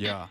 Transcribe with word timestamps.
Ya. 0.00 0.30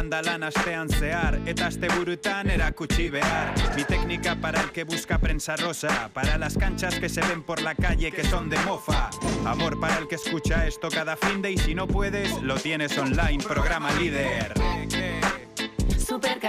lan 0.09 0.43
astean 0.43 0.89
zehar 0.89 1.39
Eta 1.45 1.67
asteburutan 1.67 2.49
erakutsi 2.49 3.09
behar. 3.09 3.53
Mi 3.75 3.83
técnica 3.83 4.35
para 4.35 4.61
el 4.61 4.71
que 4.71 4.83
busca 4.83 5.17
prensa 5.17 5.55
rosa 5.55 6.09
Para 6.13 6.37
las 6.37 6.57
canchas 6.57 6.99
que 6.99 7.09
se 7.09 7.21
ven 7.21 7.43
por 7.43 7.61
la 7.61 7.75
calle 7.75 8.11
que 8.11 8.23
son 8.23 8.49
de 8.49 8.57
mofa. 8.59 9.09
Amor 9.45 9.79
para 9.79 9.97
el 9.97 10.07
que 10.07 10.15
escucha 10.15 10.65
esto 10.65 10.89
cada 10.89 11.15
fin 11.15 11.41
de 11.41 11.51
Y 11.51 11.57
si 11.57 11.75
no 11.75 11.87
puedes, 11.87 12.41
lo 12.41 12.55
tienes 12.55 12.97
online, 12.97 13.43
programa 13.43 13.91
líder. 13.93 14.53
Super 15.97 16.39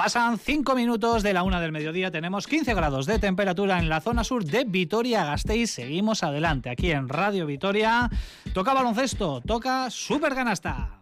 Pasan 0.00 0.38
5 0.38 0.74
minutos 0.74 1.22
de 1.22 1.34
la 1.34 1.42
una 1.42 1.60
del 1.60 1.72
mediodía, 1.72 2.10
tenemos 2.10 2.46
15 2.46 2.72
grados 2.72 3.04
de 3.04 3.18
temperatura 3.18 3.78
en 3.78 3.90
la 3.90 4.00
zona 4.00 4.24
sur 4.24 4.42
de 4.42 4.64
Vitoria-Gasteiz. 4.64 5.72
Seguimos 5.72 6.22
adelante 6.22 6.70
aquí 6.70 6.90
en 6.90 7.06
Radio 7.06 7.44
Vitoria. 7.44 8.08
Toca 8.54 8.72
baloncesto, 8.72 9.42
toca 9.42 9.90
Super 9.90 10.34
Canasta. 10.34 10.99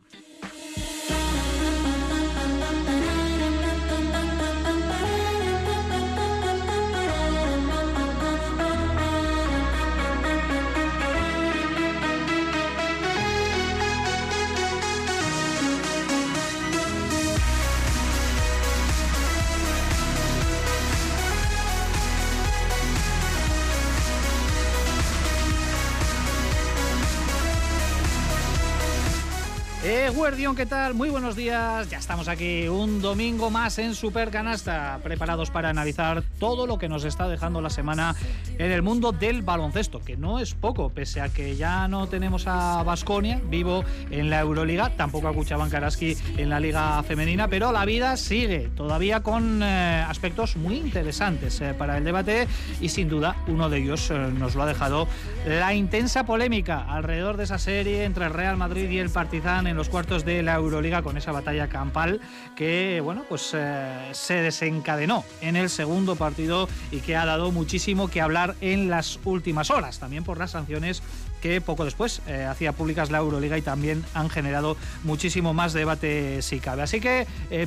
Eh, 29.90 30.10
Guardión, 30.14 30.54
¿qué 30.54 30.66
tal? 30.66 30.92
Muy 30.92 31.08
buenos 31.08 31.34
días. 31.34 31.88
Ya 31.88 31.96
estamos 31.96 32.28
aquí 32.28 32.68
un 32.68 33.00
domingo 33.00 33.48
más 33.48 33.78
en 33.78 33.94
Super 33.94 34.30
Canasta, 34.30 35.00
preparados 35.02 35.50
para 35.50 35.70
analizar 35.70 36.22
todo 36.38 36.66
lo 36.66 36.76
que 36.76 36.90
nos 36.90 37.04
está 37.04 37.26
dejando 37.26 37.62
la 37.62 37.70
semana 37.70 38.14
en 38.58 38.70
el 38.70 38.82
mundo 38.82 39.12
del 39.12 39.40
baloncesto, 39.40 40.00
que 40.00 40.18
no 40.18 40.40
es 40.40 40.52
poco, 40.52 40.90
pese 40.90 41.22
a 41.22 41.30
que 41.30 41.56
ya 41.56 41.88
no 41.88 42.06
tenemos 42.06 42.46
a 42.46 42.82
Basconia 42.82 43.40
vivo 43.48 43.82
en 44.10 44.28
la 44.28 44.40
Euroliga, 44.40 44.90
tampoco 44.90 45.26
a 45.26 45.32
Cuchaban 45.32 45.70
Karaski 45.70 46.18
en 46.36 46.50
la 46.50 46.60
Liga 46.60 47.02
Femenina, 47.02 47.48
pero 47.48 47.72
la 47.72 47.86
vida 47.86 48.18
sigue 48.18 48.68
todavía 48.76 49.22
con 49.22 49.62
eh, 49.62 50.04
aspectos 50.06 50.56
muy 50.56 50.76
interesantes 50.76 51.62
eh, 51.62 51.72
para 51.72 51.96
el 51.96 52.04
debate 52.04 52.46
y 52.82 52.90
sin 52.90 53.08
duda 53.08 53.36
uno 53.46 53.70
de 53.70 53.78
ellos 53.78 54.10
eh, 54.10 54.18
nos 54.38 54.54
lo 54.54 54.64
ha 54.64 54.66
dejado 54.66 55.08
la 55.46 55.72
intensa 55.72 56.26
polémica 56.26 56.84
alrededor 56.86 57.38
de 57.38 57.44
esa 57.44 57.56
serie 57.56 58.04
entre 58.04 58.26
el 58.26 58.34
Real 58.34 58.58
Madrid 58.58 58.90
y 58.90 58.98
el 58.98 59.08
Partizan 59.08 59.66
en 59.66 59.77
los 59.78 59.88
cuartos 59.88 60.24
de 60.24 60.42
la 60.42 60.54
Euroliga 60.54 61.02
con 61.02 61.16
esa 61.16 61.30
batalla 61.30 61.68
campal 61.68 62.20
que 62.56 63.00
bueno 63.00 63.24
pues 63.28 63.52
eh, 63.54 64.08
se 64.10 64.34
desencadenó 64.34 65.24
en 65.40 65.54
el 65.54 65.70
segundo 65.70 66.16
partido 66.16 66.68
y 66.90 66.98
que 66.98 67.14
ha 67.14 67.24
dado 67.24 67.52
muchísimo 67.52 68.08
que 68.08 68.20
hablar 68.20 68.56
en 68.60 68.90
las 68.90 69.20
últimas 69.24 69.70
horas 69.70 70.00
también 70.00 70.24
por 70.24 70.36
las 70.36 70.50
sanciones 70.50 71.00
que 71.40 71.60
poco 71.60 71.84
después 71.84 72.22
eh, 72.26 72.44
hacía 72.44 72.72
públicas 72.72 73.10
la 73.10 73.18
Euroliga 73.18 73.58
y 73.58 73.62
también 73.62 74.04
han 74.14 74.28
generado 74.30 74.76
muchísimo 75.04 75.54
más 75.54 75.72
debate 75.72 76.42
si 76.42 76.60
cabe. 76.60 76.82
Así 76.82 77.00
que 77.00 77.26
eh, 77.50 77.66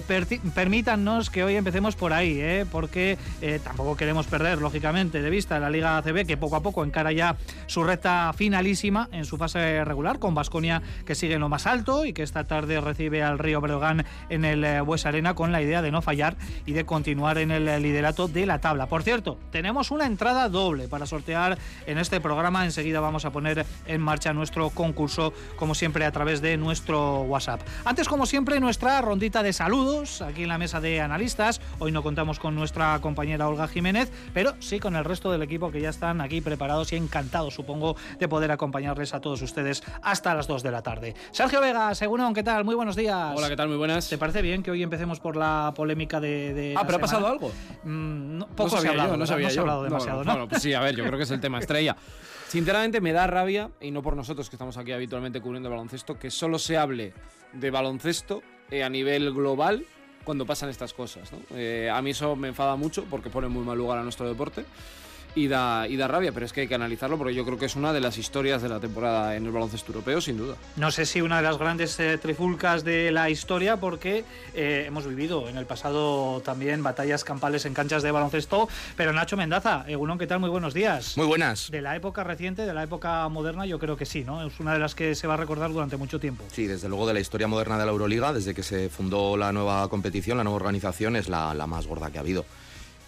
que 1.32 1.44
hoy 1.44 1.56
empecemos 1.56 1.96
por 1.96 2.14
ahí, 2.14 2.40
eh, 2.40 2.66
porque 2.72 3.18
eh, 3.42 3.60
tampoco 3.64 3.96
queremos 3.96 4.28
perder, 4.28 4.60
lógicamente, 4.60 5.22
de 5.22 5.30
vista 5.30 5.60
la 5.60 5.70
Liga 5.70 5.98
ACB, 5.98 6.26
que 6.26 6.38
poco 6.38 6.56
a 6.56 6.62
poco 6.62 6.84
encara 6.84 7.12
ya 7.12 7.36
su 7.68 7.84
recta 7.84 8.32
finalísima 8.34 9.10
en 9.12 9.26
su 9.26 9.38
fase 9.38 9.84
regular, 9.84 10.20
con 10.20 10.34
Basconia 10.34 10.82
que 11.06 11.16
sigue 11.16 11.36
en 11.36 11.42
lo 11.42 11.50
más 11.50 11.68
alto 11.68 12.06
y 12.06 12.14
que 12.14 12.24
esta 12.24 12.44
tarde 12.44 12.80
recibe 12.82 13.24
al 13.24 13.40
Río 13.40 13.62
Breogán 13.62 14.06
en 14.30 14.46
el 14.46 14.64
eh, 14.64 14.82
Bues 14.82 15.06
Arena 15.06 15.34
con 15.34 15.52
la 15.52 15.62
idea 15.62 15.82
de 15.82 15.92
no 15.92 16.02
fallar 16.02 16.36
y 16.66 16.74
de 16.74 16.86
continuar 16.86 17.38
en 17.38 17.52
el 17.52 17.66
liderato 17.82 18.28
de 18.28 18.46
la 18.46 18.60
tabla. 18.60 18.88
Por 18.88 19.04
cierto, 19.04 19.38
tenemos 19.52 19.92
una 19.92 20.06
entrada 20.06 20.50
doble 20.50 20.88
para 20.88 21.06
sortear 21.06 21.58
en 21.86 21.98
este 21.98 22.22
programa. 22.22 22.66
Enseguida 22.66 23.00
vamos 23.00 23.26
a 23.26 23.32
poner 23.32 23.61
en 23.86 24.02
marcha 24.02 24.34
nuestro 24.34 24.70
concurso, 24.70 25.34
como 25.56 25.76
siempre, 25.76 26.06
a 26.06 26.12
través 26.12 26.42
de 26.42 26.58
nuestro 26.58 27.22
WhatsApp. 27.22 27.62
Antes, 27.86 28.08
como 28.08 28.26
siempre, 28.26 28.60
nuestra 28.60 29.02
rondita 29.02 29.44
de 29.44 29.54
saludos 29.54 30.22
aquí 30.22 30.44
en 30.44 30.50
la 30.50 30.58
mesa 30.58 30.82
de 30.82 31.02
analistas. 31.02 31.62
Hoy 31.80 31.92
no 31.92 32.04
contamos 32.04 32.40
con 32.40 32.56
nuestra 32.56 33.00
compañera 33.02 33.48
Olga 33.48 33.68
Jiménez, 33.68 34.12
pero 34.34 34.54
sí 34.60 34.80
con 34.80 34.96
el 34.96 35.06
resto 35.06 35.32
del 35.32 35.42
equipo 35.42 35.72
que 35.72 35.82
ya 35.82 35.90
están 35.90 36.22
aquí 36.22 36.42
preparados 36.42 36.92
y 36.94 36.96
encantados, 36.96 37.54
supongo, 37.54 37.96
de 38.20 38.28
poder 38.28 38.52
acompañarles 38.52 39.14
a 39.14 39.20
todos 39.22 39.42
ustedes 39.42 39.84
hasta 40.02 40.34
las 40.36 40.48
2 40.48 40.64
de 40.64 40.72
la 40.72 40.82
tarde. 40.82 41.16
Sergio 41.32 41.62
Vega, 41.62 41.94
Según, 41.96 42.34
¿qué 42.34 42.44
tal? 42.44 42.64
Muy 42.64 42.76
buenos 42.76 42.96
días. 42.96 43.34
Hola, 43.36 43.50
¿qué 43.50 43.56
tal? 43.56 43.68
Muy 43.68 43.78
buenas. 43.78 44.10
¿Te 44.10 44.18
parece 44.18 44.42
bien 44.42 44.64
que 44.64 44.72
hoy 44.72 44.84
empecemos 44.84 45.20
por 45.20 45.36
la 45.36 45.74
polémica 45.76 46.20
de. 46.20 46.54
de 46.54 46.76
Ah, 46.78 46.84
pero 46.86 46.98
ha 46.98 47.02
pasado 47.02 47.22
semana? 47.22 47.34
algo. 47.34 47.52
Mm, 47.84 48.38
no, 48.38 48.48
No 48.48 48.56
poco 48.56 48.70
se 48.70 48.76
sabía 48.78 48.90
ha 48.90 48.92
hablado, 48.94 49.12
yo, 49.14 49.18
no 49.18 49.26
sabía 49.28 49.50
se 49.50 49.58
ha 49.60 49.62
hablado 49.62 49.84
demasiado, 49.84 50.24
¿no? 50.24 50.32
Bueno, 50.32 50.48
pues 50.48 50.62
sí, 50.62 50.74
a 50.74 50.80
ver, 50.80 50.96
yo 50.96 51.04
creo 51.06 51.18
que 51.18 51.24
es 51.24 51.32
el 51.32 51.40
tema 51.40 51.60
estrella. 51.60 51.96
Sinceramente 52.48 53.00
me 53.00 53.14
da 53.14 53.28
rabia, 53.28 53.51
y 53.82 53.92
no 53.92 54.02
por 54.02 54.16
nosotros 54.16 54.50
que 54.50 54.56
estamos 54.56 54.78
aquí 54.78 54.92
habitualmente 54.92 55.42
cubriendo 55.42 55.70
baloncesto, 55.70 56.18
que 56.18 56.32
solo 56.32 56.58
se 56.58 56.78
hable 56.78 57.14
de 57.54 57.70
baloncesto 57.70 58.42
eh, 58.70 58.84
a 58.84 58.90
nivel 58.90 59.34
global 59.34 59.86
cuando 60.24 60.46
pasan 60.46 60.70
estas 60.70 60.94
cosas. 60.94 61.32
Eh, 61.52 61.90
a 61.92 62.02
mí 62.02 62.12
eso 62.12 62.36
me 62.36 62.48
enfada 62.48 62.76
mucho 62.76 63.06
porque 63.10 63.30
pone 63.30 63.48
muy 63.48 63.66
mal 63.66 63.78
lugar 63.78 63.98
a 63.98 64.04
nuestro 64.04 64.28
deporte. 64.28 64.64
Y 65.34 65.48
da, 65.48 65.88
y 65.88 65.96
da 65.96 66.10
rabia, 66.10 66.34
pero 66.34 66.46
es 66.46 66.52
que 66.52 66.62
hay 66.62 66.68
que 66.68 66.76
analizarlo 66.76 67.18
porque 67.18 67.34
yo 67.34 67.46
creo 67.46 67.58
que 67.58 67.66
es 67.66 67.78
una 67.78 67.94
de 67.94 68.02
las 68.02 68.18
historias 68.18 68.62
de 68.62 68.68
la 68.68 68.82
temporada 68.82 69.36
en 69.36 69.46
el 69.46 69.52
baloncesto 69.52 69.92
europeo, 69.94 70.20
sin 70.20 70.38
duda. 70.38 70.56
No 70.76 70.92
sé 70.92 71.06
si 71.06 71.22
una 71.22 71.38
de 71.38 71.44
las 71.44 71.58
grandes 71.58 71.98
eh, 72.02 72.18
trifulcas 72.18 72.84
de 72.84 73.12
la 73.12 73.30
historia, 73.30 73.78
porque 73.78 74.26
eh, 74.54 74.84
hemos 74.88 75.08
vivido 75.08 75.48
en 75.48 75.58
el 75.58 75.66
pasado 75.66 76.42
también 76.42 76.84
batallas 76.84 77.24
campales 77.24 77.66
en 77.66 77.74
canchas 77.74 78.04
de 78.04 78.12
baloncesto. 78.12 78.68
Pero 78.98 79.14
Nacho 79.14 79.38
Mendaza, 79.38 79.86
Egunon, 79.88 80.18
¿qué 80.18 80.28
tal? 80.28 80.42
Muy 80.42 80.50
buenos 80.50 80.74
días. 80.74 81.16
Muy 81.16 81.28
buenas. 81.28 81.72
De 81.72 81.82
la 81.82 81.96
época 81.96 82.26
reciente, 82.26 82.66
de 82.66 82.74
la 82.74 82.84
época 82.84 83.28
moderna, 83.30 83.66
yo 83.66 83.80
creo 83.80 83.96
que 83.96 84.06
sí, 84.06 84.26
¿no? 84.26 84.46
Es 84.46 84.60
una 84.60 84.74
de 84.74 84.80
las 84.80 84.96
que 84.96 85.16
se 85.16 85.28
va 85.28 85.36
a 85.36 85.38
recordar 85.38 85.72
durante 85.72 85.96
mucho 85.96 86.20
tiempo. 86.20 86.44
Sí, 86.52 86.68
desde 86.68 86.90
luego 86.90 87.08
de 87.08 87.14
la 87.14 87.22
historia 87.22 87.48
moderna 87.48 87.78
de 87.78 87.86
la 87.86 87.92
Euroliga, 87.92 88.34
desde 88.34 88.54
que 88.54 88.64
se 88.64 88.90
fundó 88.90 89.38
la 89.38 89.54
nueva 89.54 89.88
competición, 89.88 90.38
la 90.38 90.44
nueva 90.44 90.58
organización, 90.58 91.16
es 91.16 91.30
la, 91.30 91.54
la 91.54 91.68
más 91.68 91.88
gorda 91.88 92.12
que 92.12 92.18
ha 92.18 92.22
habido. 92.22 92.46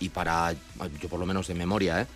Y 0.04 0.10
para, 0.10 0.54
yo 1.02 1.08
por 1.10 1.20
lo 1.20 1.26
menos 1.26 1.48
de 1.48 1.54
memoria, 1.56 2.02
¿eh? 2.02 2.08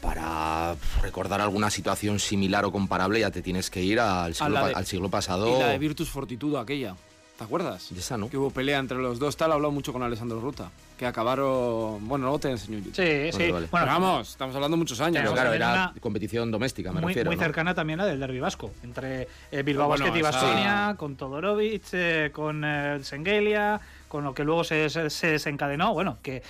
para 0.00 0.74
recordar 1.00 1.40
alguna 1.40 1.70
situación 1.70 2.18
similar 2.18 2.64
o 2.64 2.72
comparable 2.72 3.20
ya 3.20 3.30
te 3.30 3.42
tienes 3.42 3.70
que 3.70 3.82
ir 3.82 4.00
al 4.00 4.34
siglo, 4.34 4.54
la 4.54 4.60
pa- 4.62 4.68
de- 4.68 4.74
al 4.74 4.86
siglo 4.86 5.08
pasado. 5.08 5.56
Y 5.56 5.58
la 5.60 5.68
de 5.68 5.78
Virtus 5.78 6.08
Fortitudo 6.10 6.58
aquella. 6.58 6.96
¿Te 7.38 7.44
acuerdas? 7.44 7.90
Y 7.90 7.98
esa 7.98 8.16
no. 8.18 8.28
Que 8.28 8.36
hubo 8.36 8.50
pelea 8.50 8.78
entre 8.78 8.98
los 8.98 9.18
dos, 9.18 9.36
tal, 9.36 9.50
he 9.50 9.54
hablado 9.54 9.72
mucho 9.72 9.92
con 9.92 10.02
Alessandro 10.02 10.40
Ruta. 10.40 10.70
Que 10.98 11.06
acabaron. 11.06 12.06
Bueno, 12.06 12.26
luego 12.26 12.38
te 12.38 12.50
enseño 12.50 12.78
yo. 12.78 12.90
Sí, 12.94 13.32
sí. 13.32 13.50
vale. 13.50 13.66
Bueno, 13.70 13.86
Pero 13.86 13.86
vamos, 13.86 14.30
estamos 14.30 14.54
hablando 14.54 14.76
muchos 14.76 15.00
años. 15.00 15.20
Pero 15.22 15.32
claro, 15.32 15.52
era 15.52 15.72
una- 15.72 15.94
competición 16.00 16.50
doméstica, 16.50 16.92
me 16.92 17.00
muy, 17.00 17.08
refiero. 17.12 17.30
muy 17.30 17.36
¿no? 17.36 17.42
cercana 17.42 17.74
también 17.74 18.00
a 18.00 18.04
la 18.04 18.10
del 18.10 18.20
derbi 18.20 18.38
vasco, 18.38 18.70
entre 18.84 19.26
eh, 19.50 19.62
Bilbao 19.64 19.88
Bueno, 19.88 20.04
Basket 20.04 20.18
y 20.18 20.20
esa- 20.20 20.30
Baskonia, 20.30 20.94
con 20.98 21.16
Todorovic, 21.16 21.82
eh, 21.92 22.30
con 22.32 22.62
eh, 22.64 23.00
Sengelia, 23.02 23.80
con 24.08 24.22
lo 24.24 24.34
que 24.34 24.44
luego 24.44 24.62
se, 24.62 24.88
se- 24.90 25.10
se 25.10 25.26
desencadenó. 25.28 25.94
Bueno, 25.94 26.18
que 26.22 26.42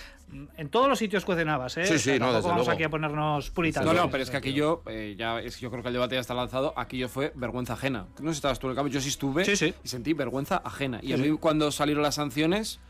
en 0.57 0.69
todos 0.69 0.89
los 0.89 0.99
sitios 0.99 1.25
cuecen 1.25 1.49
habas, 1.49 1.77
¿eh? 1.77 1.85
Sí, 1.87 1.95
O 1.95 1.99
sí, 1.99 2.05
sea, 2.05 2.19
no, 2.19 2.33
desde 2.33 2.49
vamos 2.49 2.67
luego. 2.67 2.71
aquí 2.73 2.83
a 2.85 2.89
ponernos 2.89 3.51
puritanos. 3.51 3.93
No, 3.95 4.01
no, 4.03 4.11
pero 4.11 4.23
es 4.23 4.31
que 4.31 4.37
aquello, 4.39 4.83
eh, 4.87 5.15
ya 5.19 5.41
es, 5.41 5.61
yo 5.61 5.71
creo 5.71 5.83
que 5.83 5.89
el 5.89 5.95
debate 5.95 6.15
ya 6.15 6.21
está 6.21 6.35
lanzado. 6.35 6.73
Aquello 6.77 7.09
fue 7.09 7.33
vergüenza 7.35 7.75
ajena. 7.75 8.07
No 8.21 8.31
sé 8.31 8.35
si 8.35 8.39
estabas 8.39 8.59
tú 8.59 8.67
en 8.67 8.71
el 8.71 8.77
campo, 8.77 8.91
yo 8.91 9.01
sí 9.01 9.09
estuve 9.11 9.45
Sí, 9.45 9.57
sí. 9.57 9.75
y 9.85 9.89
sentí 9.89 10.13
vergüenza 10.15 10.57
ajena. 10.65 11.01
Y 11.03 11.09
Sí, 11.09 11.13
a 11.13 11.17
mí 11.19 11.25
sí. 11.25 11.37
cuando 11.39 11.71
salieron 11.71 12.03
las 12.03 12.15
sanciones, 12.15 12.81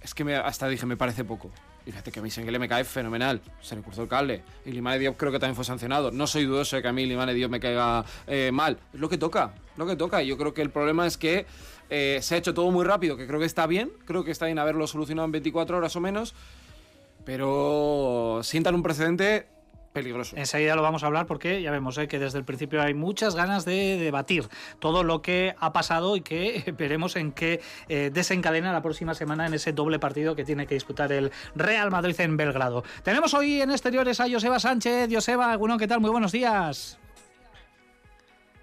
es 0.00 0.14
que 0.14 0.24
me- 0.24 0.36
hasta 0.36 0.68
dije, 0.68 0.86
me 0.86 0.96
parece 0.96 1.24
poco. 1.24 1.50
Y 1.86 1.92
fíjate 1.92 2.12
que 2.12 2.20
a 2.20 2.22
mí 2.22 2.30
Senguele 2.30 2.58
me 2.58 2.68
cae 2.68 2.84
fenomenal. 2.84 3.40
Se 3.62 3.74
le 3.74 3.82
cruzó 3.82 4.02
el 4.02 4.08
cable. 4.08 4.42
Y 4.66 4.70
Limane 4.72 4.98
Diop 4.98 5.16
creo 5.16 5.32
que 5.32 5.38
también 5.38 5.56
fue 5.56 5.64
sancionado. 5.64 6.10
No 6.10 6.26
soy 6.26 6.44
dudoso 6.44 6.76
de 6.76 6.82
que 6.82 6.88
a 6.88 6.92
mí 6.92 7.06
Limane 7.06 7.32
Diop 7.34 7.50
me 7.50 7.58
caiga 7.58 8.04
eh, 8.26 8.50
mal. 8.52 8.78
Es 8.92 9.00
lo 9.00 9.08
que 9.08 9.16
toca, 9.18 9.54
lo 9.76 9.86
que 9.86 9.96
toca. 9.96 10.22
Y 10.22 10.26
yo 10.28 10.36
creo 10.36 10.52
que 10.54 10.60
el 10.62 10.70
problema 10.70 11.06
es 11.06 11.16
que 11.16 11.46
eh, 11.88 12.18
se 12.20 12.34
ha 12.34 12.38
hecho 12.38 12.52
todo 12.54 12.70
muy 12.70 12.84
rápido, 12.84 13.16
que 13.16 13.26
creo 13.26 13.40
que 13.40 13.46
está 13.46 13.66
bien. 13.66 13.90
Creo 14.04 14.24
que 14.24 14.30
está 14.30 14.44
bien 14.46 14.58
haberlo 14.58 14.86
solucionado 14.86 15.24
en 15.24 15.32
24 15.32 15.78
horas 15.78 15.96
o 15.96 16.00
menos. 16.00 16.34
Pero 17.24 18.40
sientan 18.42 18.74
un 18.74 18.82
precedente 18.82 19.46
peligroso. 19.92 20.36
Enseguida 20.36 20.76
lo 20.76 20.82
vamos 20.82 21.02
a 21.02 21.06
hablar 21.06 21.26
porque 21.26 21.62
ya 21.62 21.70
vemos 21.70 21.98
eh, 21.98 22.08
que 22.08 22.18
desde 22.18 22.38
el 22.38 22.44
principio 22.44 22.80
hay 22.82 22.94
muchas 22.94 23.34
ganas 23.34 23.64
de 23.64 23.96
debatir 23.98 24.48
todo 24.78 25.02
lo 25.02 25.20
que 25.22 25.54
ha 25.58 25.72
pasado 25.72 26.16
y 26.16 26.20
que 26.20 26.72
veremos 26.78 27.16
en 27.16 27.32
qué 27.32 27.60
eh, 27.88 28.10
desencadena 28.12 28.72
la 28.72 28.82
próxima 28.82 29.14
semana 29.14 29.46
en 29.46 29.54
ese 29.54 29.72
doble 29.72 29.98
partido 29.98 30.36
que 30.36 30.44
tiene 30.44 30.66
que 30.66 30.74
disputar 30.74 31.12
el 31.12 31.32
Real 31.54 31.90
Madrid 31.90 32.18
en 32.20 32.36
Belgrado. 32.36 32.84
Tenemos 33.02 33.34
hoy 33.34 33.60
en 33.60 33.70
exteriores 33.70 34.20
a 34.20 34.30
Joseba 34.30 34.60
Sánchez. 34.60 35.08
Joseba, 35.12 35.56
bueno, 35.56 35.76
¿qué 35.78 35.88
tal? 35.88 36.00
Muy 36.00 36.10
buenos 36.10 36.32
días. 36.32 36.98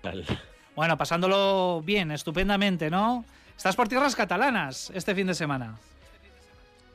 Tal. 0.02 0.26
Bueno, 0.76 0.98
pasándolo 0.98 1.82
bien, 1.84 2.12
estupendamente, 2.12 2.90
¿no? 2.90 3.26
Estás 3.56 3.76
por 3.76 3.88
tierras 3.88 4.16
catalanas 4.16 4.92
este 4.94 5.16
fin 5.16 5.28
de 5.28 5.34
semana. 5.34 5.76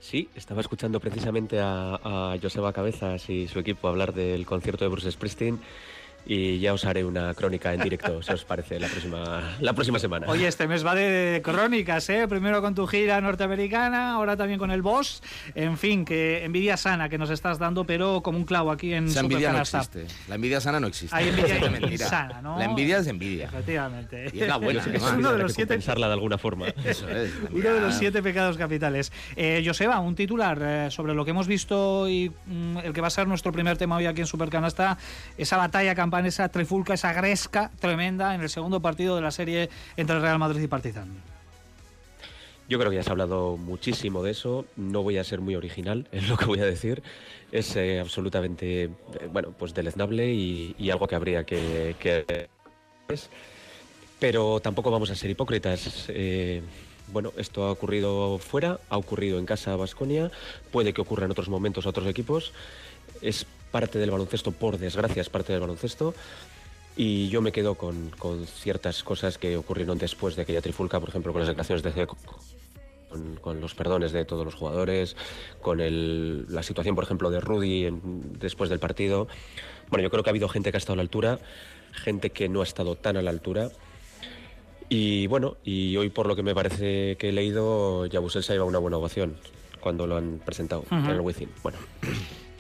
Sí, 0.02 0.28
estaba 0.34 0.60
escuchando 0.60 0.98
precisamente 0.98 1.60
a, 1.60 2.36
Joseba 2.42 2.72
Cabezas 2.72 3.30
y 3.30 3.46
su 3.46 3.60
equipo 3.60 3.86
hablar 3.86 4.12
del 4.12 4.44
concierto 4.44 4.84
de 4.84 4.90
Bruce 4.90 5.12
Springsteen 5.12 5.60
y 6.26 6.58
ya 6.60 6.72
os 6.72 6.84
haré 6.84 7.04
una 7.04 7.34
crónica 7.34 7.74
en 7.74 7.80
directo, 7.82 8.22
si 8.22 8.32
os 8.32 8.44
parece, 8.44 8.78
la 8.78 8.88
próxima, 8.88 9.42
la 9.60 9.72
próxima 9.72 9.98
semana. 9.98 10.26
Oye, 10.28 10.46
este 10.46 10.66
mes 10.68 10.84
va 10.86 10.94
de 10.94 11.40
crónicas, 11.44 12.08
¿eh? 12.10 12.26
Primero 12.28 12.60
con 12.60 12.74
tu 12.74 12.86
gira 12.86 13.20
norteamericana, 13.20 14.12
ahora 14.14 14.36
también 14.36 14.58
con 14.58 14.70
el 14.70 14.82
Boss. 14.82 15.22
En 15.54 15.76
fin, 15.78 16.04
que 16.04 16.44
envidia 16.44 16.76
sana 16.76 17.08
que 17.08 17.18
nos 17.18 17.30
estás 17.30 17.58
dando, 17.58 17.84
pero 17.84 18.22
como 18.22 18.38
un 18.38 18.44
clavo 18.44 18.70
aquí 18.70 18.92
en 18.94 19.06
Esa 19.06 19.20
envidia 19.20 19.52
no 19.52 19.64
Supercanasta. 19.64 19.98
existe. 20.00 20.28
La 20.28 20.34
envidia 20.36 20.60
sana 20.60 20.80
no 20.80 20.86
existe. 20.86 21.14
Hay 21.16 21.28
envidia 21.28 21.56
Es 21.62 21.70
mentira. 21.70 21.92
insana, 21.92 22.42
¿no? 22.42 22.58
La 22.58 22.64
envidia 22.64 22.98
es 22.98 23.06
envidia. 23.06 23.46
Efectivamente. 23.46 24.30
Y 24.32 24.40
es 24.40 24.48
la 24.48 24.56
buena, 24.56 24.82
Es 24.92 25.02
uno 25.02 25.32
de 25.32 25.38
los 25.38 25.52
que 25.52 25.54
siete 25.56 25.74
compensarla 25.74 26.06
de 26.08 26.12
alguna 26.14 26.38
forma. 26.38 26.68
Eso 26.84 27.08
es. 27.08 27.32
Uno 27.50 27.70
de 27.74 27.80
los 27.80 27.94
siete 27.94 28.22
pecados 28.22 28.56
capitales. 28.56 29.12
Eh, 29.36 29.62
Joseba, 29.64 29.98
un 30.00 30.14
titular 30.14 30.58
eh, 30.62 30.90
sobre 30.90 31.14
lo 31.14 31.24
que 31.24 31.30
hemos 31.32 31.46
visto 31.46 32.08
y 32.08 32.30
mm, 32.46 32.78
el 32.78 32.92
que 32.92 33.00
va 33.00 33.06
a 33.08 33.10
ser 33.10 33.26
nuestro 33.26 33.52
primer 33.52 33.76
tema 33.76 33.96
hoy 33.96 34.06
aquí 34.06 34.20
en 34.20 34.26
Supercanasta, 34.26 34.98
esa 35.36 35.56
batalla 35.56 35.94
campana, 36.12 36.28
esa 36.28 36.48
trifulca, 36.50 36.92
esa 36.92 37.14
gresca 37.14 37.70
tremenda 37.80 38.34
en 38.34 38.42
el 38.42 38.50
segundo 38.50 38.80
partido 38.80 39.16
de 39.16 39.22
la 39.22 39.30
serie 39.30 39.70
entre 39.96 40.20
Real 40.20 40.38
Madrid 40.38 40.60
y 40.60 40.66
Partizan. 40.66 41.08
Yo 42.68 42.78
creo 42.78 42.90
que 42.90 42.96
ya 42.96 43.02
se 43.02 43.08
ha 43.08 43.12
hablado 43.12 43.56
muchísimo 43.56 44.22
de 44.22 44.32
eso. 44.32 44.66
No 44.76 45.02
voy 45.02 45.16
a 45.16 45.24
ser 45.24 45.40
muy 45.40 45.56
original 45.56 46.06
en 46.12 46.28
lo 46.28 46.36
que 46.36 46.44
voy 46.44 46.60
a 46.60 46.66
decir. 46.66 47.02
Es 47.50 47.76
eh, 47.76 47.98
absolutamente, 47.98 48.84
eh, 48.84 48.90
bueno, 49.32 49.54
pues 49.58 49.72
deleznable 49.72 50.30
y, 50.34 50.90
algo 50.90 51.08
que 51.08 51.14
habría 51.14 51.44
que. 51.44 51.96
Pero 54.18 54.60
tampoco 54.60 54.90
vamos 54.90 55.10
a 55.10 55.14
ser 55.14 55.30
hipócritas. 55.30 56.06
Eh, 56.08 56.60
bueno, 57.10 57.32
esto 57.38 57.64
ha 57.64 57.70
ocurrido 57.70 58.38
fuera, 58.38 58.80
ha 58.90 58.98
ocurrido 58.98 59.38
en 59.38 59.46
casa 59.46 59.76
Vasconia, 59.76 60.30
puede 60.70 60.92
que 60.92 61.00
ocurra 61.00 61.24
en 61.24 61.30
otros 61.30 61.48
momentos 61.48 61.86
a 61.86 61.88
otros 61.88 62.06
equipos. 62.06 62.52
Es 63.22 63.46
parte 63.72 63.98
del 63.98 64.10
baloncesto, 64.12 64.52
por 64.52 64.78
desgracia, 64.78 65.20
es 65.22 65.28
parte 65.28 65.52
del 65.52 65.60
baloncesto. 65.60 66.14
Y 66.94 67.28
yo 67.30 67.40
me 67.40 67.50
quedo 67.52 67.74
con, 67.74 68.10
con 68.10 68.46
ciertas 68.46 69.02
cosas 69.02 69.38
que 69.38 69.56
ocurrieron 69.56 69.98
después 69.98 70.36
de 70.36 70.42
aquella 70.42 70.60
trifulca, 70.60 71.00
por 71.00 71.08
ejemplo, 71.08 71.32
con 71.32 71.40
las 71.40 71.48
declaraciones 71.48 71.82
de 71.82 71.90
Ceco, 71.90 72.16
con, 73.08 73.36
con 73.36 73.60
los 73.62 73.74
perdones 73.74 74.12
de 74.12 74.24
todos 74.26 74.44
los 74.44 74.54
jugadores, 74.54 75.16
con 75.62 75.80
el- 75.80 76.44
la 76.52 76.62
situación, 76.62 76.94
por 76.94 77.04
ejemplo, 77.04 77.30
de 77.30 77.40
Rudy 77.40 77.86
en- 77.86 78.38
después 78.38 78.68
del 78.68 78.78
partido. 78.78 79.26
Bueno, 79.90 80.02
yo 80.02 80.10
creo 80.10 80.22
que 80.22 80.28
ha 80.30 80.32
habido 80.32 80.48
gente 80.50 80.70
que 80.70 80.76
ha 80.76 80.78
estado 80.78 80.92
a 80.94 80.96
la 80.96 81.02
altura, 81.02 81.38
gente 81.92 82.28
que 82.30 82.48
no 82.50 82.60
ha 82.60 82.64
estado 82.64 82.94
tan 82.94 83.16
a 83.16 83.22
la 83.22 83.30
altura. 83.30 83.70
Y 84.90 85.26
bueno, 85.28 85.56
y 85.64 85.96
hoy 85.96 86.10
por 86.10 86.26
lo 86.26 86.36
que 86.36 86.42
me 86.42 86.54
parece 86.54 87.16
que 87.16 87.30
he 87.30 87.32
leído, 87.32 88.04
Yabusel 88.04 88.42
se 88.42 88.52
ha 88.52 88.54
llevado 88.56 88.68
una 88.68 88.78
buena 88.78 88.98
ovación 88.98 89.36
cuando 89.80 90.06
lo 90.06 90.16
han 90.18 90.40
presentado 90.44 90.84
en 90.90 91.06
el 91.14 91.20
Wizzing. 91.22 91.48
Bueno, 91.62 91.78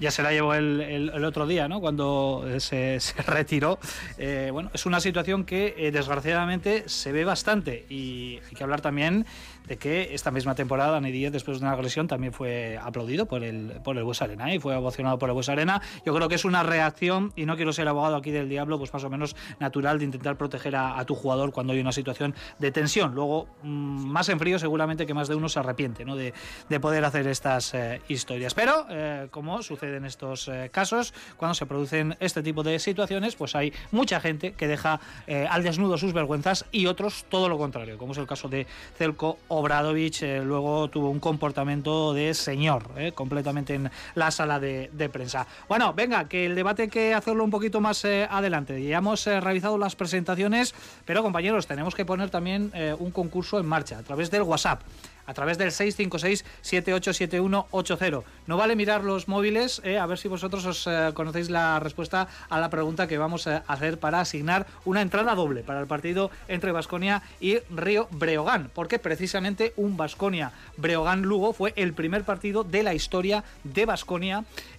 Ya 0.02 0.10
se 0.10 0.22
la 0.22 0.32
llevó 0.32 0.52
el, 0.54 0.80
el- 0.80 1.10
el 1.14 1.24
otro 1.24 1.46
día, 1.46 1.68
¿no? 1.68 1.80
Cuando 1.80 2.44
eh, 2.46 2.58
se, 2.60 2.98
se 3.00 3.22
retiró. 3.22 3.78
Eh, 4.18 4.50
bueno, 4.52 4.70
es 4.74 4.84
una 4.84 5.00
situación 5.00 5.44
que 5.44 5.74
eh, 5.78 5.92
desgraciadamente 5.92 6.88
se 6.88 7.12
ve 7.12 7.24
bastante 7.24 7.86
y 7.88 8.40
hay 8.48 8.54
que 8.56 8.64
hablar 8.64 8.80
también 8.80 9.24
de 9.66 9.76
que 9.76 10.14
esta 10.14 10.30
misma 10.30 10.54
temporada 10.54 10.92
Dani 10.92 11.10
Díaz, 11.12 11.32
después 11.32 11.58
de 11.58 11.64
una 11.64 11.72
agresión, 11.72 12.08
también 12.08 12.32
fue 12.32 12.78
aplaudido 12.82 13.26
por 13.26 13.42
el, 13.44 13.80
por 13.84 13.96
el 13.96 14.04
Bues 14.04 14.22
Arena 14.22 14.54
y 14.54 14.58
fue 14.58 14.74
ovacionado 14.76 15.18
por 15.18 15.28
el 15.28 15.34
Bues 15.34 15.48
Arena. 15.48 15.80
Yo 16.04 16.14
creo 16.14 16.28
que 16.28 16.34
es 16.34 16.44
una 16.44 16.62
reacción, 16.62 17.32
y 17.36 17.46
no 17.46 17.56
quiero 17.56 17.72
ser 17.72 17.88
abogado 17.88 18.16
aquí 18.16 18.30
del 18.30 18.48
diablo, 18.48 18.78
pues 18.78 18.92
más 18.92 19.04
o 19.04 19.10
menos 19.10 19.36
natural 19.60 19.98
de 19.98 20.04
intentar 20.04 20.36
proteger 20.36 20.76
a, 20.76 21.02
tu 21.04 21.14
jugador 21.14 21.52
cuando 21.52 21.72
hay 21.72 21.80
una 21.80 21.92
situación 21.92 22.34
de 22.58 22.70
tensión. 22.70 23.14
Luego, 23.14 23.48
mm, 23.62 24.06
más 24.06 24.28
en 24.28 24.38
frío, 24.38 24.58
seguramente 24.58 25.06
que 25.06 25.14
más 25.14 25.28
de 25.28 25.34
uno 25.34 25.48
se 25.48 25.58
arrepiente 25.58 26.04
¿no? 26.04 26.16
de, 26.16 26.32
de 26.68 26.80
poder 26.80 27.04
hacer 27.04 27.26
estas 27.26 27.74
eh, 27.74 28.00
historias. 28.08 28.54
Pero, 28.54 28.86
eh, 28.90 29.28
como 29.30 29.62
sucede 29.62 29.96
en 29.96 30.04
estos 30.04 30.48
eh, 30.48 30.70
casos, 30.72 31.12
cuando 31.36 31.54
se 31.54 31.66
producen 31.66 32.16
este 32.20 32.42
tipo 32.42 32.62
de 32.62 32.78
situaciones, 32.78 33.34
pues 33.34 33.54
hay 33.54 33.72
mucha 33.90 34.20
gente 34.20 34.52
que 34.52 34.68
deja 34.68 35.00
al 35.48 35.62
desnudo 35.62 35.96
sus 35.98 36.12
vergüenzas 36.12 36.64
y 36.72 36.86
otros 36.86 37.24
todo 37.28 37.48
lo 37.48 37.58
contrario, 37.58 37.98
como 37.98 38.12
es 38.12 38.18
el 38.18 38.26
caso 38.26 38.48
de 38.48 38.66
Celko 38.96 39.38
Obradovic. 39.52 40.22
eh, 40.22 40.40
luego 40.42 40.88
tuvo 40.88 41.10
un 41.10 41.20
comportamiento 41.20 42.14
de 42.14 42.32
señor, 42.32 42.84
eh, 42.96 43.12
completamente 43.12 43.74
en 43.74 43.90
la 44.14 44.30
sala 44.30 44.58
de, 44.58 44.88
prensa. 45.12 45.46
Bueno, 45.68 45.92
venga, 45.92 46.28
que 46.28 46.46
el 46.46 46.54
debate 46.54 46.82
hay 46.82 46.88
que 46.88 47.12
hacerlo 47.12 47.44
un 47.44 47.50
poquito 47.50 47.80
más 47.80 48.04
eh, 48.04 48.26
adelante. 48.30 48.82
Ya 48.82 48.98
hemos 48.98 49.26
realizado 49.26 49.76
las 49.76 49.94
presentaciones, 49.94 50.74
pero 51.04 51.22
compañeros, 51.22 51.66
tenemos 51.66 51.94
que 51.94 52.04
poner 52.04 52.30
también 52.30 52.72
un 52.98 53.10
concurso 53.10 53.58
en 53.58 53.66
marcha 53.66 53.98
a 53.98 54.02
través 54.02 54.30
del 54.30 54.42
WhatsApp 54.42 54.80
a 55.26 55.34
través 55.34 55.58
del 55.58 55.70
656-787180. 55.70 58.22
No 58.46 58.56
vale 58.56 58.76
mirar 58.76 59.02
los 59.04 59.28
móviles, 59.28 59.82
eh, 59.84 59.98
a 59.98 60.06
ver 60.06 60.18
si 60.18 60.28
vosotros 60.28 60.64
os 60.66 60.86
eh, 60.86 61.10
conocéis 61.14 61.50
la 61.50 61.80
respuesta 61.80 62.28
a 62.48 62.60
la 62.60 62.70
pregunta 62.70 63.06
que 63.06 63.18
vamos 63.18 63.46
a 63.46 63.58
hacer 63.66 63.98
para 63.98 64.20
asignar 64.20 64.66
una 64.84 65.02
entrada 65.02 65.34
doble 65.34 65.62
para 65.62 65.80
el 65.80 65.86
partido 65.86 66.30
entre 66.48 66.72
Basconia 66.72 67.22
y 67.40 67.58
Río 67.70 68.08
Breogán, 68.10 68.70
porque 68.74 68.98
precisamente 68.98 69.72
un 69.76 69.96
Basconia 69.96 70.52
Breogán 70.76 71.22
Lugo 71.22 71.52
fue 71.52 71.72
el 71.76 71.94
primer 71.94 72.24
partido 72.24 72.64
de 72.64 72.82
la 72.82 72.94
historia 72.94 73.44
de 73.64 73.86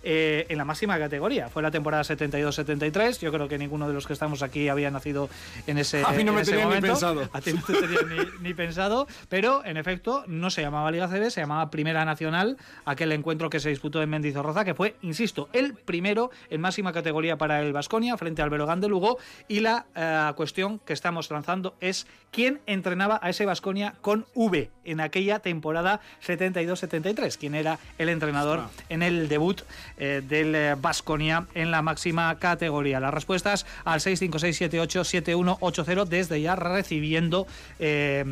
Basconia 0.04 0.46
en 0.50 0.58
la 0.58 0.66
máxima 0.66 1.00
categoría. 1.00 1.50
Fue 1.50 1.62
la 1.64 1.72
temporada 1.72 2.04
72-73. 2.04 3.20
Yo 3.20 3.32
creo 3.32 3.48
que 3.48 3.58
ninguno 3.58 3.88
de 3.88 3.94
los 3.94 4.06
que 4.06 4.14
estamos 4.14 4.44
aquí 4.44 4.68
había 4.68 4.92
nacido 4.92 5.30
en 5.68 5.78
ese 5.78 6.04
A 6.06 6.12
mí 6.12 6.24
no 6.24 6.34
me 6.34 6.44
tenía 6.44 6.62
ni 6.62 6.66
momento. 6.66 6.88
pensado. 6.88 7.30
A 7.32 7.42
ti 7.42 7.54
no 7.54 7.62
te 7.62 7.74
tenía 7.74 8.00
ni, 8.10 8.48
ni 8.50 8.54
pensado, 8.54 9.08
pero 9.30 9.64
en 9.66 9.78
efecto 9.78 10.24
no 10.28 10.50
se 10.50 10.62
llamaba 10.62 10.92
Liga 10.92 11.08
CB, 11.08 11.30
se 11.30 11.42
llamaba 11.42 11.70
Primera 11.70 12.06
Nacional, 12.06 12.58
aquel 12.86 13.12
encuentro 13.12 13.50
que 13.50 13.60
se 13.60 13.70
disputó 13.70 14.02
en 14.02 14.10
Mendizorroza, 14.10 14.66
que 14.66 14.74
fue, 14.74 14.96
insisto, 15.02 15.50
el 15.54 15.74
primero 15.74 16.32
en 16.50 16.62
máxima 16.62 16.92
categoría 16.92 17.38
para 17.38 17.62
el 17.62 17.74
Vasconia 17.74 18.18
frente 18.18 18.42
al 18.42 18.50
Berogán 18.50 18.82
de 18.82 18.90
Lugo. 18.90 19.18
Y 19.48 19.62
la 19.62 19.86
eh, 19.96 20.32
cuestión 20.36 20.80
que 20.80 20.94
estamos 20.94 21.30
lanzando 21.32 21.76
es 21.80 22.08
quién 22.32 22.62
entrenaba 22.66 23.20
a 23.22 23.30
ese 23.30 23.46
Vasconia 23.46 23.96
con 24.02 24.26
V 24.34 24.70
en 24.84 25.00
aquella 25.00 25.40
temporada 25.40 26.02
72-73, 26.26 27.38
quién 27.38 27.56
era 27.56 27.80
el 27.98 28.10
entrenador 28.10 28.64
en 28.90 29.04
el 29.04 29.30
debut 29.30 29.62
eh, 29.98 30.22
del 30.28 30.76
Vasconia 30.76 31.48
en 31.54 31.72
la 31.72 31.82
máxima 31.82 32.38
categoría. 32.40 33.00
Las 33.00 33.14
respuestas 33.14 33.66
al 33.86 34.00
656787180 34.00 36.06
desde 36.06 36.42
ya 36.42 36.56
recibiendo 36.56 37.48
eh, 37.80 38.24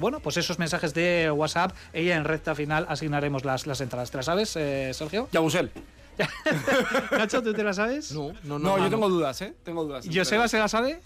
bueno, 0.00 0.20
pues 0.20 0.36
esos 0.36 0.58
mensajes 0.58 0.94
de 0.94 1.30
WhatsApp. 1.30 1.72
Ella 1.92 2.16
en 2.16 2.24
recta 2.24 2.54
final 2.54 2.86
asignaremos 2.88 3.44
las, 3.44 3.66
las 3.66 3.80
entradas. 3.80 4.10
¿Te 4.10 4.16
las 4.18 4.26
sabes, 4.26 4.54
eh, 4.56 4.92
Sergio? 4.94 5.28
Yabusel. 5.32 5.70
Nacho, 7.12 7.42
¿tú 7.42 7.52
te 7.54 7.62
las 7.62 7.76
sabes? 7.76 8.12
No, 8.12 8.32
no, 8.44 8.58
No, 8.58 8.76
no. 8.76 8.84
yo 8.84 8.90
tengo 8.90 9.08
dudas, 9.08 9.40
¿eh? 9.42 9.54
Tengo 9.64 9.84
dudas. 9.84 10.06
¿Joseba 10.12 10.48
se 10.48 10.58
la 10.58 10.68
sabe? 10.68 11.00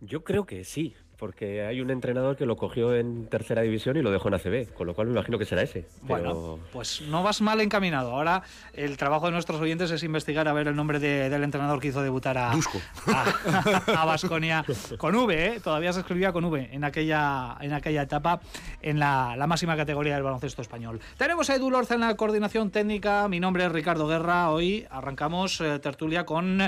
yo 0.00 0.24
creo 0.24 0.46
que 0.46 0.64
sí, 0.64 0.96
porque 1.22 1.64
hay 1.64 1.80
un 1.80 1.92
entrenador 1.92 2.36
que 2.36 2.46
lo 2.46 2.56
cogió 2.56 2.96
en 2.96 3.28
tercera 3.28 3.62
división 3.62 3.96
y 3.96 4.02
lo 4.02 4.10
dejó 4.10 4.26
en 4.26 4.34
ACB, 4.34 4.74
con 4.74 4.88
lo 4.88 4.94
cual 4.94 5.06
me 5.06 5.12
imagino 5.12 5.38
que 5.38 5.44
será 5.44 5.62
ese. 5.62 5.86
Pero... 6.08 6.34
Bueno, 6.34 6.58
pues 6.72 7.00
no 7.02 7.22
vas 7.22 7.40
mal 7.40 7.60
encaminado. 7.60 8.10
Ahora 8.10 8.42
el 8.72 8.96
trabajo 8.96 9.26
de 9.26 9.32
nuestros 9.32 9.60
oyentes 9.60 9.92
es 9.92 10.02
investigar 10.02 10.48
a 10.48 10.52
ver 10.52 10.66
el 10.66 10.74
nombre 10.74 10.98
de- 10.98 11.30
del 11.30 11.44
entrenador 11.44 11.78
que 11.78 11.86
hizo 11.86 12.02
debutar 12.02 12.36
a 12.38 12.50
a 13.96 14.04
Basconia 14.04 14.64
con 14.98 15.14
V, 15.14 15.46
¿eh? 15.46 15.60
todavía 15.60 15.92
se 15.92 16.00
escribía 16.00 16.32
con 16.32 16.44
V 16.44 16.70
en 16.72 16.82
aquella, 16.82 17.56
en 17.60 17.72
aquella 17.72 18.02
etapa 18.02 18.40
en 18.80 18.98
la, 18.98 19.36
la 19.36 19.46
máxima 19.46 19.76
categoría 19.76 20.14
del 20.14 20.24
baloncesto 20.24 20.60
español. 20.60 20.98
Tenemos 21.18 21.48
a 21.50 21.54
Edu 21.54 21.70
Lorza 21.70 21.94
en 21.94 22.00
la 22.00 22.16
coordinación 22.16 22.72
técnica. 22.72 23.28
Mi 23.28 23.38
nombre 23.38 23.64
es 23.64 23.70
Ricardo 23.70 24.08
Guerra. 24.08 24.50
Hoy 24.50 24.88
arrancamos 24.90 25.60
eh, 25.60 25.78
tertulia 25.78 26.26
con 26.26 26.58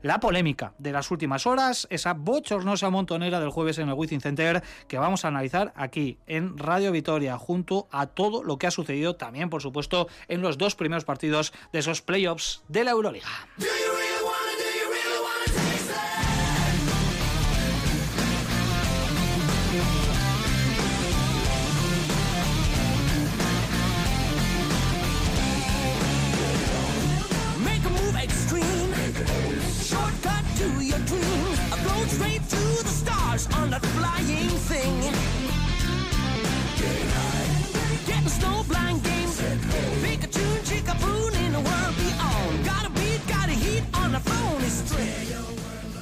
la 0.00 0.18
polémica 0.20 0.72
de 0.78 0.92
las 0.92 1.10
últimas 1.10 1.46
horas, 1.46 1.86
esa 1.90 2.14
bochornosa 2.14 2.88
montonera 2.88 3.38
del 3.38 3.50
jueves 3.50 3.78
en 3.78 3.88
el 3.90 3.97
Wizzing 3.98 4.20
Center 4.20 4.62
que 4.86 4.98
vamos 4.98 5.24
a 5.24 5.28
analizar 5.28 5.72
aquí 5.76 6.18
en 6.26 6.56
Radio 6.56 6.92
Vitoria, 6.92 7.36
junto 7.36 7.88
a 7.90 8.06
todo 8.06 8.42
lo 8.42 8.58
que 8.58 8.66
ha 8.66 8.70
sucedido 8.70 9.16
también, 9.16 9.50
por 9.50 9.62
supuesto, 9.62 10.08
en 10.28 10.40
los 10.40 10.58
dos 10.58 10.74
primeros 10.74 11.04
partidos 11.04 11.52
de 11.72 11.80
esos 11.80 12.02
playoffs 12.02 12.62
de 12.68 12.84
la 12.84 12.92
Euroliga. 12.92 13.28
a 33.78 33.86
flying 33.86 34.48
thing. 34.48 35.37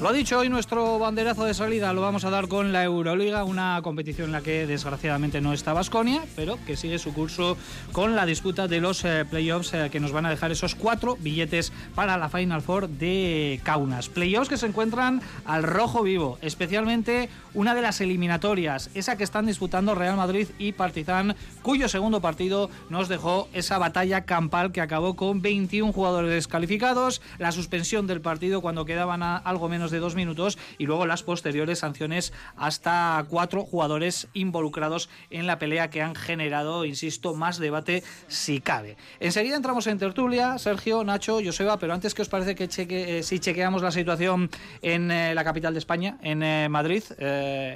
Lo 0.06 0.10
ha 0.10 0.14
dicho 0.14 0.38
hoy 0.38 0.48
nuestro 0.48 1.00
banderazo 1.00 1.46
de 1.46 1.52
salida, 1.52 1.92
lo 1.92 2.00
vamos 2.00 2.25
a 2.25 2.30
dar 2.30 2.46
con 2.46 2.72
la 2.72 2.84
Euroliga, 2.84 3.42
una 3.42 3.80
competición 3.82 4.26
en 4.26 4.32
la 4.34 4.40
que 4.40 4.64
desgraciadamente 4.64 5.40
no 5.40 5.52
está 5.52 5.72
Basconia, 5.72 6.22
pero 6.36 6.64
que 6.64 6.76
sigue 6.76 7.00
su 7.00 7.12
curso 7.12 7.56
con 7.90 8.14
la 8.14 8.25
disputa 8.25 8.68
de 8.68 8.80
los 8.80 9.04
eh, 9.04 9.25
playoffs 9.28 9.75
eh, 9.75 9.88
que 9.90 9.98
nos 9.98 10.12
van 10.12 10.25
a 10.25 10.30
dejar 10.30 10.52
esos 10.52 10.76
cuatro 10.76 11.16
billetes 11.18 11.72
para 11.96 12.16
la 12.18 12.28
Final 12.28 12.62
Four 12.62 12.88
de 12.88 13.60
Kaunas. 13.64 14.08
Playoffs 14.08 14.48
que 14.48 14.56
se 14.56 14.66
encuentran 14.66 15.22
al 15.44 15.64
rojo 15.64 16.04
vivo, 16.04 16.38
especialmente 16.40 17.28
una 17.52 17.75
de 17.75 17.82
las 17.82 18.00
eliminatorias, 18.00 18.90
esa 18.94 19.16
que 19.16 19.25
están 19.25 19.46
disputando 19.46 19.96
Real 19.96 20.16
Madrid 20.16 20.46
y 20.56 20.70
Partizan, 20.70 21.34
cuyo 21.62 21.88
segundo 21.88 22.20
partido 22.20 22.70
nos 22.90 23.08
dejó 23.08 23.48
esa 23.52 23.78
batalla 23.78 24.25
campal 24.25 24.70
que 24.70 24.82
acabó 24.82 25.16
con 25.16 25.42
21 25.42 25.92
jugadores 25.92 26.30
descalificados, 26.30 27.22
la 27.38 27.50
suspensión 27.50 28.06
del 28.06 28.20
partido 28.20 28.60
cuando 28.60 28.84
quedaban 28.84 29.25
a 29.25 29.38
algo 29.38 29.68
menos 29.68 29.90
de 29.90 29.95
dos 29.98 30.14
minutos 30.14 30.58
y 30.78 30.86
luego 30.86 31.06
las 31.06 31.22
posteriores 31.22 31.80
sanciones 31.80 32.32
hasta 32.56 33.24
cuatro 33.28 33.64
jugadores 33.64 34.28
involucrados 34.34 35.08
en 35.30 35.46
la 35.46 35.58
pelea 35.58 35.90
que 35.90 36.02
han 36.02 36.14
generado, 36.14 36.84
insisto, 36.84 37.34
más 37.34 37.58
debate 37.58 38.02
si 38.28 38.60
cabe. 38.60 38.96
Enseguida 39.20 39.56
entramos 39.56 39.86
en 39.86 39.98
tertulia, 39.98 40.58
Sergio, 40.58 41.04
Nacho, 41.04 41.38
Joseba, 41.44 41.78
pero 41.78 41.94
antes, 41.94 42.14
¿qué 42.14 42.22
os 42.22 42.28
parece 42.28 42.54
que 42.54 42.68
cheque, 42.68 43.18
eh, 43.18 43.22
si 43.22 43.38
chequeamos 43.38 43.82
la 43.82 43.90
situación 43.90 44.50
en 44.82 45.10
eh, 45.10 45.34
la 45.34 45.44
capital 45.44 45.72
de 45.74 45.78
España, 45.78 46.18
en 46.22 46.42
eh, 46.42 46.68
Madrid, 46.68 47.02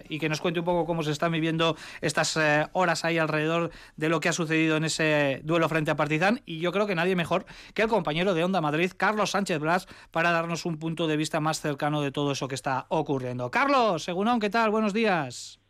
y 0.09 0.19
que 0.19 0.29
nos 0.29 0.41
cuente 0.41 0.61
un 0.61 0.67
poco 0.67 0.87
cómo 0.87 1.03
se 1.03 1.11
están 1.11 1.33
viviendo 1.33 1.77
estas 2.01 2.39
horas 2.73 3.05
ahí 3.05 3.19
alrededor 3.19 3.71
de 3.97 4.09
lo 4.09 4.21
que 4.21 4.29
ha 4.29 4.33
sucedido 4.33 4.77
en 4.77 4.85
ese 4.85 5.41
duelo 5.45 5.69
frente 5.69 5.91
a 5.91 5.97
Partizan? 5.97 6.43
Y 6.47 6.59
yo 6.59 6.73
creo 6.73 6.87
que 6.87 6.95
nadie 6.95 7.17
mejor 7.17 7.47
que 7.75 7.83
el 7.83 7.89
compañero 7.89 8.35
de 8.35 8.45
Onda 8.45 8.61
Madrid, 8.61 8.93
Carlos 8.97 9.31
Sánchez 9.31 9.59
Blas, 9.59 9.89
para 10.11 10.31
darnos 10.33 10.65
un 10.67 10.79
punto 10.79 11.07
de 11.07 11.17
vista 11.17 11.41
más 11.41 11.61
cercano 11.61 12.00
de 12.03 12.13
todo 12.13 12.33
eso 12.33 12.49
que 12.49 12.55
está 12.55 12.87
ocurriendo. 12.89 13.51
Carlos, 13.51 14.05
Según 14.05 14.41
¿qué 14.41 14.51
tal? 14.51 14.71
Buenos 14.71 14.93
días. 14.93 15.61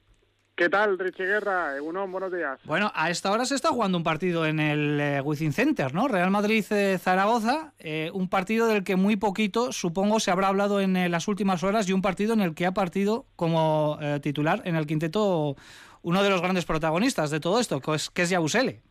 ¿Qué 0.60 0.68
tal, 0.68 0.98
Richie 0.98 1.24
Guerra? 1.24 1.74
Egunon, 1.74 2.12
buenos 2.12 2.30
días. 2.30 2.60
Bueno, 2.64 2.92
a 2.94 3.08
esta 3.08 3.32
hora 3.32 3.46
se 3.46 3.54
está 3.54 3.70
jugando 3.70 3.96
un 3.96 4.04
partido 4.04 4.44
en 4.44 4.60
el 4.60 5.00
eh, 5.00 5.20
Wizzing 5.22 5.54
Center, 5.54 5.94
¿no? 5.94 6.06
Real 6.06 6.30
Madrid-Zaragoza, 6.30 7.72
eh, 7.78 8.10
un 8.12 8.28
partido 8.28 8.66
del 8.66 8.84
que 8.84 8.96
muy 8.96 9.16
poquito, 9.16 9.72
supongo, 9.72 10.20
se 10.20 10.30
habrá 10.30 10.48
hablado 10.48 10.82
en 10.82 10.98
eh, 10.98 11.08
las 11.08 11.28
últimas 11.28 11.62
horas 11.62 11.88
y 11.88 11.94
un 11.94 12.02
partido 12.02 12.34
en 12.34 12.42
el 12.42 12.54
que 12.54 12.66
ha 12.66 12.72
partido 12.72 13.24
como 13.36 13.96
eh, 14.02 14.20
titular 14.20 14.60
en 14.66 14.76
el 14.76 14.86
quinteto 14.86 15.56
uno 16.02 16.22
de 16.22 16.28
los 16.28 16.42
grandes 16.42 16.66
protagonistas 16.66 17.30
de 17.30 17.40
todo 17.40 17.58
esto, 17.58 17.80
que 17.80 17.94
es, 17.94 18.10
que 18.10 18.20
es 18.20 18.28
Yabusele. 18.28 18.82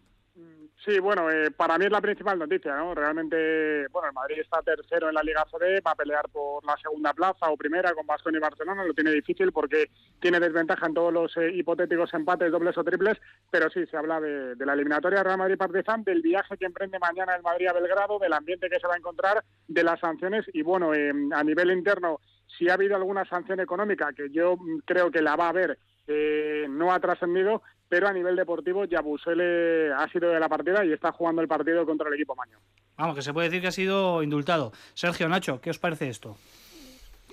Sí, 0.86 0.98
bueno, 0.98 1.30
eh, 1.30 1.52
para 1.52 1.78
mí 1.78 1.86
es 1.86 1.92
la 1.92 2.00
principal 2.00 2.40
noticia, 2.40 2.74
¿no? 2.78 2.96
Realmente, 2.96 3.86
bueno, 3.90 4.08
el 4.08 4.14
Madrid 4.14 4.40
está 4.40 4.62
tercero 4.62 5.10
en 5.10 5.16
la 5.16 5.24
Liga 5.24 5.46
CB, 5.52 5.86
va 5.86 5.92
a 5.92 5.96
pelear 5.96 6.30
por 6.30 6.66
la 6.66 6.78
segunda 6.78 7.14
plaza 7.14 7.50
o 7.50 7.58
primera 7.58 7.94
con 7.94 8.06
y 8.34 8.40
Barcelona, 8.40 8.86
lo 8.86 8.94
tiene 8.94 9.12
difícil 9.12 9.52
porque 9.52 9.92
tiene 10.22 10.40
desventaja 10.40 10.86
en 10.86 10.94
todos 10.94 11.12
los 11.12 11.36
eh, 11.36 11.52
hipotéticos 11.54 12.14
empates, 12.14 12.50
dobles 12.50 12.78
o 12.78 12.84
triples, 12.86 13.18
pero 13.52 13.70
sí, 13.70 13.86
se 13.88 13.98
habla 13.98 14.22
de, 14.22 14.56
de 14.56 14.66
la 14.66 14.74
eliminatoria 14.74 15.22
Real 15.22 15.38
Madrid-Partizan, 15.38 16.06
del 16.06 16.22
viaje 16.22 16.58
que 16.58 16.66
emprende 16.66 16.98
mañana 16.98 17.36
el 17.36 17.44
Madrid 17.44 17.68
a 17.68 17.74
Belgrado, 17.74 18.18
del 18.18 18.32
ambiente 18.32 18.70
que 18.70 18.80
se 18.80 18.88
va 18.88 18.94
a 18.94 19.00
encontrar, 19.00 19.44
de 19.68 19.84
las 19.84 20.00
sanciones 20.00 20.46
y, 20.54 20.62
bueno, 20.62 20.94
eh, 20.94 21.12
a 21.34 21.44
nivel 21.44 21.72
interno, 21.72 22.22
si 22.58 22.70
ha 22.70 22.76
habido 22.76 22.96
alguna 22.96 23.26
sanción 23.26 23.60
económica, 23.60 24.14
que 24.14 24.30
yo 24.30 24.56
mm, 24.56 24.80
creo 24.86 25.12
que 25.12 25.22
la 25.22 25.36
va 25.36 25.48
a 25.48 25.50
haber, 25.50 25.78
eh, 26.10 26.66
no 26.70 26.92
ha 26.92 27.00
trascendido, 27.00 27.62
pero 27.88 28.08
a 28.08 28.14
nivel 28.14 28.36
deportivo 28.36 28.86
Yabusele 28.86 29.94
ha 29.94 30.08
sido 30.10 30.30
de 30.30 30.40
la 30.40 30.50
partida 30.50 30.84
y 30.84 30.92
está 30.92 31.12
jugando 31.12 31.42
el 31.42 31.48
partido 31.48 31.86
contra 31.86 32.08
el 32.10 32.16
equipo 32.16 32.36
maño. 32.36 32.58
Vamos, 32.98 33.16
que 33.16 33.22
se 33.22 33.32
puede 33.34 33.48
decir 33.50 33.62
que 33.62 33.68
ha 33.68 33.72
sido 33.72 34.22
indultado. 34.24 34.74
Sergio, 34.94 35.30
Nacho, 35.30 35.62
¿qué 35.62 35.70
os 35.70 35.80
parece 35.80 36.10
esto? 36.10 36.36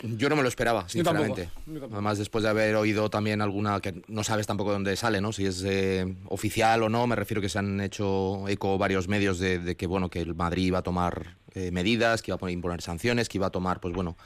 Yo 0.02 0.28
no 0.28 0.36
me 0.36 0.42
lo 0.42 0.48
esperaba, 0.48 0.86
Yo 0.88 1.02
tampoco, 1.02 1.24
sinceramente. 1.34 1.50
yo 1.66 1.72
tampoco. 1.80 1.94
Además, 1.94 2.18
después 2.18 2.44
de 2.44 2.50
haber 2.50 2.76
oído 2.76 3.08
también 3.08 3.40
alguna 3.40 3.80
que 3.80 4.02
no 4.08 4.22
sabes 4.24 4.46
tampoco 4.46 4.70
de 4.70 4.74
dónde 4.74 4.94
sale, 4.96 5.22
¿no? 5.22 5.32
Si 5.32 5.46
es 5.46 5.64
eh, 5.64 6.04
oficial 6.28 6.82
o 6.82 6.90
no, 6.90 7.06
me 7.06 7.16
refiero 7.16 7.40
que 7.40 7.48
se 7.48 7.58
han 7.58 7.80
hecho 7.80 8.46
eco 8.46 8.76
varios 8.76 9.08
medios 9.08 9.38
de, 9.38 9.58
de 9.58 9.74
que, 9.74 9.86
bueno, 9.86 10.10
que 10.10 10.20
el 10.20 10.34
Madrid 10.34 10.66
iba 10.66 10.80
a 10.80 10.82
tomar 10.82 11.36
eh, 11.54 11.70
medidas, 11.70 12.20
que 12.20 12.30
iba 12.30 12.36
a 12.36 12.38
poner- 12.38 12.52
imponer 12.52 12.82
sanciones, 12.82 13.30
que 13.30 13.38
iba 13.38 13.46
a 13.46 13.50
tomar, 13.50 13.80
pues 13.80 13.94
bueno, 13.94 14.18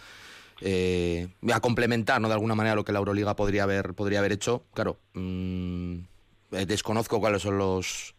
eh, 0.61 1.29
a 1.52 1.61
complementar, 1.61 2.21
¿no? 2.21 2.29
De 2.29 2.35
alguna 2.35 2.55
manera 2.55 2.75
lo 2.75 2.85
que 2.85 2.93
la 2.93 2.99
Euroliga 2.99 3.37
podría 3.37 3.62
haber, 3.64 3.95
podría 3.95 4.19
haber 4.21 4.33
hecho. 4.33 4.64
Claro, 4.75 4.99
mm, 5.14 5.95
eh, 6.52 6.67
desconozco 6.67 7.21
cuáles 7.21 7.43
son 7.43 7.59
los 7.59 8.14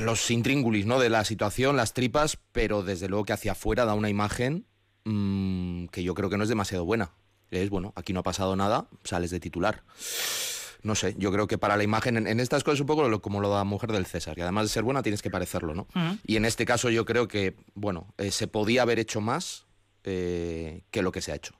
los 0.00 0.30
intríngulis 0.30 0.86
¿no? 0.86 0.98
de 0.98 1.10
la 1.10 1.24
situación, 1.24 1.76
las 1.76 1.92
tripas, 1.92 2.38
pero 2.52 2.82
desde 2.82 3.08
luego 3.08 3.24
que 3.26 3.34
hacia 3.34 3.52
afuera 3.52 3.84
da 3.84 3.92
una 3.94 4.08
imagen 4.08 4.64
mm, 5.04 5.86
que 5.86 6.02
yo 6.02 6.14
creo 6.14 6.30
que 6.30 6.38
no 6.38 6.42
es 6.42 6.48
demasiado 6.48 6.84
buena. 6.86 7.10
Es 7.50 7.68
bueno, 7.70 7.92
aquí 7.94 8.12
no 8.14 8.20
ha 8.20 8.22
pasado 8.22 8.56
nada, 8.56 8.88
sales 9.04 9.30
de 9.30 9.40
titular. 9.40 9.82
No 10.82 10.94
sé, 10.94 11.14
yo 11.18 11.30
creo 11.32 11.46
que 11.46 11.56
para 11.58 11.76
la 11.76 11.84
imagen, 11.84 12.16
en, 12.16 12.26
en 12.26 12.40
estas 12.40 12.64
cosas 12.64 12.80
un 12.80 12.86
poco 12.86 13.08
lo- 13.08 13.20
como 13.22 13.40
lo 13.40 13.50
da 13.50 13.64
mujer 13.64 13.92
del 13.92 14.06
César, 14.06 14.34
que 14.34 14.42
además 14.42 14.64
de 14.64 14.68
ser 14.70 14.82
buena 14.82 15.02
tienes 15.02 15.22
que 15.22 15.30
parecerlo, 15.30 15.74
¿no? 15.74 15.82
Ujú. 15.94 16.18
Y 16.26 16.36
en 16.36 16.44
este 16.46 16.64
caso 16.66 16.88
yo 16.90 17.04
creo 17.04 17.28
que, 17.28 17.54
bueno, 17.74 18.12
eh, 18.18 18.30
se 18.30 18.48
podía 18.48 18.82
haber 18.82 18.98
hecho 18.98 19.20
más 19.20 19.63
eh, 20.04 20.82
que 20.90 21.02
lo 21.02 21.12
que 21.12 21.20
se 21.20 21.32
ha 21.32 21.34
hecho. 21.34 21.54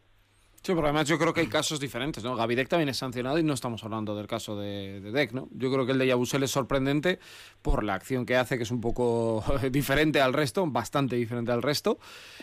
Sí, 0.65 0.73
pero 0.73 0.87
además 0.87 1.07
yo 1.07 1.19
creo 1.19 1.35
que 1.35 1.43
hay 1.43 1.47
casos 1.47 1.79
diferentes, 1.79 2.25
¿no? 2.25 2.37
Gavidec 2.37 2.69
también 2.69 2.89
es 2.89 2.97
sancionado 2.97 3.39
y 3.39 3.43
no 3.43 3.53
estamos 3.53 3.85
hablando 3.85 4.17
del 4.17 4.27
caso 4.27 4.59
de, 4.59 5.03
de 5.03 5.29
¿no? 5.33 5.47
Yo 5.53 5.71
creo 5.71 5.85
que 5.85 5.93
el 5.93 5.99
de 5.99 6.07
Yabusel 6.07 6.43
es 6.43 6.53
sorprendente 6.53 7.19
por 7.61 7.85
la 7.85 7.93
acción 7.93 8.25
que 8.25 8.35
hace, 8.37 8.57
que 8.57 8.63
es 8.63 8.71
un 8.71 8.81
poco 8.81 9.45
diferente 9.71 10.23
al 10.23 10.33
resto, 10.33 10.67
bastante 10.67 11.17
diferente 11.17 11.53
al 11.53 11.61
resto. 11.61 11.99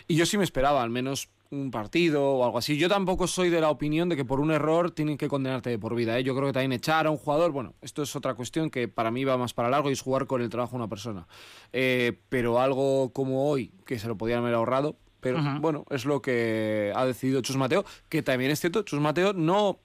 Y 0.08 0.18
yo 0.18 0.28
sí 0.28 0.38
me 0.38 0.44
esperaba 0.44 0.84
al 0.84 0.92
menos 0.92 1.30
un 1.50 1.72
partido 1.72 2.24
o 2.24 2.46
algo 2.46 2.60
así. 2.60 2.78
Yo 2.78 2.90
tampoco 2.90 3.26
soy 3.26 3.50
de 3.50 3.60
la 3.60 3.72
opinión 3.72 4.08
de 4.08 4.16
que 4.16 4.24
por 4.24 4.40
un 4.40 4.52
error 4.52 4.92
tienen 4.92 5.18
que 5.18 5.28
condenarte 5.28 5.72
de 5.72 5.80
por 5.80 5.96
vida. 5.96 6.20
¿eh? 6.20 6.24
Yo 6.24 6.36
creo 6.36 6.48
que 6.48 6.54
también 6.54 6.74
echar 6.74 7.08
a 7.08 7.10
un 7.10 7.18
jugador, 7.18 7.52
bueno, 7.52 7.74
esto 7.82 8.04
es 8.04 8.16
otra 8.16 8.36
cuestión 8.36 8.70
que 8.70 8.88
para 8.88 9.10
mí 9.10 9.24
va 9.24 9.36
más 9.36 9.56
para 9.56 9.70
largo 9.70 9.90
y 9.90 9.94
es 9.94 10.02
jugar 10.02 10.28
con 10.28 10.44
el 10.44 10.50
trabajo 10.50 10.74
de 10.74 10.78
una 10.78 10.88
persona. 10.88 11.28
Eh, 11.74 12.20
pero 12.30 12.60
algo 12.60 13.12
como 13.14 13.50
hoy, 13.50 13.74
que 13.86 13.98
se 13.98 14.08
lo 14.08 14.16
podían 14.16 14.40
haber 14.40 14.54
ahorrado, 14.54 14.96
pero 15.22 15.40
bueno, 15.62 15.86
es 15.90 16.04
lo 16.04 16.22
que 16.22 16.92
ha 16.94 17.06
decidido 17.06 17.42
Chus 17.42 17.56
Mateo, 17.56 17.86
que 18.10 18.22
también 18.22 18.52
es 18.52 18.60
cierto, 18.60 18.82
Chus 18.82 19.00
Mateo 19.00 19.32
no... 19.32 19.80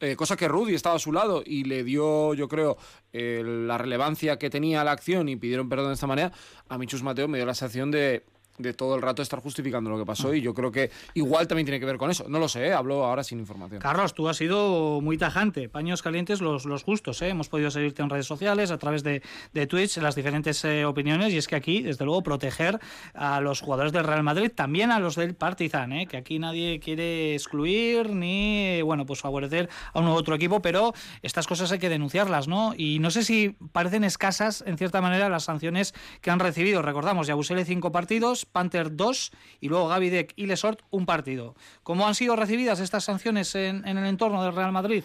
eh, 0.00 0.16
cosa 0.16 0.36
que 0.36 0.48
Rudy 0.48 0.74
estaba 0.74 0.96
a 0.96 0.98
su 0.98 1.12
lado 1.12 1.42
y 1.44 1.64
le 1.64 1.84
dio, 1.84 2.34
yo 2.34 2.48
creo, 2.48 2.76
eh, 3.12 3.42
la 3.44 3.78
relevancia 3.78 4.38
que 4.38 4.48
tenía 4.50 4.82
la 4.84 4.92
acción 4.92 5.28
y 5.28 5.36
pidieron 5.36 5.68
perdón 5.68 5.88
de 5.88 5.94
esta 5.94 6.06
manera, 6.06 6.32
a 6.68 6.78
mí 6.78 6.86
Chus 6.86 7.02
Mateo 7.02 7.28
me 7.28 7.38
dio 7.38 7.46
la 7.46 7.54
sensación 7.54 7.90
de, 7.90 8.24
de 8.58 8.74
todo 8.74 8.94
el 8.94 9.02
rato 9.02 9.22
estar 9.22 9.40
justificando 9.40 9.90
lo 9.90 9.98
que 9.98 10.04
pasó 10.04 10.34
y 10.34 10.40
yo 10.40 10.54
creo 10.54 10.70
que 10.70 10.90
igual 11.14 11.46
también 11.46 11.66
tiene 11.66 11.80
que 11.80 11.86
ver 11.86 11.96
con 11.96 12.10
eso. 12.10 12.26
No 12.28 12.38
lo 12.38 12.48
sé, 12.48 12.68
¿eh? 12.68 12.72
hablo 12.72 13.04
ahora 13.04 13.24
sin 13.24 13.38
información. 13.38 13.80
Carlos, 13.80 14.14
tú 14.14 14.28
has 14.28 14.36
sido 14.36 15.00
muy 15.00 15.18
tajante, 15.18 15.68
paños 15.68 16.02
calientes 16.02 16.40
los, 16.40 16.64
los 16.64 16.82
justos, 16.82 17.22
¿eh? 17.22 17.28
hemos 17.28 17.48
podido 17.48 17.70
seguirte 17.70 18.02
en 18.02 18.10
redes 18.10 18.26
sociales, 18.26 18.70
a 18.70 18.78
través 18.78 19.02
de, 19.02 19.22
de 19.52 19.66
Twitch, 19.66 19.98
las 19.98 20.14
diferentes 20.14 20.64
eh, 20.64 20.84
opiniones, 20.84 21.32
y 21.32 21.38
es 21.38 21.46
que 21.46 21.56
aquí, 21.56 21.82
desde 21.82 22.04
luego, 22.04 22.22
proteger 22.22 22.78
a 23.14 23.40
los 23.40 23.60
jugadores 23.60 23.92
del 23.92 24.04
Real 24.04 24.22
Madrid, 24.22 24.50
también 24.54 24.90
a 24.90 24.98
los 24.98 25.16
del 25.16 25.34
Partizan, 25.34 25.92
¿eh? 25.92 26.06
que 26.06 26.16
aquí 26.16 26.38
nadie 26.38 26.80
quiere 26.80 27.34
excluir 27.34 28.10
ni, 28.10 28.82
bueno, 28.82 29.06
pues 29.06 29.20
favorecer 29.20 29.68
a 29.92 30.00
un 30.00 30.08
u 30.08 30.12
otro 30.12 30.34
equipo, 30.34 30.60
pero 30.60 30.92
estas 31.22 31.46
cosas 31.46 31.70
hay 31.72 31.78
que 31.78 31.88
denunciarlas, 31.88 32.48
¿no? 32.48 32.74
Y 32.76 32.98
no 32.98 33.10
sé 33.10 33.22
si 33.22 33.56
parecen 33.72 34.04
escasas, 34.04 34.64
en 34.66 34.78
cierta 34.78 35.00
manera, 35.00 35.28
las 35.28 35.44
sanciones 35.44 35.94
que 36.20 36.30
han 36.30 36.40
recibido. 36.40 36.82
Recordamos, 36.82 37.26
Yabusele 37.26 37.64
cinco 37.64 37.92
partidos, 37.92 38.46
Panther 38.52 38.96
dos, 38.96 39.32
y 39.60 39.68
luego 39.68 39.88
Gavidec 39.88 40.32
y 40.36 40.46
Lesort 40.46 40.80
un 40.90 41.06
partido. 41.06 41.54
¿Cómo 41.82 42.06
han 42.06 42.14
sido 42.14 42.36
recibidas 42.36 42.80
estas 42.80 43.04
sanciones 43.04 43.54
en, 43.54 43.86
en 43.86 43.98
el 43.98 44.06
entorno 44.06 44.42
del 44.42 44.54
Real 44.54 44.72
Madrid? 44.72 45.04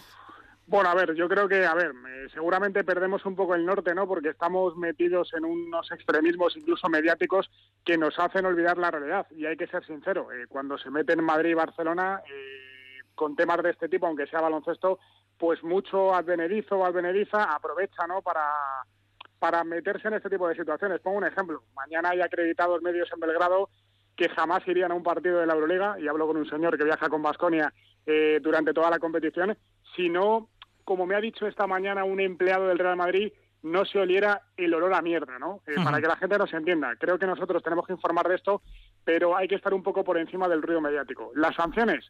Bueno, 0.66 0.90
a 0.90 0.96
ver, 0.96 1.14
yo 1.14 1.28
creo 1.28 1.50
que, 1.50 1.66
a 1.66 1.74
ver, 1.74 1.92
seguramente 2.34 2.86
perdemos 2.86 3.26
un 3.26 3.36
poco 3.36 3.54
el 3.54 3.66
norte, 3.66 3.94
¿no? 3.94 4.08
Porque 4.08 4.30
estamos 4.30 4.78
metidos 4.78 5.34
en 5.34 5.44
unos 5.44 5.92
extremismos, 5.92 6.56
incluso 6.56 6.88
mediáticos, 6.88 7.52
que 7.84 7.98
nos 7.98 8.18
hacen 8.18 8.46
olvidar 8.46 8.78
la 8.78 8.90
realidad. 8.90 9.28
Y 9.32 9.46
hay 9.46 9.58
que 9.58 9.68
ser 9.68 9.86
sincero, 9.86 10.32
eh, 10.32 10.46
cuando 10.48 10.78
se 10.78 10.90
meten 10.90 11.22
Madrid 11.22 11.50
y 11.52 11.56
Barcelona, 11.56 12.22
eh, 12.26 13.02
con 13.14 13.36
temas 13.36 13.62
de 13.62 13.72
este 13.72 13.90
tipo, 13.90 14.08
aunque 14.08 14.26
sea 14.28 14.40
baloncesto, 14.40 15.00
pues 15.38 15.62
mucho 15.64 16.16
advenedizo 16.16 16.78
o 16.78 16.86
advenediza 16.86 17.44
aprovecha, 17.44 18.08
¿no? 18.08 18.22
Para, 18.22 18.46
para 19.44 19.62
meterse 19.66 20.08
en 20.08 20.14
este 20.14 20.30
tipo 20.30 20.48
de 20.48 20.56
situaciones. 20.56 21.02
Pongo 21.02 21.18
un 21.18 21.26
ejemplo. 21.26 21.64
Mañana 21.76 22.12
hay 22.12 22.22
acreditados 22.22 22.82
medios 22.82 23.10
en 23.12 23.20
Belgrado 23.20 23.68
que 24.16 24.30
jamás 24.30 24.66
irían 24.70 24.94
a 24.94 24.96
un 24.96 25.04
partido 25.04 25.42
de 25.42 25.46
la 25.46 25.54
Euroliga, 25.54 26.00
y 26.00 26.08
hablo 26.08 26.28
con 26.28 26.38
un 26.38 26.50
señor 26.50 26.78
que 26.78 26.86
viaja 26.86 27.10
con 27.10 27.22
Basconia 27.22 27.74
durante 28.42 28.74
toda 28.74 28.90
la 28.90 29.00
competición, 29.00 29.58
si 29.98 30.08
no, 30.08 30.48
como 30.86 31.06
me 31.06 31.16
ha 31.16 31.20
dicho 31.20 31.46
esta 31.46 31.68
mañana 31.68 32.06
un 32.06 32.22
empleado 32.22 32.70
del 32.70 32.80
Real 32.80 32.96
Madrid, 32.96 33.34
no 33.64 33.84
se 33.84 34.00
oliera 34.00 34.44
el 34.56 34.74
olor 34.74 34.94
a 34.94 35.02
mierda, 35.02 35.38
¿no? 35.40 35.62
Eh, 35.68 35.76
Para 35.84 36.00
que 36.00 36.08
la 36.08 36.16
gente 36.16 36.38
nos 36.38 36.54
entienda. 36.54 36.96
Creo 36.98 37.20
que 37.20 37.28
nosotros 37.28 37.62
tenemos 37.64 37.86
que 37.86 37.92
informar 37.92 38.30
de 38.30 38.36
esto, 38.36 38.62
pero 39.04 39.36
hay 39.36 39.50
que 39.50 39.56
estar 39.56 39.74
un 39.74 39.84
poco 39.84 40.06
por 40.06 40.18
encima 40.18 40.48
del 40.48 40.62
ruido 40.62 40.80
mediático. 40.80 41.34
Las 41.36 41.56
sanciones, 41.56 42.06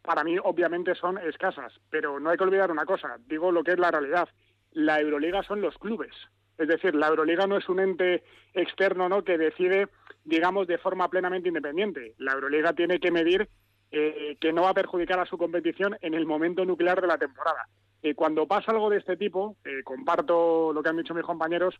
para 0.00 0.24
mí, 0.24 0.38
obviamente 0.42 0.94
son 0.94 1.18
escasas, 1.18 1.74
pero 1.90 2.18
no 2.18 2.30
hay 2.30 2.38
que 2.38 2.44
olvidar 2.44 2.70
una 2.70 2.86
cosa, 2.86 3.18
digo 3.26 3.52
lo 3.52 3.62
que 3.62 3.72
es 3.72 3.78
la 3.78 3.90
realidad. 3.90 4.26
La 4.70 4.98
Euroliga 5.00 5.42
son 5.42 5.60
los 5.60 5.76
clubes. 5.76 6.14
Es 6.58 6.68
decir, 6.68 6.94
la 6.94 7.08
Euroliga 7.08 7.46
no 7.46 7.56
es 7.56 7.68
un 7.68 7.80
ente 7.80 8.22
externo 8.54 9.08
¿no? 9.08 9.24
que 9.24 9.38
decide, 9.38 9.88
digamos, 10.24 10.66
de 10.66 10.78
forma 10.78 11.08
plenamente 11.08 11.48
independiente. 11.48 12.14
La 12.18 12.32
Euroliga 12.32 12.72
tiene 12.72 13.00
que 13.00 13.10
medir 13.10 13.48
eh, 13.90 14.36
que 14.40 14.52
no 14.52 14.62
va 14.62 14.70
a 14.70 14.74
perjudicar 14.74 15.18
a 15.18 15.26
su 15.26 15.38
competición 15.38 15.96
en 16.00 16.14
el 16.14 16.26
momento 16.26 16.64
nuclear 16.64 17.00
de 17.00 17.06
la 17.06 17.18
temporada. 17.18 17.68
Eh, 18.02 18.14
cuando 18.14 18.46
pasa 18.46 18.72
algo 18.72 18.90
de 18.90 18.98
este 18.98 19.16
tipo, 19.16 19.56
eh, 19.64 19.82
comparto 19.84 20.72
lo 20.72 20.82
que 20.82 20.88
han 20.88 20.96
dicho 20.96 21.14
mis 21.14 21.24
compañeros, 21.24 21.74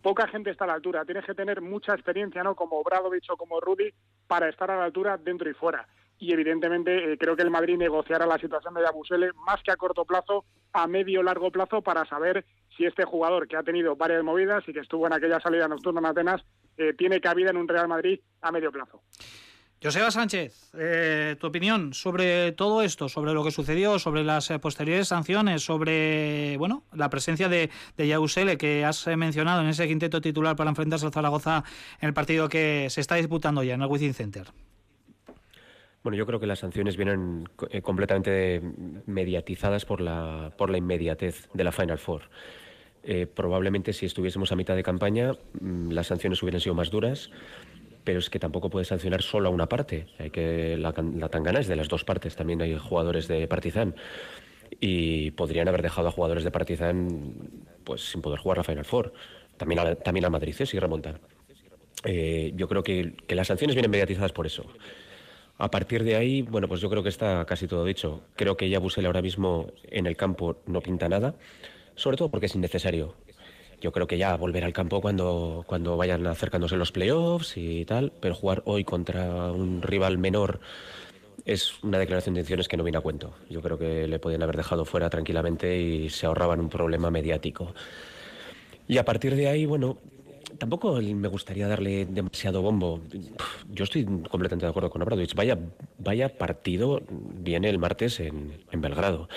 poca 0.00 0.26
gente 0.26 0.50
está 0.50 0.64
a 0.64 0.68
la 0.68 0.74
altura. 0.74 1.04
Tienes 1.04 1.24
que 1.26 1.34
tener 1.34 1.60
mucha 1.60 1.92
experiencia, 1.92 2.42
¿no? 2.42 2.54
Como 2.54 2.82
Bradovich 2.82 3.28
o 3.30 3.36
como 3.36 3.60
Rudy, 3.60 3.92
para 4.26 4.48
estar 4.48 4.70
a 4.70 4.78
la 4.78 4.84
altura 4.84 5.18
dentro 5.18 5.50
y 5.50 5.54
fuera. 5.54 5.86
Y 6.18 6.32
evidentemente 6.32 7.12
eh, 7.12 7.18
creo 7.18 7.36
que 7.36 7.42
el 7.42 7.50
Madrid 7.50 7.76
negociará 7.76 8.26
la 8.26 8.38
situación 8.38 8.72
de 8.74 8.82
Yabusele 8.82 9.32
más 9.46 9.62
que 9.62 9.70
a 9.70 9.76
corto 9.76 10.04
plazo, 10.06 10.44
a 10.72 10.86
medio 10.86 11.22
largo 11.22 11.50
plazo, 11.50 11.82
para 11.82 12.06
saber 12.06 12.44
si 12.76 12.84
este 12.84 13.04
jugador 13.04 13.48
que 13.48 13.56
ha 13.56 13.62
tenido 13.62 13.96
varias 13.96 14.22
movidas 14.22 14.64
y 14.66 14.72
que 14.72 14.80
estuvo 14.80 15.06
en 15.06 15.12
aquella 15.12 15.40
salida 15.40 15.68
nocturna 15.68 16.00
en 16.00 16.06
Atenas, 16.06 16.42
eh, 16.76 16.94
tiene 16.96 17.20
cabida 17.20 17.50
en 17.50 17.56
un 17.56 17.68
Real 17.68 17.88
Madrid 17.88 18.20
a 18.40 18.52
medio 18.52 18.70
plazo. 18.72 19.02
Joseba 19.82 20.10
Sánchez, 20.10 20.72
eh, 20.78 21.36
tu 21.40 21.46
opinión 21.46 21.94
sobre 21.94 22.52
todo 22.52 22.82
esto, 22.82 23.08
sobre 23.08 23.32
lo 23.32 23.42
que 23.42 23.50
sucedió, 23.50 23.98
sobre 23.98 24.24
las 24.24 24.50
eh, 24.50 24.58
posteriores 24.58 25.08
sanciones, 25.08 25.62
sobre 25.62 26.58
bueno 26.58 26.84
la 26.92 27.08
presencia 27.08 27.48
de, 27.48 27.70
de 27.96 28.06
Yausele 28.06 28.58
que 28.58 28.84
has 28.84 29.06
eh, 29.06 29.16
mencionado 29.16 29.62
en 29.62 29.68
ese 29.68 29.88
quinteto 29.88 30.20
titular 30.20 30.54
para 30.54 30.68
enfrentarse 30.68 31.06
al 31.06 31.12
Zaragoza 31.12 31.64
en 31.98 32.08
el 32.08 32.14
partido 32.14 32.50
que 32.50 32.88
se 32.90 33.00
está 33.00 33.14
disputando 33.14 33.62
ya 33.62 33.72
en 33.72 33.80
el 33.80 33.88
Wizzing 33.88 34.12
Center. 34.12 34.48
Bueno, 36.02 36.16
yo 36.16 36.26
creo 36.26 36.40
que 36.40 36.46
las 36.46 36.58
sanciones 36.58 36.98
vienen 36.98 37.48
eh, 37.70 37.80
completamente 37.80 38.60
mediatizadas 39.06 39.86
por 39.86 40.02
la, 40.02 40.52
por 40.58 40.68
la 40.68 40.78
inmediatez 40.78 41.48
de 41.52 41.64
la 41.64 41.72
Final 41.72 41.98
Four. 41.98 42.22
Eh, 43.02 43.26
probablemente 43.26 43.92
si 43.92 44.06
estuviésemos 44.06 44.52
a 44.52 44.56
mitad 44.56 44.76
de 44.76 44.82
campaña, 44.82 45.32
mm, 45.60 45.90
las 45.90 46.08
sanciones 46.08 46.42
hubieran 46.42 46.60
sido 46.60 46.74
más 46.74 46.90
duras, 46.90 47.30
pero 48.04 48.18
es 48.18 48.30
que 48.30 48.38
tampoco 48.38 48.70
puede 48.70 48.84
sancionar 48.84 49.22
solo 49.22 49.48
a 49.48 49.52
una 49.52 49.68
parte. 49.68 50.06
Hay 50.18 50.30
que, 50.30 50.76
la, 50.76 50.92
tangana 50.92 51.60
es 51.60 51.68
de 51.68 51.76
las 51.76 51.88
dos 51.88 52.04
partes, 52.04 52.36
también 52.36 52.60
hay 52.62 52.76
jugadores 52.76 53.28
de 53.28 53.46
Partizan. 53.48 53.94
Y 54.80 55.32
podrían 55.32 55.68
haber 55.68 55.82
dejado 55.82 56.08
a 56.08 56.12
jugadores 56.12 56.44
de 56.44 56.50
Partizan 56.50 57.34
pues, 57.84 58.02
sin 58.02 58.22
poder 58.22 58.38
jugar 58.38 58.58
la 58.58 58.64
Final 58.64 58.84
Four. 58.84 59.12
También 59.56 59.80
a, 59.80 59.94
también 59.96 60.24
a 60.24 60.30
Madrid, 60.30 60.54
¿eh? 60.58 60.66
si 60.66 60.78
remontan. 60.78 61.18
Eh, 62.04 62.52
yo 62.54 62.68
creo 62.68 62.82
que, 62.82 63.14
que 63.26 63.34
las 63.34 63.48
sanciones 63.48 63.74
vienen 63.74 63.90
mediatizadas 63.90 64.32
por 64.32 64.46
eso. 64.46 64.64
A 65.58 65.70
partir 65.70 66.04
de 66.04 66.16
ahí, 66.16 66.40
bueno, 66.40 66.68
pues 66.68 66.80
yo 66.80 66.88
creo 66.88 67.02
que 67.02 67.10
está 67.10 67.44
casi 67.44 67.66
todo 67.66 67.84
dicho. 67.84 68.22
Creo 68.36 68.56
que 68.56 68.70
ya 68.70 68.78
Busel 68.78 69.04
ahora 69.04 69.20
mismo 69.20 69.70
en 69.84 70.06
el 70.06 70.16
campo 70.16 70.56
no 70.66 70.80
pinta 70.80 71.08
nada, 71.08 71.34
sobre 71.94 72.16
todo 72.16 72.30
porque 72.30 72.46
es 72.46 72.54
innecesario. 72.54 73.14
Yo 73.80 73.92
creo 73.92 74.06
que 74.06 74.18
ya 74.18 74.36
volverá 74.36 74.66
al 74.66 74.72
campo 74.74 75.00
cuando, 75.00 75.64
cuando 75.66 75.96
vayan 75.96 76.26
acercándose 76.26 76.76
los 76.76 76.92
playoffs 76.92 77.56
y 77.56 77.84
tal, 77.86 78.12
pero 78.20 78.34
jugar 78.34 78.62
hoy 78.66 78.84
contra 78.84 79.52
un 79.52 79.80
rival 79.80 80.18
menor 80.18 80.60
es 81.46 81.82
una 81.82 81.98
declaración 81.98 82.34
de 82.34 82.40
intenciones 82.40 82.68
que 82.68 82.76
no 82.76 82.84
viene 82.84 82.98
a 82.98 83.00
cuento. 83.00 83.34
Yo 83.48 83.62
creo 83.62 83.78
que 83.78 84.06
le 84.06 84.18
podían 84.18 84.42
haber 84.42 84.58
dejado 84.58 84.84
fuera 84.84 85.08
tranquilamente 85.08 85.80
y 85.80 86.10
se 86.10 86.26
ahorraban 86.26 86.60
un 86.60 86.68
problema 86.68 87.10
mediático. 87.10 87.74
Y 88.86 88.98
a 88.98 89.04
partir 89.04 89.34
de 89.34 89.48
ahí, 89.48 89.64
bueno, 89.64 89.96
tampoco 90.58 91.00
me 91.00 91.28
gustaría 91.28 91.66
darle 91.66 92.04
demasiado 92.04 92.60
bombo. 92.60 93.00
Yo 93.72 93.84
estoy 93.84 94.04
completamente 94.04 94.66
de 94.66 94.70
acuerdo 94.70 94.90
con 94.90 95.00
Abradovich. 95.00 95.34
Vaya, 95.34 95.58
vaya 95.98 96.36
partido 96.36 97.00
viene 97.08 97.70
el 97.70 97.78
martes 97.78 98.20
en 98.20 98.80
Belgrado. 98.80 99.28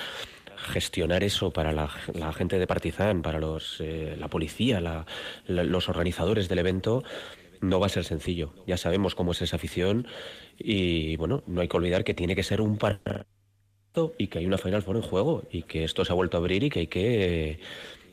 Gestionar 0.64 1.24
eso 1.24 1.52
para 1.52 1.72
la, 1.72 1.90
la 2.14 2.34
gente 2.34 2.58
de 2.58 2.68
Partizan, 2.68 3.22
para 3.22 3.40
los, 3.40 3.80
eh, 3.82 4.16
la 4.18 4.28
policía, 4.28 4.82
la, 4.82 5.06
los 5.46 5.90
organizadores 5.90 6.50
del 6.50 6.60
evento, 6.60 7.04
no 7.62 7.80
va 7.80 7.88
a 7.88 7.90
ser 7.90 8.04
sencillo. 8.04 8.54
Ya 8.68 8.78
sabemos 8.78 9.16
cómo 9.16 9.32
es 9.32 9.42
esa 9.42 9.56
afición 9.56 10.08
y 10.58 11.16
bueno, 11.18 11.44
no 11.48 11.62
hay 11.62 11.68
que 11.68 11.78
olvidar 11.78 12.04
que 12.04 12.14
tiene 12.14 12.36
que 12.36 12.44
ser 12.44 12.62
un 12.62 12.78
partido 12.78 13.26
y 14.18 14.28
que 14.28 14.40
hay 14.40 14.46
una 14.46 14.58
Final 14.58 14.82
Four 14.82 14.98
en 14.98 15.02
juego 15.02 15.44
y 15.52 15.64
que 15.64 15.84
esto 15.84 16.04
se 16.04 16.12
ha 16.12 16.16
vuelto 16.16 16.38
a 16.38 16.40
abrir 16.40 16.64
y 16.64 16.70
que 16.70 16.80
hay 16.80 16.88
que 16.88 17.60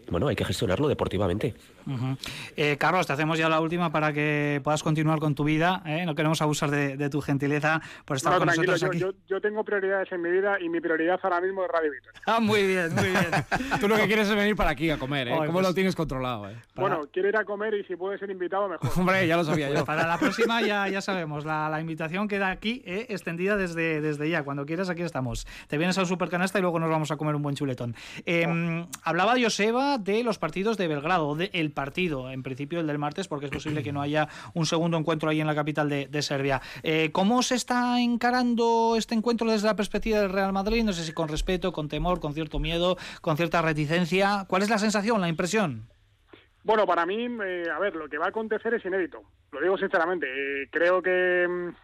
bueno, 0.08 0.28
hay 0.28 0.36
que 0.36 0.44
gestionarlo 0.44 0.88
deportivamente. 0.88 1.54
Uh 1.86 1.90
-huh. 1.92 2.16
eh, 2.56 2.76
Carlos, 2.78 3.06
te 3.06 3.12
hacemos 3.12 3.38
ya 3.38 3.48
la 3.48 3.60
última 3.60 3.90
para 3.90 4.12
que 4.12 4.60
puedas 4.62 4.82
continuar 4.82 5.18
con 5.18 5.34
tu 5.34 5.44
vida. 5.44 5.82
¿eh? 5.86 6.04
No 6.04 6.14
queremos 6.14 6.40
abusar 6.42 6.70
de, 6.70 6.96
de, 6.96 7.10
tu 7.10 7.20
gentileza 7.20 7.80
por 8.04 8.16
estar 8.16 8.32
no, 8.32 8.38
con 8.38 8.48
tranquilo, 8.48 8.72
nosotros 8.72 9.00
yo, 9.00 9.08
aquí. 9.08 9.18
Yo, 9.18 9.36
yo, 9.36 9.40
tengo 9.40 9.64
prioridades 9.64 10.10
en 10.12 10.22
mi 10.22 10.30
vida 10.30 10.60
y 10.60 10.68
mi 10.68 10.80
prioridad 10.80 11.18
ahora 11.22 11.40
mismo 11.40 11.64
es 11.64 11.70
Radio 11.70 11.90
Vitor. 11.90 12.12
Ah, 12.26 12.40
muy 12.40 12.66
bien, 12.66 12.94
muy 12.94 13.08
bien. 13.08 13.26
Tú 13.80 13.88
lo 13.88 13.96
que 13.96 14.06
quieres 14.06 14.28
es 14.28 14.34
venir 14.36 14.56
para 14.56 14.70
aquí 14.70 14.90
a 14.90 14.98
comer, 14.98 15.28
¿eh? 15.28 15.32
Oye, 15.32 15.46
¿Cómo 15.46 15.58
pues- 15.58 15.66
lo 15.68 15.74
tienes 15.74 15.96
controlado, 15.96 16.50
eh? 16.50 16.56
Para- 16.74 16.88
Bueno, 16.96 17.08
quiero 17.12 17.28
ir 17.28 17.36
a 17.36 17.44
comer 17.44 17.74
y 17.74 17.84
si 17.84 17.96
puede 17.96 18.18
ser 18.18 18.30
invitado, 18.30 18.68
mejor. 18.68 18.90
Hombre, 18.98 19.26
ya 19.26 19.36
lo 19.36 19.44
sabía 19.44 19.70
yo. 19.70 19.84
Para 19.84 20.06
la 20.06 20.18
próxima 20.18 20.60
ya, 20.60 20.88
ya 20.88 21.00
sabemos, 21.00 21.44
la, 21.44 21.68
la 21.68 21.80
invitación 21.80 22.28
queda 22.28 22.50
aquí 22.50 22.82
eh, 22.84 23.06
extendida 23.08 23.56
desde, 23.56 24.00
desde 24.00 24.28
ya. 24.28 24.42
Cuando 24.42 24.66
quieras, 24.66 24.90
aquí 24.90 25.02
estamos. 25.02 25.46
Te 25.68 25.78
vienes 25.78 25.96
al 25.98 26.06
Supercanasta 26.06 26.58
y 26.58 26.62
luego 26.62 26.78
nos 26.78 26.90
vamos 26.90 27.10
a 27.10 27.16
comer 27.16 27.34
un 27.34 27.42
buen 27.42 27.56
chuletón. 27.56 27.94
Eh, 28.26 28.46
hablaba 29.02 29.34
Joseba 29.40 29.89
de 29.98 30.22
los 30.22 30.38
partidos 30.38 30.76
de 30.76 30.88
Belgrado, 30.88 31.35
del 31.35 31.72
partido, 31.72 32.31
en 32.31 32.42
principio 32.42 32.81
el 32.81 32.87
del 32.87 32.98
martes, 32.98 33.29
porque 33.29 33.46
es 33.46 33.53
posible 33.53 33.83
que 33.83 33.92
no 33.92 34.03
haya 34.03 34.29
un 34.55 34.66
segundo 34.66 34.96
encuentro 34.96 35.31
ahí 35.31 35.40
en 35.40 35.46
la 35.46 35.55
capital 35.55 35.88
de, 35.88 36.07
de 36.07 36.22
Serbia. 36.22 36.61
Eh, 36.83 37.11
¿Cómo 37.12 37.42
se 37.42 37.55
está 37.55 38.00
encarando 38.00 38.94
este 38.96 39.14
encuentro 39.14 39.50
desde 39.50 39.66
la 39.66 39.76
perspectiva 39.76 40.20
del 40.20 40.31
Real 40.31 40.53
Madrid? 40.53 40.85
No 40.85 40.92
sé 40.92 41.05
si 41.05 41.12
con 41.12 41.29
respeto, 41.29 41.72
con 41.72 41.88
temor, 41.88 42.20
con 42.20 42.35
cierto 42.35 42.59
miedo, 42.59 42.96
con 43.20 43.37
cierta 43.37 43.62
reticencia. 43.62 44.44
¿Cuál 44.48 44.62
es 44.62 44.70
la 44.70 44.79
sensación, 44.79 45.20
la 45.20 45.29
impresión? 45.29 45.88
Bueno, 46.62 46.87
para 46.87 47.07
mí, 47.07 47.26
eh, 47.44 47.64
a 47.74 47.79
ver, 47.79 47.96
lo 47.96 48.09
que 48.09 48.18
va 48.18 48.26
a 48.26 48.29
acontecer 48.29 48.74
es 48.74 48.85
inédito. 48.85 49.22
Lo 49.53 49.61
digo 49.61 49.79
sinceramente. 49.79 50.26
Eh, 50.26 50.68
creo 50.70 51.00
que 51.03 51.46
mm, 51.48 51.74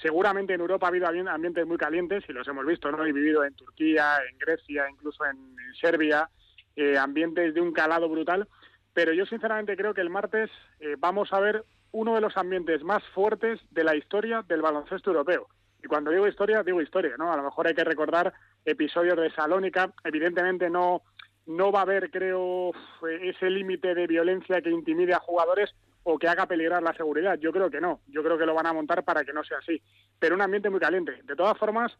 seguramente 0.00 0.54
en 0.54 0.60
Europa 0.60 0.86
ha 0.86 0.88
habido 0.88 1.06
ambi- 1.06 1.28
ambientes 1.28 1.66
muy 1.66 1.76
calientes 1.76 2.24
y 2.28 2.32
los 2.32 2.48
hemos 2.48 2.64
visto, 2.64 2.90
¿no? 2.90 3.04
He 3.04 3.12
vivido 3.12 3.44
en 3.44 3.54
Turquía, 3.54 4.16
en 4.30 4.38
Grecia, 4.38 4.84
incluso 4.90 5.24
en 5.26 5.36
Serbia, 5.80 6.28
eh, 6.76 6.96
ambientes 6.98 7.54
de 7.54 7.60
un 7.60 7.72
calado 7.72 8.08
brutal. 8.08 8.48
Pero 8.92 9.12
yo 9.12 9.24
sinceramente 9.26 9.76
creo 9.76 9.94
que 9.94 10.00
el 10.00 10.10
martes 10.10 10.50
eh, 10.80 10.96
vamos 10.98 11.32
a 11.32 11.40
ver 11.40 11.64
uno 11.92 12.14
de 12.14 12.20
los 12.20 12.36
ambientes 12.36 12.82
más 12.82 13.02
fuertes 13.14 13.60
de 13.70 13.84
la 13.84 13.96
historia 13.96 14.44
del 14.46 14.62
baloncesto 14.62 15.10
europeo. 15.10 15.48
Y 15.82 15.88
cuando 15.88 16.10
digo 16.10 16.28
historia, 16.28 16.62
digo 16.62 16.80
historia, 16.80 17.16
¿no? 17.18 17.32
A 17.32 17.36
lo 17.36 17.42
mejor 17.42 17.66
hay 17.66 17.74
que 17.74 17.84
recordar 17.84 18.32
episodios 18.64 19.16
de 19.16 19.30
Salónica. 19.32 19.92
Evidentemente 20.04 20.70
no, 20.70 21.02
no 21.46 21.72
va 21.72 21.80
a 21.80 21.82
haber, 21.82 22.10
creo, 22.10 22.72
ese 23.22 23.50
límite 23.50 23.94
de 23.94 24.06
violencia 24.06 24.62
que 24.62 24.70
intimide 24.70 25.14
a 25.14 25.18
jugadores 25.18 25.74
o 26.04 26.18
que 26.18 26.28
haga 26.28 26.46
peligrar 26.46 26.82
la 26.82 26.94
seguridad. 26.94 27.38
Yo 27.38 27.52
creo 27.52 27.70
que 27.70 27.80
no. 27.80 28.00
Yo 28.08 28.22
creo 28.22 28.38
que 28.38 28.46
lo 28.46 28.54
van 28.54 28.66
a 28.66 28.72
montar 28.72 29.04
para 29.04 29.24
que 29.24 29.32
no 29.32 29.44
sea 29.44 29.58
así. 29.58 29.80
Pero 30.18 30.34
un 30.34 30.42
ambiente 30.42 30.70
muy 30.70 30.80
caliente. 30.80 31.20
De 31.24 31.36
todas 31.36 31.58
formas, 31.58 31.92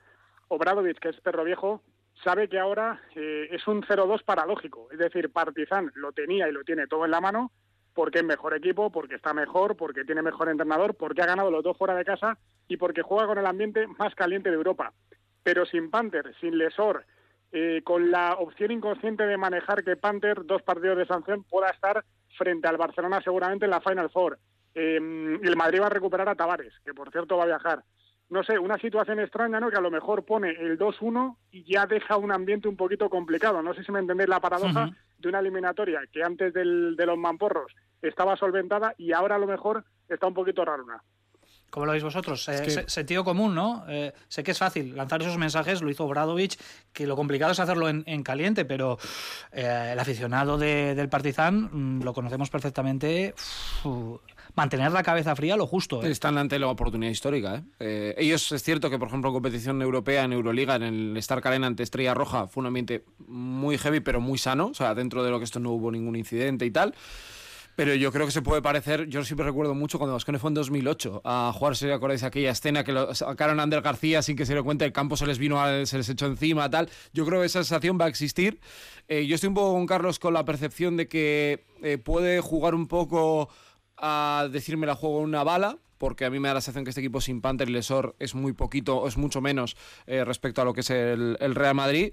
Obradovic, 0.48 0.98
que 0.98 1.10
es 1.10 1.20
perro 1.20 1.44
viejo, 1.44 1.82
sabe 2.22 2.48
que 2.48 2.58
ahora 2.58 3.00
eh, 3.14 3.48
es 3.50 3.66
un 3.66 3.82
0-2 3.82 4.24
paradójico. 4.24 4.88
Es 4.90 4.98
decir, 4.98 5.30
Partizan 5.30 5.90
lo 5.94 6.12
tenía 6.12 6.48
y 6.48 6.52
lo 6.52 6.64
tiene 6.64 6.86
todo 6.86 7.04
en 7.04 7.10
la 7.10 7.20
mano 7.20 7.52
porque 7.94 8.20
es 8.20 8.24
mejor 8.24 8.54
equipo, 8.54 8.90
porque 8.90 9.16
está 9.16 9.34
mejor, 9.34 9.76
porque 9.76 10.04
tiene 10.04 10.22
mejor 10.22 10.48
entrenador, 10.48 10.94
porque 10.94 11.22
ha 11.22 11.26
ganado 11.26 11.50
los 11.50 11.62
dos 11.62 11.76
fuera 11.76 11.94
de 11.94 12.04
casa 12.04 12.38
y 12.68 12.76
porque 12.76 13.02
juega 13.02 13.26
con 13.26 13.38
el 13.38 13.46
ambiente 13.46 13.86
más 13.98 14.14
caliente 14.14 14.50
de 14.50 14.56
Europa. 14.56 14.92
Pero 15.42 15.66
sin 15.66 15.90
Panther, 15.90 16.34
sin 16.40 16.56
Lesor, 16.56 17.04
eh, 17.50 17.82
con 17.84 18.10
la 18.10 18.34
opción 18.38 18.70
inconsciente 18.70 19.26
de 19.26 19.36
manejar 19.36 19.84
que 19.84 19.96
Panther, 19.96 20.44
dos 20.46 20.62
partidos 20.62 20.96
de 20.96 21.06
sanción, 21.06 21.44
pueda 21.44 21.68
estar 21.68 22.02
frente 22.38 22.66
al 22.66 22.78
Barcelona 22.78 23.20
seguramente 23.22 23.66
en 23.66 23.72
la 23.72 23.80
Final 23.80 24.10
Four. 24.10 24.38
Eh, 24.74 24.96
el 24.96 25.56
Madrid 25.56 25.82
va 25.82 25.86
a 25.86 25.90
recuperar 25.90 26.28
a 26.28 26.34
Tavares, 26.34 26.72
que 26.84 26.94
por 26.94 27.10
cierto 27.10 27.36
va 27.36 27.44
a 27.44 27.48
viajar. 27.48 27.82
No 28.32 28.42
sé, 28.42 28.58
una 28.58 28.78
situación 28.78 29.20
extraña, 29.20 29.60
¿no? 29.60 29.70
Que 29.70 29.76
a 29.76 29.80
lo 29.82 29.90
mejor 29.90 30.24
pone 30.24 30.50
el 30.50 30.78
2-1 30.78 31.36
y 31.50 31.64
ya 31.70 31.84
deja 31.86 32.16
un 32.16 32.32
ambiente 32.32 32.66
un 32.66 32.76
poquito 32.76 33.10
complicado. 33.10 33.60
No 33.62 33.74
sé 33.74 33.84
si 33.84 33.92
me 33.92 33.98
entendéis 33.98 34.28
la 34.30 34.40
paradoja 34.40 34.90
de 35.18 35.28
una 35.28 35.38
eliminatoria 35.40 36.00
que 36.10 36.22
antes 36.24 36.52
del, 36.54 36.96
de 36.96 37.04
los 37.06 37.18
mamporros 37.18 37.72
estaba 38.00 38.34
solventada 38.36 38.94
y 38.96 39.12
ahora 39.12 39.36
a 39.36 39.38
lo 39.38 39.46
mejor 39.46 39.84
está 40.08 40.26
un 40.28 40.34
poquito 40.34 40.64
raruna. 40.64 41.02
¿Cómo 41.68 41.86
lo 41.86 41.92
veis 41.92 42.04
vosotros? 42.04 42.48
Eh, 42.48 42.54
Es 42.54 42.60
que- 42.62 42.70
se- 42.70 42.88
sentido 42.88 43.24
común, 43.24 43.54
¿no? 43.54 43.84
Eh, 43.88 44.12
sé 44.28 44.42
que 44.42 44.50
es 44.50 44.58
fácil 44.58 44.94
lanzar 44.96 45.22
esos 45.22 45.38
mensajes, 45.38 45.80
lo 45.80 45.88
hizo 45.90 46.06
Bradovic, 46.08 46.58
que 46.92 47.06
lo 47.06 47.16
complicado 47.16 47.52
es 47.52 47.60
hacerlo 47.60 47.88
en, 47.88 48.02
en 48.06 48.22
caliente, 48.22 48.64
pero 48.66 48.98
eh, 49.52 49.90
el 49.92 49.98
aficionado 49.98 50.58
de- 50.58 50.94
del 50.94 51.08
Partizan 51.08 51.70
mm, 51.72 52.02
lo 52.02 52.12
conocemos 52.12 52.50
perfectamente. 52.50 53.34
Uf, 53.84 54.20
mantener 54.54 54.92
la 54.92 55.02
cabeza 55.02 55.34
fría 55.36 55.56
lo 55.56 55.66
justo. 55.66 56.02
¿eh? 56.02 56.10
Están 56.10 56.38
ante 56.38 56.58
la 56.58 56.68
oportunidad 56.68 57.10
histórica. 57.10 57.56
¿eh? 57.56 57.62
Eh, 57.80 58.14
ellos, 58.18 58.52
es 58.52 58.62
cierto 58.62 58.90
que, 58.90 58.98
por 58.98 59.08
ejemplo, 59.08 59.30
en 59.30 59.34
competición 59.34 59.80
europea, 59.82 60.24
en 60.24 60.32
Euroliga, 60.32 60.76
en 60.76 60.82
el 60.82 61.16
Stark 61.18 61.46
Arena 61.46 61.66
ante 61.66 61.82
Estrella 61.82 62.14
Roja, 62.14 62.46
fue 62.48 62.60
un 62.62 62.66
ambiente 62.66 63.04
muy 63.26 63.78
heavy, 63.78 64.00
pero 64.00 64.20
muy 64.20 64.38
sano. 64.38 64.66
O 64.68 64.74
sea, 64.74 64.94
dentro 64.94 65.22
de 65.24 65.30
lo 65.30 65.38
que 65.38 65.44
esto 65.44 65.60
no 65.60 65.70
hubo 65.70 65.90
ningún 65.90 66.16
incidente 66.16 66.66
y 66.66 66.70
tal. 66.70 66.94
Pero 67.74 67.94
yo 67.94 68.12
creo 68.12 68.26
que 68.26 68.32
se 68.32 68.42
puede 68.42 68.60
parecer, 68.60 69.06
yo 69.08 69.24
siempre 69.24 69.46
recuerdo 69.46 69.74
mucho 69.74 69.96
cuando 69.98 70.12
Vascone 70.12 70.38
fue 70.38 70.48
en 70.50 70.54
2008 70.54 71.22
a 71.24 71.50
jugarse, 71.54 71.90
¿acordáis 71.90 72.22
aquella 72.22 72.50
escena 72.50 72.84
que 72.84 72.92
lo 72.92 73.14
sacaron 73.14 73.58
a 73.60 73.62
Ander 73.62 73.80
García 73.80 74.20
sin 74.20 74.36
que 74.36 74.44
se 74.44 74.54
le 74.54 74.62
cuente, 74.62 74.84
el 74.84 74.92
campo 74.92 75.16
se 75.16 75.26
les 75.26 75.38
vino, 75.38 75.58
a- 75.58 75.86
se 75.86 75.96
les 75.96 76.06
echó 76.10 76.26
encima, 76.26 76.68
tal? 76.68 76.90
Yo 77.14 77.24
creo 77.24 77.40
que 77.40 77.46
esa 77.46 77.60
sensación 77.64 77.96
va 77.98 78.04
a 78.04 78.08
existir. 78.08 78.60
Eh, 79.08 79.26
yo 79.26 79.36
estoy 79.36 79.48
un 79.48 79.54
poco 79.54 79.72
con 79.72 79.86
Carlos 79.86 80.18
con 80.18 80.34
la 80.34 80.44
percepción 80.44 80.98
de 80.98 81.08
que 81.08 81.64
eh, 81.82 81.96
puede 81.96 82.42
jugar 82.42 82.74
un 82.74 82.88
poco 82.88 83.48
a 84.02 84.48
decirme 84.50 84.86
la 84.86 84.96
juego 84.96 85.20
en 85.20 85.26
una 85.26 85.44
bala, 85.44 85.78
porque 85.96 86.24
a 86.24 86.30
mí 86.30 86.40
me 86.40 86.48
da 86.48 86.54
la 86.54 86.60
sensación 86.60 86.84
que 86.84 86.90
este 86.90 87.00
equipo 87.00 87.20
sin 87.20 87.40
Panther 87.40 87.68
y 87.68 87.72
Lesor 87.72 88.16
es 88.18 88.34
muy 88.34 88.52
poquito, 88.52 89.06
es 89.06 89.16
mucho 89.16 89.40
menos 89.40 89.76
eh, 90.06 90.24
respecto 90.24 90.60
a 90.60 90.64
lo 90.64 90.74
que 90.74 90.80
es 90.80 90.90
el, 90.90 91.36
Real 91.54 91.76
Madrid. 91.76 92.12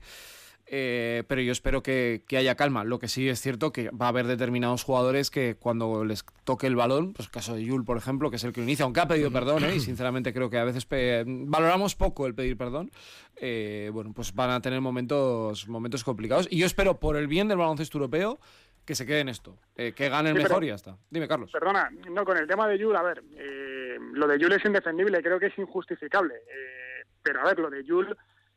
Eh, 0.72 1.24
pero 1.28 1.42
yo 1.42 1.52
espero 1.52 1.82
que, 1.82 2.24
que 2.28 2.38
haya 2.38 2.54
calma. 2.54 2.84
Lo 2.84 3.00
que 3.00 3.08
sí 3.08 3.28
es 3.28 3.42
cierto 3.42 3.72
que 3.72 3.90
va 3.90 4.06
a 4.06 4.10
haber 4.10 4.28
determinados 4.28 4.84
jugadores 4.84 5.32
que 5.32 5.56
cuando 5.56 6.06
les 6.06 6.24
toque 6.44 6.68
el 6.68 6.76
balón, 6.76 7.14
pues 7.14 7.28
caso 7.28 7.56
de 7.56 7.64
Yul, 7.64 7.84
por 7.84 7.98
ejemplo, 7.98 8.30
que 8.30 8.36
es 8.36 8.44
el 8.44 8.54
que 8.54 8.62
lo 8.62 8.66
inicia, 8.66 8.86
aunque 8.86 9.00
ha 9.00 9.08
pedido 9.08 9.32
perdón, 9.32 9.64
¿eh? 9.64 9.78
y 9.78 9.80
sinceramente 9.80 10.32
creo 10.32 10.52
que 10.52 10.60
a 10.60 10.64
veces 10.64 10.88
valoramos 11.26 11.96
poco 11.96 12.28
el 12.28 12.36
pedir 12.36 12.56
perdón, 12.56 12.92
eh, 13.38 13.90
bueno, 13.92 14.14
pues 14.14 14.36
van 14.36 14.52
a 14.52 14.62
tener 14.62 14.80
momentos, 14.82 15.68
momentos 15.68 16.04
complicados. 16.04 16.48
Y 16.52 16.58
yo 16.60 16.68
espero, 16.68 17.00
por 17.00 17.18
el 17.18 17.26
bien 17.26 17.48
del 17.48 17.58
baloncesto 17.58 17.98
europeo, 17.98 18.40
que 18.86 18.96
se 18.96 19.06
quede 19.06 19.20
en 19.20 19.30
esto, 19.30 19.58
eh, 19.76 19.94
que 19.94 20.10
ganen 20.10 20.36
Sí, 20.36 20.44
mejor 20.44 20.64
y 20.64 20.68
ya 20.68 20.76
está. 20.76 20.98
Dime, 21.10 21.28
Carlos. 21.28 21.52
Perdona, 21.52 21.90
no, 22.10 22.26
con 22.26 22.38
el 22.38 22.48
tema 22.48 22.68
de 22.68 22.78
Yul, 22.78 22.96
a 22.96 23.04
ver, 23.04 23.24
eh, 23.38 23.98
lo 24.14 24.28
de 24.28 24.40
Yul 24.40 24.54
es 24.54 24.66
indefendible, 24.66 25.22
creo 25.22 25.40
que 25.40 25.48
es 25.48 25.58
injustificable. 25.58 26.36
eh, 26.36 27.04
pero 27.22 27.42
a 27.42 27.46
ver, 27.46 27.60
lo 27.60 27.70
de 27.70 27.84
Yul 27.84 28.16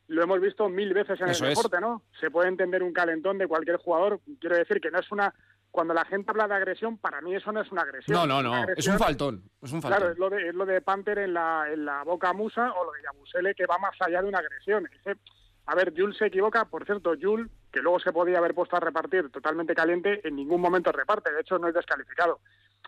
lo 0.09 0.23
hemos 0.23 0.41
visto 0.41 0.69
mil 0.69 0.93
veces 0.95 1.21
en 1.21 1.29
Eso 1.29 1.45
el 1.45 1.53
es. 1.53 1.59
deporte, 1.59 1.81
¿no? 1.81 2.03
Se 2.21 2.31
puede 2.31 2.49
entender 2.49 2.83
un 2.83 2.93
calentón 2.93 3.39
de 3.39 3.47
cualquier 3.49 3.77
jugador. 3.77 4.21
Quiero 4.41 4.57
decir 4.57 4.81
que 4.81 4.91
no 4.91 4.99
es 5.01 5.11
una. 5.13 5.35
Cuando 5.71 5.95
la 5.95 6.05
gente 6.05 6.31
habla 6.31 6.47
de 6.49 6.55
agresión, 6.55 6.99
para 6.99 7.21
mí 7.23 7.35
eso 7.35 7.51
no 7.51 7.61
es 7.63 7.73
una 7.73 7.83
agresión. 7.83 8.15
No, 8.17 8.27
no, 8.27 8.43
no, 8.43 8.67
es 8.77 8.87
un 8.87 8.99
faltón. 8.99 9.43
Es 9.63 9.73
un 9.73 9.81
faltón. 9.81 9.99
Claro, 10.01 10.13
es 10.13 10.19
lo 10.19 10.29
de, 10.29 10.49
es 10.49 10.55
lo 10.55 10.67
de 10.67 10.81
Panther 10.83 11.19
en 11.19 11.33
la, 11.35 11.65
en 11.73 11.85
la 11.87 12.03
boca 12.05 12.33
musa 12.35 12.73
o 12.73 12.85
lo 12.85 12.93
de 12.93 13.03
Yabusele 13.03 13.55
que 13.55 13.65
va 13.67 13.79
más 13.79 13.95
allá 14.01 14.21
de 14.23 14.29
una 14.29 14.39
agresión. 14.39 14.87
Ese- 15.01 15.19
a 15.67 15.75
ver, 15.75 15.95
Jules 15.97 16.17
se 16.19 16.27
equivoca, 16.27 16.67
por 16.67 16.85
cierto, 16.85 17.15
Jules, 17.21 17.49
que 17.73 17.81
luego 17.81 17.99
se 17.99 18.13
podía 18.13 18.39
haber 18.39 18.55
puesto 18.55 18.77
a 18.77 18.81
repartir 18.81 19.31
totalmente 19.31 19.75
caliente, 19.75 20.21
en 20.27 20.37
ningún 20.37 20.61
momento 20.61 20.93
reparte, 20.93 21.33
de 21.33 21.41
hecho 21.41 21.59
no 21.59 21.69
es 21.69 21.75
descalificado. 21.75 22.41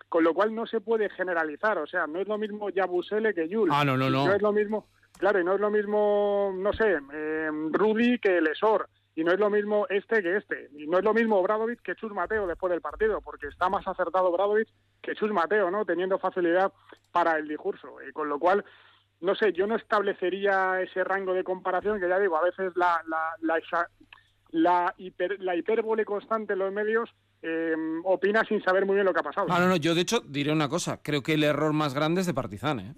Con 0.09 0.23
lo 0.23 0.33
cual 0.33 0.53
no 0.53 0.67
se 0.67 0.81
puede 0.81 1.09
generalizar, 1.09 1.77
o 1.77 1.87
sea, 1.87 2.05
no 2.05 2.19
es 2.19 2.27
lo 2.27 2.37
mismo 2.37 2.69
Yabusele 2.69 3.33
que 3.33 3.47
Jules. 3.51 3.73
Ah, 3.75 3.83
no, 3.83 3.97
no, 3.97 4.09
no. 4.09 4.27
No 4.27 4.33
es 4.33 4.41
lo 4.41 4.51
mismo, 4.51 4.87
claro, 5.17 5.39
y 5.39 5.43
no 5.43 5.55
es 5.55 5.59
lo 5.59 5.71
mismo, 5.71 6.53
no 6.55 6.73
sé, 6.73 6.99
eh, 7.13 7.49
Rudy 7.71 8.19
que 8.19 8.41
Lesor. 8.41 8.87
Y 9.17 9.23
no 9.23 9.31
es 9.31 9.39
lo 9.39 9.49
mismo 9.49 9.87
este 9.89 10.21
que 10.21 10.35
este. 10.35 10.69
Y 10.77 10.87
no 10.87 10.97
es 10.97 11.03
lo 11.05 11.13
mismo 11.13 11.41
Bradovic 11.41 11.81
que 11.81 11.95
Chus 11.95 12.11
Mateo 12.11 12.45
después 12.47 12.69
del 12.69 12.81
partido, 12.81 13.21
porque 13.21 13.47
está 13.47 13.69
más 13.69 13.87
acertado 13.87 14.29
Bradovic 14.29 14.67
que 15.01 15.15
Chus 15.15 15.31
Mateo, 15.31 15.71
¿no? 15.71 15.85
Teniendo 15.85 16.19
facilidad 16.19 16.73
para 17.13 17.37
el 17.37 17.47
discurso. 17.47 17.95
Y 18.07 18.11
con 18.11 18.27
lo 18.27 18.37
cual, 18.37 18.65
no 19.21 19.33
sé, 19.35 19.53
yo 19.53 19.67
no 19.67 19.77
establecería 19.77 20.81
ese 20.81 21.05
rango 21.05 21.33
de 21.33 21.45
comparación, 21.45 21.97
que 21.99 22.09
ya 22.09 22.19
digo, 22.19 22.35
a 22.35 22.43
veces 22.43 22.73
la, 22.75 23.01
la, 23.07 23.35
la, 23.39 23.57
la, 24.55 24.95
hiper- 24.97 25.37
la 25.39 25.55
hipérbole 25.55 26.05
constante 26.05 26.53
en 26.53 26.59
los 26.59 26.71
medios 26.71 27.09
eh, 27.41 27.73
opina 28.05 28.43
sin 28.47 28.63
saber 28.63 28.85
muy 28.85 28.95
bien 28.95 29.05
lo 29.05 29.13
que 29.13 29.19
ha 29.19 29.23
pasado. 29.23 29.47
Ah, 29.49 29.59
no, 29.59 29.67
no, 29.67 29.75
yo 29.75 29.93
de 29.93 30.01
hecho 30.01 30.21
diré 30.21 30.51
una 30.51 30.69
cosa. 30.69 31.01
Creo 31.03 31.21
que 31.21 31.33
el 31.33 31.43
error 31.43 31.73
más 31.73 31.93
grande 31.93 32.21
es 32.21 32.27
de 32.27 32.33
Partizan, 32.33 32.79
¿eh? 32.79 32.95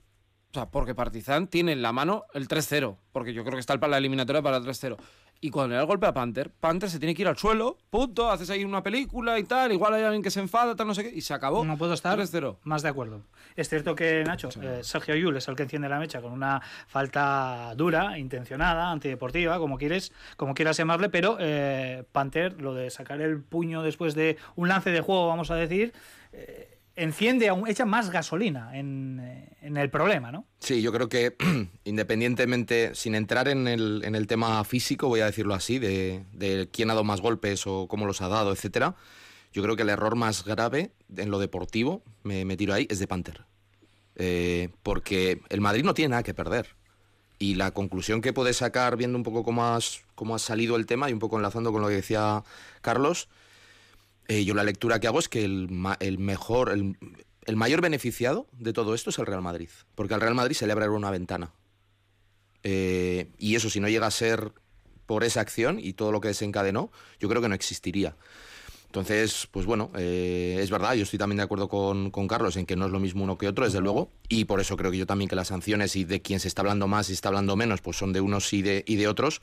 Sea, 0.57 0.65
porque 0.71 0.95
Partizan 0.95 1.45
tiene 1.45 1.73
en 1.73 1.83
la 1.83 1.93
mano 1.93 2.25
el 2.33 2.47
3-0, 2.47 2.97
porque 3.11 3.31
yo 3.31 3.43
creo 3.43 3.57
que 3.57 3.59
está 3.59 3.79
para 3.79 3.91
la 3.91 3.97
eliminatoria 3.99 4.41
para 4.41 4.57
el 4.57 4.63
3-0. 4.63 4.97
Y 5.39 5.51
cuando 5.51 5.69
le 5.69 5.75
da 5.75 5.81
el 5.81 5.87
golpe 5.87 6.07
a 6.07 6.13
Panther, 6.15 6.49
Panther 6.49 6.89
se 6.89 6.97
tiene 6.97 7.13
que 7.13 7.21
ir 7.21 7.27
al 7.27 7.37
suelo, 7.37 7.77
punto, 7.91 8.31
haces 8.31 8.49
ahí 8.49 8.63
una 8.63 8.81
película 8.81 9.37
y 9.37 9.43
tal, 9.43 9.71
igual 9.71 9.93
hay 9.93 10.01
alguien 10.01 10.23
que 10.23 10.31
se 10.31 10.39
enfada, 10.39 10.75
tal, 10.75 10.87
no 10.87 10.95
sé 10.95 11.03
qué, 11.03 11.15
y 11.15 11.21
se 11.21 11.35
acabó. 11.35 11.63
No 11.63 11.77
puedo 11.77 11.93
estar 11.93 12.17
3-0. 12.17 12.57
más 12.63 12.81
de 12.81 12.89
acuerdo. 12.89 13.21
Es 13.55 13.69
cierto 13.69 13.93
que, 13.93 14.23
Nacho, 14.25 14.49
eh, 14.59 14.79
Sergio 14.81 15.15
Yul 15.15 15.37
es 15.37 15.47
el 15.47 15.55
que 15.55 15.61
enciende 15.61 15.89
la 15.89 15.99
mecha 15.99 16.21
con 16.21 16.31
una 16.31 16.59
falta 16.87 17.75
dura, 17.75 18.17
intencionada, 18.17 18.89
antideportiva, 18.89 19.59
como 19.59 19.77
quieres, 19.77 20.11
como 20.37 20.55
quieras 20.55 20.75
llamarle, 20.75 21.09
pero 21.09 21.37
eh, 21.39 22.03
Panther, 22.11 22.59
lo 22.59 22.73
de 22.73 22.89
sacar 22.89 23.21
el 23.21 23.43
puño 23.43 23.83
después 23.83 24.15
de 24.15 24.37
un 24.55 24.69
lance 24.69 24.89
de 24.89 25.01
juego, 25.01 25.27
vamos 25.27 25.51
a 25.51 25.55
decir, 25.55 25.93
eh, 26.33 26.76
enciende, 26.97 27.47
aún, 27.47 27.67
echa 27.67 27.85
más 27.85 28.09
gasolina 28.09 28.77
en, 28.77 29.45
el 29.61 29.89
problema, 29.89 30.31
¿no? 30.31 30.45
Sí, 30.59 30.81
yo 30.81 30.91
creo 30.91 31.07
que 31.07 31.35
independientemente, 31.85 32.95
sin 32.95 33.15
entrar 33.15 33.47
en 33.47 33.67
el, 33.67 34.01
en 34.03 34.15
el 34.15 34.27
tema 34.27 34.63
físico, 34.63 35.07
voy 35.07 35.21
a 35.21 35.25
decirlo 35.25 35.53
así, 35.53 35.79
de, 35.79 36.69
quién 36.71 36.89
ha 36.89 36.93
dado 36.93 37.03
más 37.03 37.21
golpes 37.21 37.65
o 37.67 37.87
cómo 37.87 38.05
los 38.05 38.21
ha 38.21 38.27
dado, 38.27 38.51
etcétera, 38.51 38.95
yo 39.53 39.63
creo 39.63 39.75
que 39.75 39.83
el 39.83 39.89
error 39.89 40.15
más 40.15 40.43
grave 40.43 40.91
en 41.15 41.31
lo 41.31 41.39
deportivo, 41.39 42.03
me, 42.23 42.57
tiro 42.57 42.73
ahí, 42.73 42.87
es 42.89 42.99
de 42.99 43.07
Panther. 43.07 43.45
Eh, 44.15 44.69
porque 44.81 45.41
el 45.49 45.61
Madrid 45.61 45.83
no 45.83 45.93
tiene 45.93 46.09
nada 46.09 46.23
que 46.23 46.33
perder. 46.33 46.75
Y 47.39 47.53
la 47.53 47.71
conclusión 47.71 48.21
que 48.21 48.33
puedes 48.33 48.57
sacar 48.57 48.97
viendo 48.97 49.15
un 49.15 49.23
poco 49.23 49.43
cómo, 49.43 49.63
has, 49.63 50.01
cómo 50.15 50.33
ha 50.33 50.39
salido 50.39 50.75
el 50.75 50.87
tema 50.87 51.07
y 51.09 51.13
un 51.13 51.19
poco 51.19 51.37
enlazando 51.37 51.71
con 51.71 51.83
lo 51.83 51.87
que 51.87 51.95
decía 51.95 52.43
Carlos, 52.81 53.29
eh, 54.27 54.43
yo 54.45 54.53
la 54.53 54.63
lectura 54.63 54.99
que 54.99 55.07
hago 55.07 55.19
es 55.19 55.29
que 55.29 55.43
el, 55.45 55.69
ma- 55.69 55.97
el 55.99 56.17
mejor, 56.19 56.69
el, 56.69 56.97
el 57.45 57.55
mayor 57.55 57.81
beneficiado 57.81 58.47
de 58.53 58.73
todo 58.73 58.93
esto 58.93 59.09
es 59.09 59.19
el 59.19 59.25
Real 59.25 59.41
Madrid, 59.41 59.69
porque 59.95 60.13
al 60.13 60.21
Real 60.21 60.35
Madrid 60.35 60.55
se 60.55 60.65
le 60.67 60.73
abre 60.73 60.89
una 60.89 61.11
ventana. 61.11 61.51
Eh, 62.63 63.29
y 63.37 63.55
eso, 63.55 63.69
si 63.69 63.79
no 63.79 63.87
llega 63.87 64.07
a 64.07 64.11
ser 64.11 64.51
por 65.05 65.23
esa 65.23 65.39
acción 65.41 65.79
y 65.79 65.93
todo 65.93 66.11
lo 66.11 66.19
que 66.19 66.27
desencadenó, 66.29 66.91
yo 67.19 67.29
creo 67.29 67.41
que 67.41 67.47
no 67.49 67.55
existiría. 67.55 68.15
Entonces, 68.87 69.47
pues 69.51 69.65
bueno, 69.65 69.91
eh, 69.95 70.59
es 70.61 70.69
verdad, 70.69 70.95
yo 70.95 71.03
estoy 71.03 71.19
también 71.19 71.37
de 71.37 71.43
acuerdo 71.43 71.67
con, 71.67 72.09
con 72.09 72.27
Carlos 72.27 72.55
en 72.55 72.65
que 72.65 72.75
no 72.75 72.85
es 72.85 72.91
lo 72.91 72.99
mismo 72.99 73.23
uno 73.23 73.37
que 73.37 73.47
otro, 73.47 73.65
desde 73.65 73.81
luego, 73.81 74.11
y 74.27 74.45
por 74.45 74.59
eso 74.59 74.75
creo 74.77 74.91
que 74.91 74.97
yo 74.97 75.05
también 75.05 75.29
que 75.29 75.35
las 75.35 75.49
sanciones 75.49 75.95
y 75.95 76.03
de 76.05 76.21
quién 76.21 76.39
se 76.39 76.47
está 76.47 76.61
hablando 76.61 76.87
más 76.87 77.09
y 77.09 77.13
está 77.13 77.27
hablando 77.29 77.55
menos, 77.55 77.81
pues 77.81 77.97
son 77.97 78.11
de 78.13 78.21
unos 78.21 78.51
y 78.53 78.61
de, 78.61 78.83
y 78.87 78.95
de 78.95 79.07
otros, 79.07 79.41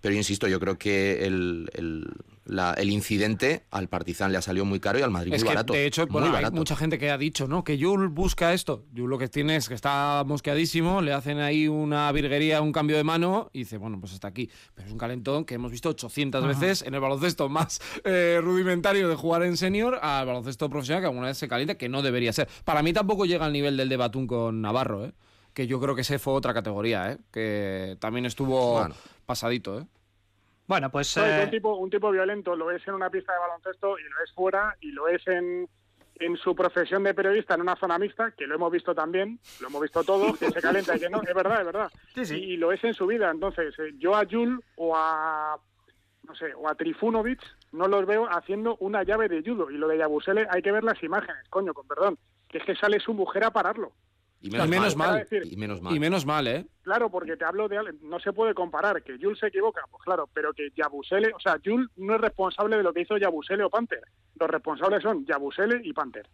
pero 0.00 0.12
yo 0.14 0.18
insisto, 0.18 0.46
yo 0.48 0.60
creo 0.60 0.78
que 0.78 1.26
el, 1.26 1.70
el, 1.74 2.06
la- 2.46 2.74
el 2.74 2.90
incidente 2.90 3.64
al 3.70 3.88
Partizan 3.88 4.30
le 4.32 4.38
ha 4.38 4.42
salido 4.42 4.64
muy 4.64 4.80
caro 4.80 4.98
y 4.98 5.02
al 5.02 5.10
Madrid 5.10 5.32
Es 5.34 5.40
muy 5.42 5.48
que, 5.48 5.54
barato. 5.54 5.72
de 5.72 5.86
hecho, 5.86 6.06
hay 6.12 6.50
mucha 6.52 6.76
gente 6.76 6.98
que 6.98 7.10
ha 7.10 7.16
dicho, 7.18 7.48
¿no? 7.48 7.64
Que 7.64 7.78
Yul 7.78 8.08
busca 8.08 8.52
esto. 8.52 8.84
Yul 8.92 9.08
lo 9.10 9.18
que 9.18 9.28
tiene 9.28 9.56
es 9.56 9.68
que 9.68 9.74
está 9.74 10.24
mosqueadísimo, 10.26 11.00
le 11.00 11.12
hacen 11.12 11.38
ahí 11.38 11.68
una 11.68 12.10
virguería, 12.12 12.60
un 12.60 12.72
cambio 12.72 12.96
de 12.96 13.04
mano 13.04 13.48
y 13.52 13.60
dice, 13.60 13.78
bueno, 13.78 13.98
pues 13.98 14.12
hasta 14.12 14.28
aquí. 14.28 14.50
Pero 14.74 14.86
es 14.86 14.92
un 14.92 14.98
calentón 14.98 15.44
que 15.44 15.54
hemos 15.54 15.70
visto 15.70 15.88
800 15.88 16.46
veces 16.46 16.82
en 16.82 16.94
el 16.94 17.00
baloncesto 17.00 17.48
más 17.48 17.80
eh, 18.04 18.40
rudimentario 18.42 19.08
de 19.08 19.14
jugar 19.16 19.42
en 19.44 19.56
senior 19.56 19.98
al 20.02 20.26
baloncesto 20.26 20.68
profesional 20.68 21.02
que 21.02 21.06
alguna 21.06 21.28
vez 21.28 21.38
se 21.38 21.48
calienta, 21.48 21.76
que 21.76 21.88
no 21.88 22.02
debería 22.02 22.32
ser. 22.32 22.48
Para 22.64 22.82
mí 22.82 22.92
tampoco 22.92 23.24
llega 23.24 23.46
al 23.46 23.52
nivel 23.52 23.76
del 23.76 23.88
de 23.88 23.96
Batún 23.96 24.26
con 24.26 24.60
Navarro, 24.60 25.04
¿eh? 25.06 25.12
Que 25.54 25.66
yo 25.66 25.80
creo 25.80 25.94
que 25.94 26.00
ese 26.00 26.18
fue 26.18 26.32
otra 26.34 26.52
categoría, 26.52 27.12
¿eh? 27.12 27.18
Que 27.32 27.96
también 28.00 28.26
estuvo 28.26 28.72
Bueno. 28.80 28.94
pasadito, 29.24 29.78
¿eh? 29.80 29.84
Bueno, 30.66 30.90
pues... 30.90 31.16
No, 31.16 31.24
que 31.24 31.40
eh, 31.40 31.44
un, 31.44 31.50
tipo, 31.50 31.76
un 31.76 31.90
tipo 31.90 32.10
violento 32.10 32.56
lo 32.56 32.70
es 32.70 32.86
en 32.88 32.94
una 32.94 33.10
pista 33.10 33.32
de 33.32 33.38
baloncesto 33.38 33.98
y 33.98 34.02
lo 34.02 34.24
es 34.24 34.32
fuera 34.32 34.76
y 34.80 34.92
lo 34.92 35.08
es 35.08 35.26
en, 35.26 35.68
en 36.16 36.36
su 36.36 36.54
profesión 36.54 37.02
de 37.04 37.14
periodista 37.14 37.54
en 37.54 37.60
una 37.60 37.76
zona 37.76 37.98
mixta, 37.98 38.30
que 38.30 38.46
lo 38.46 38.54
hemos 38.54 38.72
visto 38.72 38.94
también, 38.94 39.38
lo 39.60 39.68
hemos 39.68 39.82
visto 39.82 40.02
todos, 40.04 40.38
que 40.38 40.50
se 40.50 40.62
calienta 40.62 40.96
y 40.96 41.00
que 41.00 41.10
no, 41.10 41.22
es 41.22 41.34
verdad, 41.34 41.60
es 41.60 41.66
verdad. 41.66 41.90
Sí, 42.14 42.24
sí. 42.24 42.36
Y, 42.36 42.52
y 42.52 42.56
lo 42.56 42.72
es 42.72 42.82
en 42.84 42.94
su 42.94 43.06
vida. 43.06 43.30
Entonces, 43.30 43.78
eh, 43.78 43.92
yo 43.98 44.14
a 44.16 44.24
Jul 44.24 44.62
o 44.76 44.96
a, 44.96 45.58
no 46.22 46.34
sé, 46.34 46.54
o 46.54 46.68
a 46.68 46.74
Trifunovic 46.74 47.40
no 47.72 47.88
los 47.88 48.06
veo 48.06 48.26
haciendo 48.30 48.76
una 48.80 49.02
llave 49.02 49.28
de 49.28 49.42
judo. 49.42 49.70
Y 49.70 49.76
lo 49.76 49.88
de 49.88 49.98
Yabusele 49.98 50.46
hay 50.50 50.62
que 50.62 50.72
ver 50.72 50.84
las 50.84 51.02
imágenes, 51.02 51.46
coño, 51.50 51.74
con 51.74 51.86
perdón, 51.86 52.18
que 52.48 52.58
es 52.58 52.64
que 52.64 52.76
sale 52.76 53.00
su 53.00 53.12
mujer 53.12 53.44
a 53.44 53.50
pararlo. 53.50 53.92
Y 54.44 54.54
Y 54.54 54.68
menos 54.68 54.94
mal. 54.94 55.20
Decir, 55.20 55.42
Y 55.50 55.56
menos 55.56 55.80
mal. 55.80 55.96
Y 55.96 55.98
menos 55.98 56.26
mal, 56.26 56.46
¿eh? 56.46 56.66
Claro, 56.82 57.10
porque 57.10 57.34
te 57.34 57.46
hablo 57.46 57.66
de... 57.66 57.78
No 58.02 58.20
se 58.20 58.34
puede 58.34 58.52
comparar 58.52 59.02
que 59.02 59.16
Jules 59.18 59.38
se 59.38 59.46
equivoca, 59.46 59.80
pues 59.90 60.02
claro, 60.04 60.28
pero 60.34 60.52
que 60.52 60.68
Yabusele... 60.76 61.32
O 61.34 61.40
sea, 61.40 61.58
Jules 61.64 61.88
no 61.96 62.16
es 62.16 62.20
responsable 62.20 62.76
de 62.76 62.82
lo 62.82 62.92
que 62.92 63.00
hizo 63.00 63.16
Yabusele 63.16 63.64
o 63.64 63.70
Panther. 63.70 64.02
Los 64.38 64.50
responsables 64.50 65.02
son 65.02 65.24
Yabusele 65.24 65.80
y 65.82 65.94
Panther. 65.94 66.28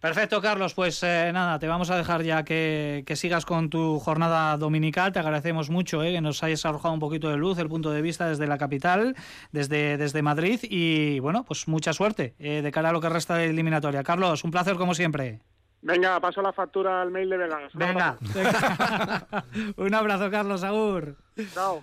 Perfecto, 0.00 0.42
Carlos. 0.42 0.74
Pues 0.74 1.00
eh, 1.04 1.30
nada, 1.32 1.60
te 1.60 1.68
vamos 1.68 1.90
a 1.90 1.96
dejar 1.96 2.24
ya 2.24 2.44
que, 2.44 3.04
que 3.06 3.14
sigas 3.14 3.46
con 3.46 3.70
tu 3.70 4.00
jornada 4.00 4.56
dominical. 4.56 5.12
Te 5.12 5.20
agradecemos 5.20 5.70
mucho 5.70 6.02
eh, 6.02 6.12
que 6.12 6.20
nos 6.20 6.42
hayas 6.42 6.64
arrojado 6.66 6.94
un 6.94 7.00
poquito 7.00 7.28
de 7.30 7.36
luz, 7.36 7.58
el 7.58 7.68
punto 7.68 7.92
de 7.92 8.02
vista 8.02 8.28
desde 8.28 8.48
la 8.48 8.58
capital, 8.58 9.14
desde, 9.52 9.96
desde 9.96 10.22
Madrid. 10.22 10.58
Y 10.64 11.20
bueno, 11.20 11.44
pues 11.44 11.68
mucha 11.68 11.92
suerte 11.92 12.34
eh, 12.40 12.62
de 12.62 12.72
cara 12.72 12.88
a 12.88 12.92
lo 12.92 13.00
que 13.00 13.08
resta 13.08 13.36
de 13.36 13.46
eliminatoria. 13.46 14.02
Carlos, 14.02 14.42
un 14.42 14.50
placer 14.50 14.74
como 14.74 14.94
siempre. 14.94 15.38
Venga, 15.82 16.20
paso 16.20 16.42
la 16.42 16.52
factura 16.52 17.00
al 17.02 17.10
mail 17.10 17.30
de 17.30 17.36
Vegas. 17.36 17.72
Venga, 17.74 18.18
un 19.76 19.94
abrazo, 19.94 20.30
Carlos 20.30 20.64
Agur. 20.64 21.16
Chao. 21.54 21.82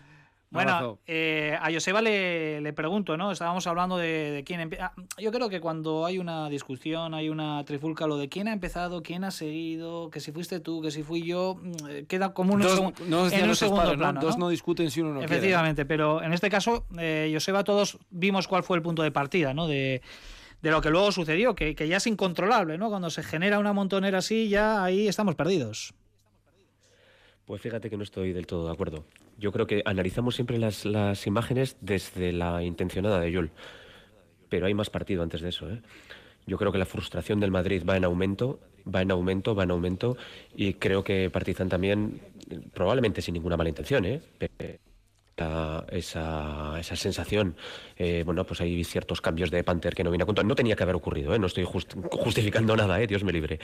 Bueno, 0.55 0.99
eh, 1.05 1.58
a 1.60 1.71
Joseba 1.71 2.01
le, 2.01 2.62
le 2.62 2.73
pregunto, 2.73 3.17
¿no? 3.17 3.31
Estábamos 3.31 3.67
hablando 3.67 3.97
de, 3.97 4.31
de 4.31 4.43
quién 4.43 4.62
empieza. 4.62 4.93
Yo 5.17 5.31
creo 5.31 5.49
que 5.49 5.60
cuando 5.60 6.05
hay 6.05 6.17
una 6.17 6.49
discusión, 6.49 7.13
hay 7.13 7.29
una 7.29 7.63
trifulca, 7.65 8.08
lo 8.08 8.17
de 8.17 8.29
quién 8.29 8.47
ha 8.47 8.53
empezado, 8.53 9.03
quién 9.03 9.25
ha 9.25 9.31
seguido, 9.31 10.10
que 10.10 10.21
si 10.21 10.31
fuiste 10.31 10.62
tú, 10.62 10.81
que 10.81 10.91
si 10.91 11.03
fui 11.03 11.23
yo, 11.23 11.58
mm, 11.62 11.73
eh, 11.89 12.05
queda 12.08 12.34
como 12.34 12.53
un, 12.53 12.62
Dos, 12.62 12.81
no 13.08 13.27
en 13.29 13.49
un 13.49 13.55
segundo 13.55 13.81
padres, 13.81 13.97
¿no? 13.97 14.03
plano. 14.03 14.21
Dos 14.21 14.38
¿no? 14.38 14.49
discuten 14.49 14.89
si 14.91 15.01
uno 15.01 15.10
no 15.10 15.19
quiere, 15.19 15.29
¿no? 15.29 15.38
Efectivamente, 15.38 15.86
pero 15.86 16.23
en 16.23 16.31
este 16.31 16.49
caso, 16.49 16.86
eh, 16.97 17.29
Joseba, 17.34 17.63
todos 17.63 17.97
vimos 18.10 18.47
cuál 18.47 18.63
fue 18.63 18.77
el 18.77 18.84
punto 18.84 19.03
de 19.03 19.12
partida, 19.12 19.53
¿no? 19.53 19.67
De, 19.67 20.01
de 20.65 20.71
lo 20.71 20.82
que 20.82 20.89
luego 20.89 21.12
sucedió, 21.12 21.54
que, 21.54 21.75
ya 21.75 21.97
es 21.97 22.08
incontrolable, 22.08 22.80
¿no? 22.80 22.89
Cuando 22.89 23.12
se 23.12 23.21
genera 23.21 23.60
una 23.60 23.71
montonera 23.71 24.17
así, 24.17 24.49
ya 24.49 24.84
ahí 24.84 25.08
estamos 25.08 25.36
perdidos. 25.36 25.93
Pues 27.45 27.62
fíjate 27.62 27.91
que 27.91 27.97
no 27.97 28.04
estoy 28.04 28.34
del 28.34 28.47
todo 28.47 28.65
de 28.65 28.73
acuerdo. 28.73 29.06
Yo 29.38 29.51
creo 29.51 29.67
que 29.67 29.84
analizamos 29.86 30.34
siempre 30.34 30.58
las, 30.58 30.84
las 30.84 31.28
imágenes 31.28 31.78
desde 31.82 32.34
la 32.34 32.63
intencionada 32.63 33.19
de 33.19 33.32
Yul. 33.32 33.51
Pero 34.49 34.65
hay 34.65 34.73
más 34.73 34.89
partido 34.89 35.21
antes 35.21 35.41
de 35.41 35.49
eso. 35.49 35.69
¿eh? 35.69 35.84
Yo 36.47 36.58
creo 36.58 36.71
que 36.71 36.80
la 36.80 36.88
frustración 36.88 37.39
del 37.39 37.51
Madrid 37.51 37.84
va 37.88 37.95
en 37.95 38.04
aumento, 38.04 38.60
va 38.91 39.04
en 39.04 39.12
aumento, 39.12 39.54
va 39.54 39.65
en 39.65 39.69
aumento. 39.69 40.17
Y 40.56 40.73
creo 40.73 41.04
que 41.04 41.30
Partizan 41.30 41.69
también, 41.69 42.21
probablemente 42.73 43.21
sin 43.21 43.36
ninguna 43.36 43.56
mala 43.56 43.69
intención, 43.69 44.04
¿eh? 44.04 44.19
Esa, 45.38 46.80
esa 46.80 46.95
sensación. 46.95 47.56
Eh, 47.98 48.24
bueno, 48.26 48.45
pues 48.45 48.62
hay 48.62 48.84
ciertos 48.84 49.21
cambios 49.21 49.52
de 49.52 49.63
Panther 49.63 49.93
que 49.95 50.04
no 50.04 50.12
viene 50.12 50.24
a 50.24 50.26
cuento. 50.26 50.43
No 50.43 50.56
tenía 50.56 50.76
que 50.76 50.84
haber 50.84 50.95
ocurrido, 50.95 51.34
¿eh? 51.36 51.39
no 51.39 51.48
estoy 51.48 51.65
just- 51.65 51.93
justificando 52.12 52.76
nada, 52.78 53.02
¿eh? 53.02 53.08
Dios 53.08 53.24
me 53.24 53.32
libre. 53.34 53.60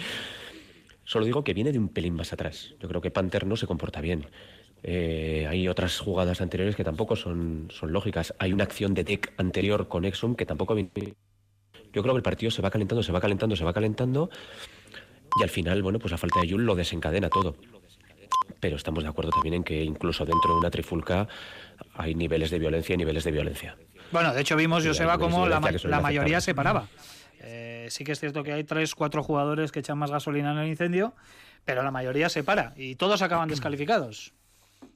Solo 1.04 1.26
digo 1.26 1.44
que 1.44 1.54
viene 1.54 1.72
de 1.72 1.80
un 1.80 1.90
pelín 1.90 2.14
más 2.16 2.34
atrás. 2.34 2.74
Yo 2.80 2.88
creo 2.88 3.02
que 3.02 3.12
Panther 3.12 3.46
no 3.46 3.56
se 3.56 3.68
comporta 3.68 4.02
bien. 4.02 4.28
Eh, 4.84 5.46
hay 5.50 5.68
otras 5.68 6.00
jugadas 6.00 6.42
anteriores 6.42 6.76
que 6.76 6.84
tampoco 6.84 7.16
son, 7.16 7.68
son 7.72 7.92
lógicas. 7.92 8.34
Hay 8.40 8.54
una 8.54 8.64
acción 8.64 8.94
de 8.94 9.04
deck 9.04 9.34
anterior 9.38 9.88
con 9.88 10.06
Exum 10.06 10.36
que 10.36 10.46
tampoco 10.46 10.76
viene. 10.76 10.92
Yo 11.94 12.02
creo 12.02 12.14
que 12.14 12.18
el 12.18 12.24
partido 12.24 12.52
se 12.52 12.62
va 12.62 12.70
calentando, 12.72 13.04
se 13.04 13.12
va 13.12 13.20
calentando, 13.20 13.56
se 13.56 13.64
va 13.64 13.74
calentando. 13.74 14.30
Y 15.40 15.44
al 15.44 15.50
final, 15.50 15.82
bueno, 15.84 16.00
pues 16.00 16.12
la 16.12 16.18
falta 16.18 16.40
de 16.42 16.48
Yul 16.48 16.66
lo 16.66 16.76
desencadena 16.76 17.30
todo. 17.30 17.56
Pero 18.60 18.76
estamos 18.76 19.04
de 19.04 19.10
acuerdo 19.10 19.32
también 19.32 19.56
en 19.56 19.64
que 19.64 19.84
incluso 19.84 20.26
dentro 20.26 20.54
de 20.54 20.60
una 20.60 20.70
trifulca 20.72 21.28
hay 21.96 22.14
niveles 22.16 22.52
de 22.52 22.60
violencia 22.60 22.94
y 22.94 22.98
niveles 22.98 23.24
de 23.24 23.32
violencia. 23.32 23.76
Bueno, 24.12 24.34
de 24.34 24.42
hecho 24.42 24.56
vimos, 24.56 24.86
Joseba, 24.86 25.18
como 25.18 25.48
la, 25.48 25.60
ma- 25.60 25.72
mayoría 26.02 26.42
se 26.42 26.54
paraba. 26.54 26.88
Eh, 27.40 27.88
sí 27.90 28.04
que 28.04 28.12
es 28.12 28.20
cierto 28.20 28.44
que 28.44 28.54
hay 28.54 28.64
tres, 28.64 28.94
cuatro 28.94 29.24
jugadores 29.24 29.72
que 29.72 29.80
echan 29.80 29.98
más 29.98 30.12
gasolina 30.12 30.52
en 30.52 30.60
el 30.60 30.68
incendio, 30.68 31.16
pero 31.66 31.82
la 31.82 31.90
mayoría 31.92 32.30
se 32.30 32.44
para 32.44 32.74
y 32.76 32.96
todos 32.96 33.22
acaban 33.24 33.50
descalificados. 33.50 34.34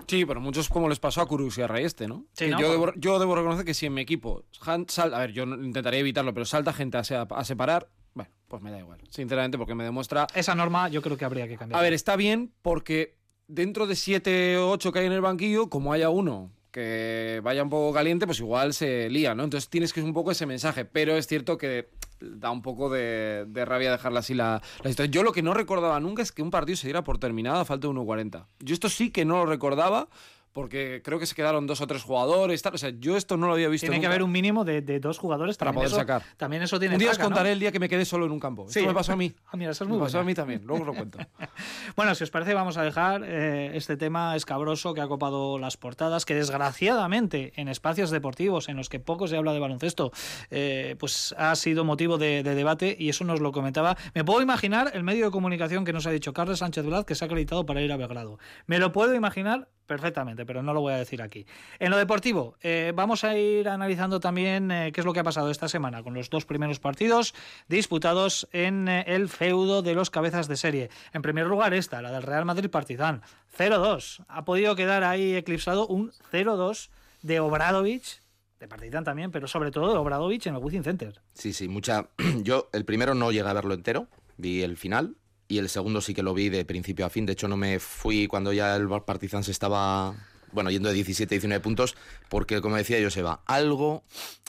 Sí, 0.08 0.26
pero 0.26 0.40
muchos 0.42 0.70
como 0.70 0.88
les 0.88 1.00
pasó 1.00 1.22
a 1.22 1.26
Kurus 1.28 1.58
y 1.58 1.64
a 1.64 1.68
Rayeste, 1.68 2.08
¿no? 2.08 2.26
Sí, 2.34 2.50
¿no? 2.50 2.60
yo, 2.60 2.70
debo, 2.70 2.94
yo 2.96 3.18
debo 3.18 3.36
reconocer 3.36 3.66
que 3.66 3.74
si 3.74 3.88
en 3.88 3.96
mi 3.96 4.02
equipo 4.02 4.44
han- 4.62 4.88
sal- 4.88 5.14
a 5.16 5.20
ver, 5.20 5.32
yo 5.32 5.44
intentaría 5.46 6.00
evitarlo, 6.02 6.34
pero 6.34 6.46
salta 6.46 6.74
gente 6.74 6.98
a 7.00 7.44
separar, 7.44 7.88
bueno, 8.14 8.30
pues 8.48 8.62
me 8.62 8.70
da 8.70 8.78
igual, 8.78 9.00
sinceramente, 9.10 9.58
porque 9.58 9.74
me 9.74 9.84
demuestra... 9.84 10.28
Esa 10.36 10.54
norma 10.54 10.90
yo 10.90 11.02
creo 11.02 11.18
que 11.18 11.26
habría 11.26 11.48
que 11.48 11.58
cambiar. 11.58 11.80
A 11.80 11.82
ver, 11.82 11.94
está 11.94 12.16
bien 12.18 12.54
porque 12.62 13.16
dentro 13.48 13.88
de 13.88 13.96
7 13.96 14.58
o 14.58 14.72
8 14.72 14.92
que 14.92 15.00
hay 15.00 15.06
en 15.06 15.12
el 15.12 15.22
banquillo, 15.22 15.70
como 15.70 15.94
haya 15.94 16.10
uno 16.10 16.52
que 16.76 17.40
vaya 17.42 17.64
un 17.64 17.70
poco 17.70 17.94
caliente, 17.94 18.26
pues 18.26 18.42
igual 18.42 18.74
se 18.74 19.10
lía, 19.10 19.34
¿no? 19.34 19.46
Entonces 19.46 19.70
tienes 19.70 19.94
que 19.94 20.02
un 20.02 20.12
poco 20.12 20.32
ese 20.32 20.46
mensaje, 20.46 20.84
pero 20.84 21.16
es 21.16 21.26
cierto 21.26 21.58
que 21.58 21.88
da 22.20 22.52
un 22.52 22.62
poco 22.62 22.90
de, 22.90 23.46
de 23.48 23.64
rabia 23.64 23.90
dejarla 23.92 24.20
así 24.20 24.34
la. 24.34 24.62
Yo 25.10 25.24
lo 25.24 25.32
que 25.32 25.42
no 25.42 25.54
recordaba 25.54 25.98
nunca 26.02 26.22
es 26.22 26.34
que 26.34 26.42
un 26.42 26.52
partido 26.52 26.76
se 26.76 26.88
diera 26.88 27.06
por 27.06 27.18
terminado 27.18 27.62
a 27.62 27.66
falta 27.66 27.88
de 27.88 27.94
1.40. 27.94 28.48
Yo 28.60 28.74
esto 28.74 28.90
sí 28.90 29.10
que 29.10 29.24
no 29.24 29.38
lo 29.38 29.46
recordaba 29.46 30.10
porque 30.56 31.02
creo 31.04 31.20
que 31.20 31.26
se 31.26 31.36
quedaron 31.36 31.68
dos 31.68 31.82
o 31.82 31.88
tres 31.88 32.02
jugadores, 32.02 32.62
tal. 32.62 32.74
O 32.76 32.78
sea, 32.78 32.92
yo 32.98 33.18
esto 33.18 33.36
no 33.36 33.48
lo 33.48 33.54
había 33.54 33.68
visto 33.68 33.88
tiene 33.88 34.00
que 34.00 34.08
haber 34.08 34.24
un 34.24 34.32
mínimo 34.32 34.64
de, 34.64 34.82
de 34.82 35.02
dos 35.02 35.18
jugadores 35.18 35.58
Para 35.58 35.74
poder 35.74 35.88
eso- 35.88 35.98
sacar. 35.98 36.24
También 36.38 36.64
eso 36.64 36.80
tiene 36.80 36.96
Un 36.96 37.00
día 37.00 37.12
os 37.12 37.20
contaré 37.20 37.52
el 37.52 37.60
día 37.60 37.74
que 37.74 37.80
me 37.80 37.90
quedé 37.90 38.06
solo 38.06 38.26
en 38.26 38.32
un 38.32 38.40
campo. 38.40 38.66
Sí. 38.70 38.80
Esto 38.80 38.88
me 38.88 38.96
pasó 38.96 39.12
a 39.12 39.16
mí. 39.18 39.34
Ah, 39.52 39.58
mira, 39.58 39.72
esa 39.72 39.84
es 39.84 39.90
me 39.90 39.96
muy 39.98 40.04
pasó 40.06 40.18
a 40.18 40.22
buena. 40.22 40.28
mí 40.28 40.34
también, 40.36 40.62
luego 40.66 40.82
os 40.84 40.88
lo 40.88 40.94
cuento. 40.96 41.18
Bueno, 41.98 42.16
si 42.16 42.24
os 42.24 42.32
parece, 42.32 42.54
vamos 42.54 42.78
a 42.78 42.84
dejar 42.84 43.24
eh, 43.26 43.72
este 43.76 43.98
tema 43.98 44.36
escabroso 44.38 44.94
que 44.94 45.02
ha 45.02 45.08
copado 45.08 45.60
las 45.60 45.76
portadas, 45.78 46.24
que 46.26 46.36
desgraciadamente 46.36 47.54
en 47.56 47.68
espacios 47.68 48.10
deportivos 48.12 48.70
en 48.70 48.78
los 48.78 48.90
que 48.90 49.00
poco 49.00 49.28
se 49.28 49.38
habla 49.38 49.54
de 49.54 49.60
baloncesto, 49.60 50.12
eh, 50.52 50.96
pues 51.00 51.36
ha 51.38 51.56
sido 51.56 51.84
motivo 51.84 52.18
de, 52.18 52.44
de 52.44 52.56
debate 52.56 52.96
y 52.98 53.10
eso 53.10 53.24
nos 53.26 53.40
lo 53.42 53.52
comentaba. 53.52 53.98
Me 54.14 54.24
puedo 54.24 54.42
imaginar 54.42 54.92
el 54.94 55.04
medio 55.04 55.26
de 55.26 55.32
comunicación 55.32 55.84
que 55.86 55.94
nos 55.94 56.06
ha 56.08 56.12
dicho 56.12 56.34
Carlos 56.34 56.60
Sánchez 56.60 56.86
Blaz 56.86 57.06
que 57.06 57.16
se 57.16 57.24
ha 57.26 57.28
acreditado 57.28 57.66
para 57.66 57.82
ir 57.82 57.92
a 57.92 57.98
Belgrado. 57.98 58.40
Me 58.68 58.80
lo 58.80 58.92
puedo 58.92 59.14
imaginar 59.16 59.68
perfectamente, 59.86 60.46
pero 60.46 60.62
no 60.62 60.74
lo 60.74 60.82
voy 60.82 60.94
a 60.94 60.98
decir 60.98 61.22
aquí. 61.22 61.46
En 61.80 61.92
lo 61.92 61.98
deportivo, 61.98 62.56
eh, 62.62 62.92
vamos 62.96 63.24
a 63.24 63.38
ir 63.38 63.70
analizando 63.70 64.20
también 64.20 64.72
eh, 64.72 64.92
qué 64.94 65.02
es 65.02 65.06
lo 65.06 65.14
que 65.14 65.20
ha 65.20 65.24
pasado 65.24 65.50
esta 65.50 65.68
semana 65.68 66.04
con 66.04 66.14
los 66.14 66.30
dos 66.30 66.46
primeros 66.46 66.80
partidos 66.80 67.34
disputados 67.68 68.48
en 68.52 68.88
eh, 68.88 69.04
el 69.08 69.30
feudo 69.30 69.82
de 69.82 69.96
los 69.96 70.10
cabezas 70.10 70.48
de 70.48 70.58
serie. 70.58 70.90
En 71.14 71.22
primer 71.22 71.48
lugar, 71.48 71.74
esta, 71.74 72.02
la 72.02 72.12
del 72.12 72.24
Real 72.24 72.46
Madrid 72.46 72.70
Partizan, 72.70 73.22
0-2. 73.58 74.26
Ha 74.28 74.46
podido 74.46 74.76
quedar 74.76 75.04
ahí 75.04 75.36
eclipsado 75.36 75.88
un 75.88 76.12
0-2 76.32 76.90
de 77.22 77.40
Obradovich, 77.40 78.22
de 78.60 78.68
Partizan 78.68 79.04
también, 79.04 79.32
pero 79.32 79.48
sobre 79.48 79.72
todo 79.72 79.92
de 79.92 80.00
Obradovich 80.00 80.48
en 80.48 80.56
el 80.56 80.64
Wizzing 80.64 80.84
Center. 80.84 81.22
Sí, 81.34 81.54
sí, 81.54 81.68
mucha. 81.68 82.10
Yo 82.44 82.70
el 82.74 82.86
primero 82.86 83.16
no 83.16 83.32
llegué 83.32 83.48
a 83.48 83.54
verlo 83.54 83.74
entero, 83.74 84.08
vi 84.38 84.62
el 84.62 84.78
final 84.78 85.16
y 85.48 85.58
el 85.60 85.70
segundo 85.70 86.02
sí 86.02 86.14
que 86.14 86.24
lo 86.24 86.34
vi 86.34 86.50
de 86.50 86.66
principio 86.66 87.06
a 87.06 87.10
fin. 87.10 87.26
De 87.26 87.34
hecho, 87.34 87.48
no 87.48 87.58
me 87.58 87.80
fui 87.80 88.28
cuando 88.28 88.52
ya 88.54 88.76
el 88.76 88.88
Partizan 89.06 89.44
se 89.44 89.52
estaba, 89.52 90.16
bueno, 90.52 90.72
yendo 90.72 90.90
de 90.90 90.96
17 90.96 91.34
a 91.34 91.38
19 91.38 91.62
puntos, 91.62 91.96
porque 92.30 92.62
como 92.62 92.76
decía 92.78 92.98
Joseba, 93.04 93.42
algo, 93.46 94.04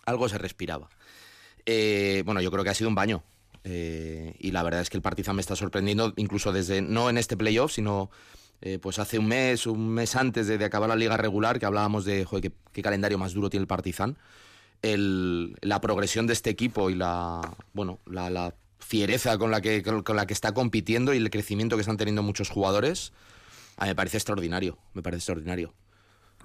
algo 0.06 0.28
se 0.28 0.38
respiraba. 0.38 0.88
Eh, 1.66 2.22
bueno, 2.24 2.40
yo 2.40 2.50
creo 2.50 2.64
que 2.64 2.70
ha 2.70 2.74
sido 2.74 2.88
un 2.88 2.94
baño. 2.94 3.22
eh, 3.64 4.34
y 4.38 4.52
la 4.52 4.62
verdad 4.62 4.80
es 4.80 4.90
que 4.90 4.96
el 4.96 5.02
Partizan 5.02 5.34
me 5.36 5.40
está 5.40 5.56
sorprendiendo, 5.56 6.12
incluso 6.16 6.52
desde, 6.52 6.82
no 6.82 7.10
en 7.10 7.18
este 7.18 7.36
playoff, 7.36 7.72
sino 7.72 8.10
eh, 8.62 8.78
pues 8.78 8.98
hace 9.00 9.18
un 9.18 9.26
mes, 9.26 9.66
un 9.66 9.88
mes 9.88 10.14
antes 10.14 10.46
de, 10.46 10.64
acabar 10.64 10.88
la 10.88 10.94
liga 10.96 11.16
regular, 11.16 11.58
que 11.58 11.66
hablábamos 11.66 12.04
de, 12.04 12.24
joder, 12.24 12.52
qué, 12.72 12.82
calendario 12.82 13.18
más 13.18 13.34
duro 13.34 13.50
tiene 13.50 13.62
el 13.62 13.66
Partizan 13.66 14.16
el- 14.82 15.56
la 15.62 15.80
progresión 15.80 16.26
de 16.26 16.32
este 16.34 16.50
equipo 16.50 16.90
y 16.90 16.94
la 16.94 17.40
bueno 17.72 17.98
la 18.06 18.54
fiereza 18.78 19.38
con 19.38 19.50
la 19.50 19.60
que 19.60 19.82
con, 19.82 20.16
la 20.16 20.26
que 20.26 20.34
está 20.34 20.52
compitiendo 20.52 21.14
y 21.14 21.18
el 21.18 21.30
crecimiento 21.30 21.76
que 21.76 21.80
están 21.80 21.96
teniendo 21.96 22.22
muchos 22.22 22.50
jugadores 22.50 23.12
a 23.76 23.84
mí 23.84 23.90
me 23.90 23.94
parece 23.94 24.16
extraordinario 24.16 24.78
me 24.94 25.02
parece 25.02 25.18
extraordinario 25.18 25.74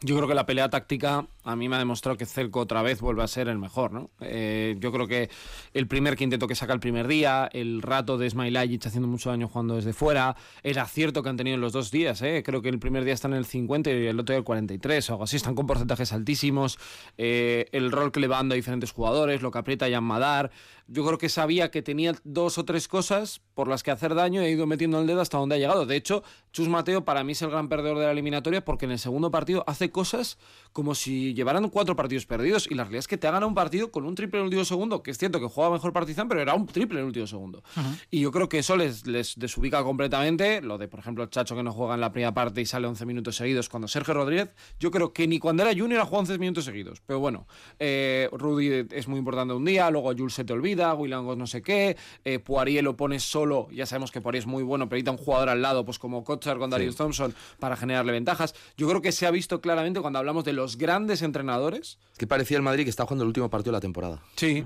Yo 0.04 0.16
creo 0.16 0.28
que 0.28 0.34
la 0.34 0.48
pelea 0.48 0.68
táctica 0.68 1.28
a 1.44 1.56
mí 1.56 1.70
me 1.70 1.76
ha 1.76 1.80
demostrado 1.80 2.18
que 2.18 2.26
Celco 2.26 2.60
otra 2.60 2.82
vez 2.82 3.02
vuelve 3.02 3.22
a 3.22 3.28
ser 3.28 3.48
el 3.48 3.60
mejor, 3.60 3.92
¿no? 3.92 4.10
Eh, 4.20 4.76
yo 4.80 4.92
creo 4.92 5.08
que 5.08 5.30
el 5.76 5.88
primer 5.88 6.16
quinteto 6.16 6.48
que 6.48 6.56
saca 6.56 6.74
el 6.74 6.80
primer 6.80 7.08
día, 7.08 7.48
el 7.54 7.84
rato 7.84 8.18
de 8.18 8.28
Smailajic 8.28 8.88
haciendo 8.88 9.08
mucho 9.08 9.30
daño 9.30 9.48
jugando 9.48 9.76
desde 9.76 9.94
fuera, 9.94 10.36
el 10.64 10.80
acierto 10.80 11.22
que 11.22 11.30
han 11.30 11.38
tenido 11.38 11.54
en 11.54 11.62
los 11.62 11.72
dos 11.72 11.92
días, 11.92 12.20
¿eh? 12.24 12.42
Creo 12.44 12.64
que 12.64 12.70
el 12.70 12.80
primer 12.80 13.06
día 13.06 13.14
están 13.14 13.34
en 13.34 13.38
el 13.38 13.46
50 13.46 13.92
y 13.92 14.08
el 14.08 14.20
otro 14.20 14.34
día 14.34 14.40
el 14.40 14.44
43 14.44 15.08
o 15.10 15.14
algo 15.14 15.24
así, 15.26 15.36
están 15.36 15.54
con 15.54 15.68
porcentajes 15.68 16.12
altísimos, 16.14 16.80
eh, 17.20 17.68
el 17.72 17.92
rol 17.92 18.12
que 18.12 18.20
le 18.22 18.28
va 18.28 18.38
dando 18.38 18.54
a 18.54 18.56
diferentes 18.56 18.92
jugadores, 18.92 19.44
lo 19.44 19.52
que 19.52 19.60
aprieta 19.60 19.88
Jan 19.88 20.04
Madar, 20.04 20.50
yo 20.88 21.06
creo 21.06 21.18
que 21.18 21.30
sabía 21.30 21.72
que 21.72 21.82
tenía 21.82 22.14
dos 22.26 22.58
o 22.58 22.66
tres 22.66 22.88
cosas 22.88 23.42
por 23.54 23.70
las 23.70 23.82
que 23.82 23.92
hacer 23.92 24.14
daño 24.14 24.42
y 24.42 24.46
ha 24.46 24.50
ido 24.50 24.66
metiendo 24.68 25.00
el 25.00 25.08
dedo 25.08 25.22
hasta 25.22 25.38
donde 25.38 25.56
ha 25.56 25.58
llegado. 25.58 25.86
De 25.86 25.96
hecho, 25.96 26.22
Chus 26.52 26.68
Mateo 26.68 27.06
para 27.06 27.24
mí 27.24 27.32
es 27.32 27.42
el 27.42 27.50
gran 27.50 27.70
perdedor 27.70 28.00
de 28.00 28.06
la 28.06 28.12
eliminatoria 28.12 28.66
porque 28.66 28.86
en 28.86 28.92
el 28.92 29.00
segundo 29.00 29.32
partido 29.32 29.64
hace 29.68 29.91
cosas 29.92 30.38
como 30.74 30.96
si 30.96 31.34
llevaran 31.34 31.70
cuatro 31.70 31.96
partidos 31.96 32.26
perdidos 32.26 32.68
y 32.70 32.76
la 32.76 32.84
realidad 32.84 33.00
es 33.00 33.08
que 33.08 33.18
te 33.18 33.28
ha 33.28 33.32
ganado 33.32 33.48
un 33.48 33.56
partido 33.56 33.92
con 33.92 34.06
un 34.06 34.16
triple 34.16 34.40
en 34.40 34.44
el 34.44 34.48
último 34.48 34.66
segundo, 34.66 35.04
que 35.04 35.12
es 35.12 35.18
cierto 35.18 35.40
que 35.40 35.48
juega 35.48 35.70
mejor 35.70 35.92
Partizan, 35.92 36.30
pero 36.30 36.42
era 36.42 36.54
un 36.54 36.66
triple 36.66 37.00
en 37.00 37.02
el 37.02 37.08
último 37.08 37.28
segundo. 37.28 37.64
Y 38.10 38.22
yo 38.22 38.32
creo 38.32 38.48
que 38.48 38.60
eso 38.60 38.78
les, 38.78 39.06
les 39.06 39.38
desubica 39.38 39.84
completamente. 39.84 40.62
Lo 40.62 40.78
de, 40.78 40.88
por 40.88 41.00
ejemplo, 41.00 41.24
el 41.24 41.30
Chacho 41.30 41.56
que 41.56 41.64
no 41.64 41.72
juega 41.74 41.96
en 41.96 42.02
la 42.02 42.12
primera 42.12 42.34
parte 42.34 42.62
y 42.62 42.66
sale 42.66 42.88
11 42.88 43.06
minutos 43.06 43.36
seguidos 43.36 43.68
cuando 43.68 43.88
Sergio 43.88 44.14
Rodríguez, 44.14 44.50
yo 44.80 44.92
creo 44.92 45.12
que 45.12 45.28
ni 45.28 45.40
cuando 45.40 45.64
era 45.64 45.78
Junior 45.78 46.02
ha 46.02 46.06
jugado 46.06 46.22
11 46.22 46.38
minutos 46.38 46.66
seguidos. 46.66 47.02
Pero 47.06 47.20
bueno, 47.20 47.48
eh, 47.80 48.30
Rudy 48.32 48.88
es 48.92 49.08
muy 49.08 49.20
importante 49.20 49.54
un 49.54 49.66
día, 49.66 49.90
luego 49.92 50.14
Jules 50.16 50.34
se 50.34 50.46
te 50.46 50.54
olvida, 50.54 50.94
Willangos 50.94 51.38
no 51.38 51.48
sé 51.48 51.62
qué, 51.62 51.98
eh, 52.24 52.40
Poirier 52.40 52.84
lo 52.84 52.96
pones 52.96 53.24
solo, 53.24 53.68
ya 53.72 53.86
sabemos 53.86 54.12
que 54.12 54.22
Poirier 54.22 54.42
es 54.42 54.48
muy 54.48 54.64
bueno, 54.64 54.88
pero 54.88 54.98
necesita 54.98 55.12
un 55.12 55.18
jugador 55.18 55.50
al 55.50 55.62
lado, 55.62 55.84
pues 55.84 56.00
como 56.00 56.24
Kotsar 56.24 56.58
con 56.58 56.70
Darius 56.70 56.96
Thompson, 56.96 57.34
para 57.60 57.76
generarle 57.76 58.14
ventajas. 58.14 58.56
Yo 58.78 58.88
creo 58.88 59.02
que 59.02 59.12
se 59.12 59.26
ha 59.26 59.32
visto 59.32 59.60
claramente 59.60 59.81
cuando 60.02 60.20
hablamos 60.20 60.44
de 60.46 60.54
los 60.54 60.78
grandes 60.78 61.22
entrenadores. 61.22 61.98
que 62.18 62.28
parecía 62.28 62.58
el 62.58 62.64
Madrid 62.64 62.84
que 62.84 62.90
está 62.90 63.04
jugando 63.04 63.24
el 63.24 63.28
último 63.28 63.50
partido 63.50 63.72
de 63.72 63.78
la 63.78 63.82
temporada 63.82 64.22
Sí. 64.36 64.64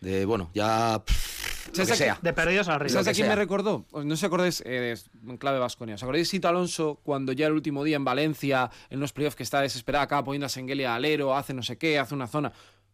de 0.00 0.24
bueno 0.24 0.50
ya 0.54 1.02
pff, 1.04 1.68
lo 1.68 1.74
¿Sabes 1.74 1.86
que 1.88 1.92
a 1.92 1.96
qué- 1.96 2.02
sea 2.04 2.18
De 2.22 2.32
perdidos 2.32 2.68
al 2.68 2.80
río. 2.80 2.90
¿Sabes 2.90 3.08
a 3.08 3.12
quién 3.12 3.28
me 3.28 3.36
recordó? 3.36 3.86
Os- 3.92 4.04
No 4.04 4.14
os 4.14 4.24
acordáis, 4.24 4.60
eh, 4.66 4.92
es 4.92 5.08
en 5.26 5.36
clave 5.36 5.58
Vasconia. 5.60 5.94
¿Os 5.94 6.02
acordáis 6.02 6.26
de 6.26 6.30
Sito 6.30 6.48
Alonso 6.48 7.00
cuando 7.04 7.32
ya 7.32 7.46
el 7.46 7.52
último 7.52 7.84
día 7.84 7.96
en 7.96 8.04
Valencia, 8.04 8.70
en 8.90 8.98
los 9.00 9.12
playoffs, 9.12 9.36
que 9.36 9.42
está 9.44 9.60
desesperada 9.60 10.04
acá 10.04 10.24
poniendo 10.24 10.46
a 10.46 10.48
Sengelia 10.48 10.94
alero, 10.94 11.36
hace 11.36 11.54
no 11.54 11.62
sé 11.62 11.78
qué, 11.78 11.98
hace 12.00 12.14
una 12.14 12.26
zona? 12.26 12.52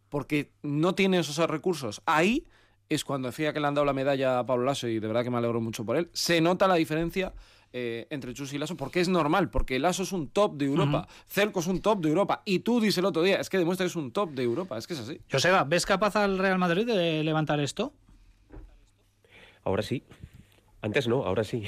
Porque 0.09 0.51
no 0.61 0.93
tiene 0.95 1.19
esos 1.19 1.37
recursos. 1.49 2.01
Ahí 2.05 2.45
es 2.89 3.05
cuando 3.05 3.27
decía 3.29 3.53
que 3.53 3.59
le 3.59 3.67
han 3.67 3.75
dado 3.75 3.85
la 3.85 3.93
medalla 3.93 4.39
a 4.39 4.45
Pablo 4.45 4.65
Lasso 4.65 4.87
y 4.87 4.99
de 4.99 5.07
verdad 5.07 5.23
que 5.23 5.29
me 5.29 5.37
alegro 5.37 5.61
mucho 5.61 5.85
por 5.85 5.95
él, 5.95 6.09
se 6.11 6.41
nota 6.41 6.67
la 6.67 6.75
diferencia 6.75 7.33
eh, 7.71 8.07
entre 8.09 8.33
Chus 8.33 8.51
y 8.53 8.57
Lasso 8.57 8.75
porque 8.75 8.99
es 8.99 9.07
normal, 9.07 9.49
porque 9.51 9.77
Lasso 9.77 10.03
es 10.03 10.11
un 10.11 10.29
top 10.29 10.57
de 10.57 10.65
Europa, 10.65 11.07
Celco 11.27 11.59
es 11.59 11.67
un 11.67 11.81
top 11.81 12.01
de 12.01 12.09
Europa 12.09 12.41
y 12.45 12.59
tú 12.59 12.81
dices 12.81 12.97
el 12.97 13.05
otro 13.05 13.21
día, 13.21 13.39
es 13.39 13.49
que 13.49 13.59
demuestra 13.59 13.85
que 13.85 13.89
es 13.89 13.95
un 13.95 14.11
top 14.11 14.31
de 14.31 14.43
Europa, 14.43 14.77
es 14.77 14.87
que 14.87 14.93
es 14.95 14.99
así. 14.99 15.21
Joseba, 15.31 15.63
¿ves 15.65 15.85
capaz 15.85 16.15
al 16.15 16.39
Real 16.39 16.57
Madrid 16.57 16.87
de 16.87 17.23
levantar 17.23 17.59
esto? 17.59 17.93
Ahora 19.63 19.83
sí. 19.83 20.03
Antes 20.81 21.07
no, 21.07 21.25
ahora 21.25 21.43
sí. 21.43 21.63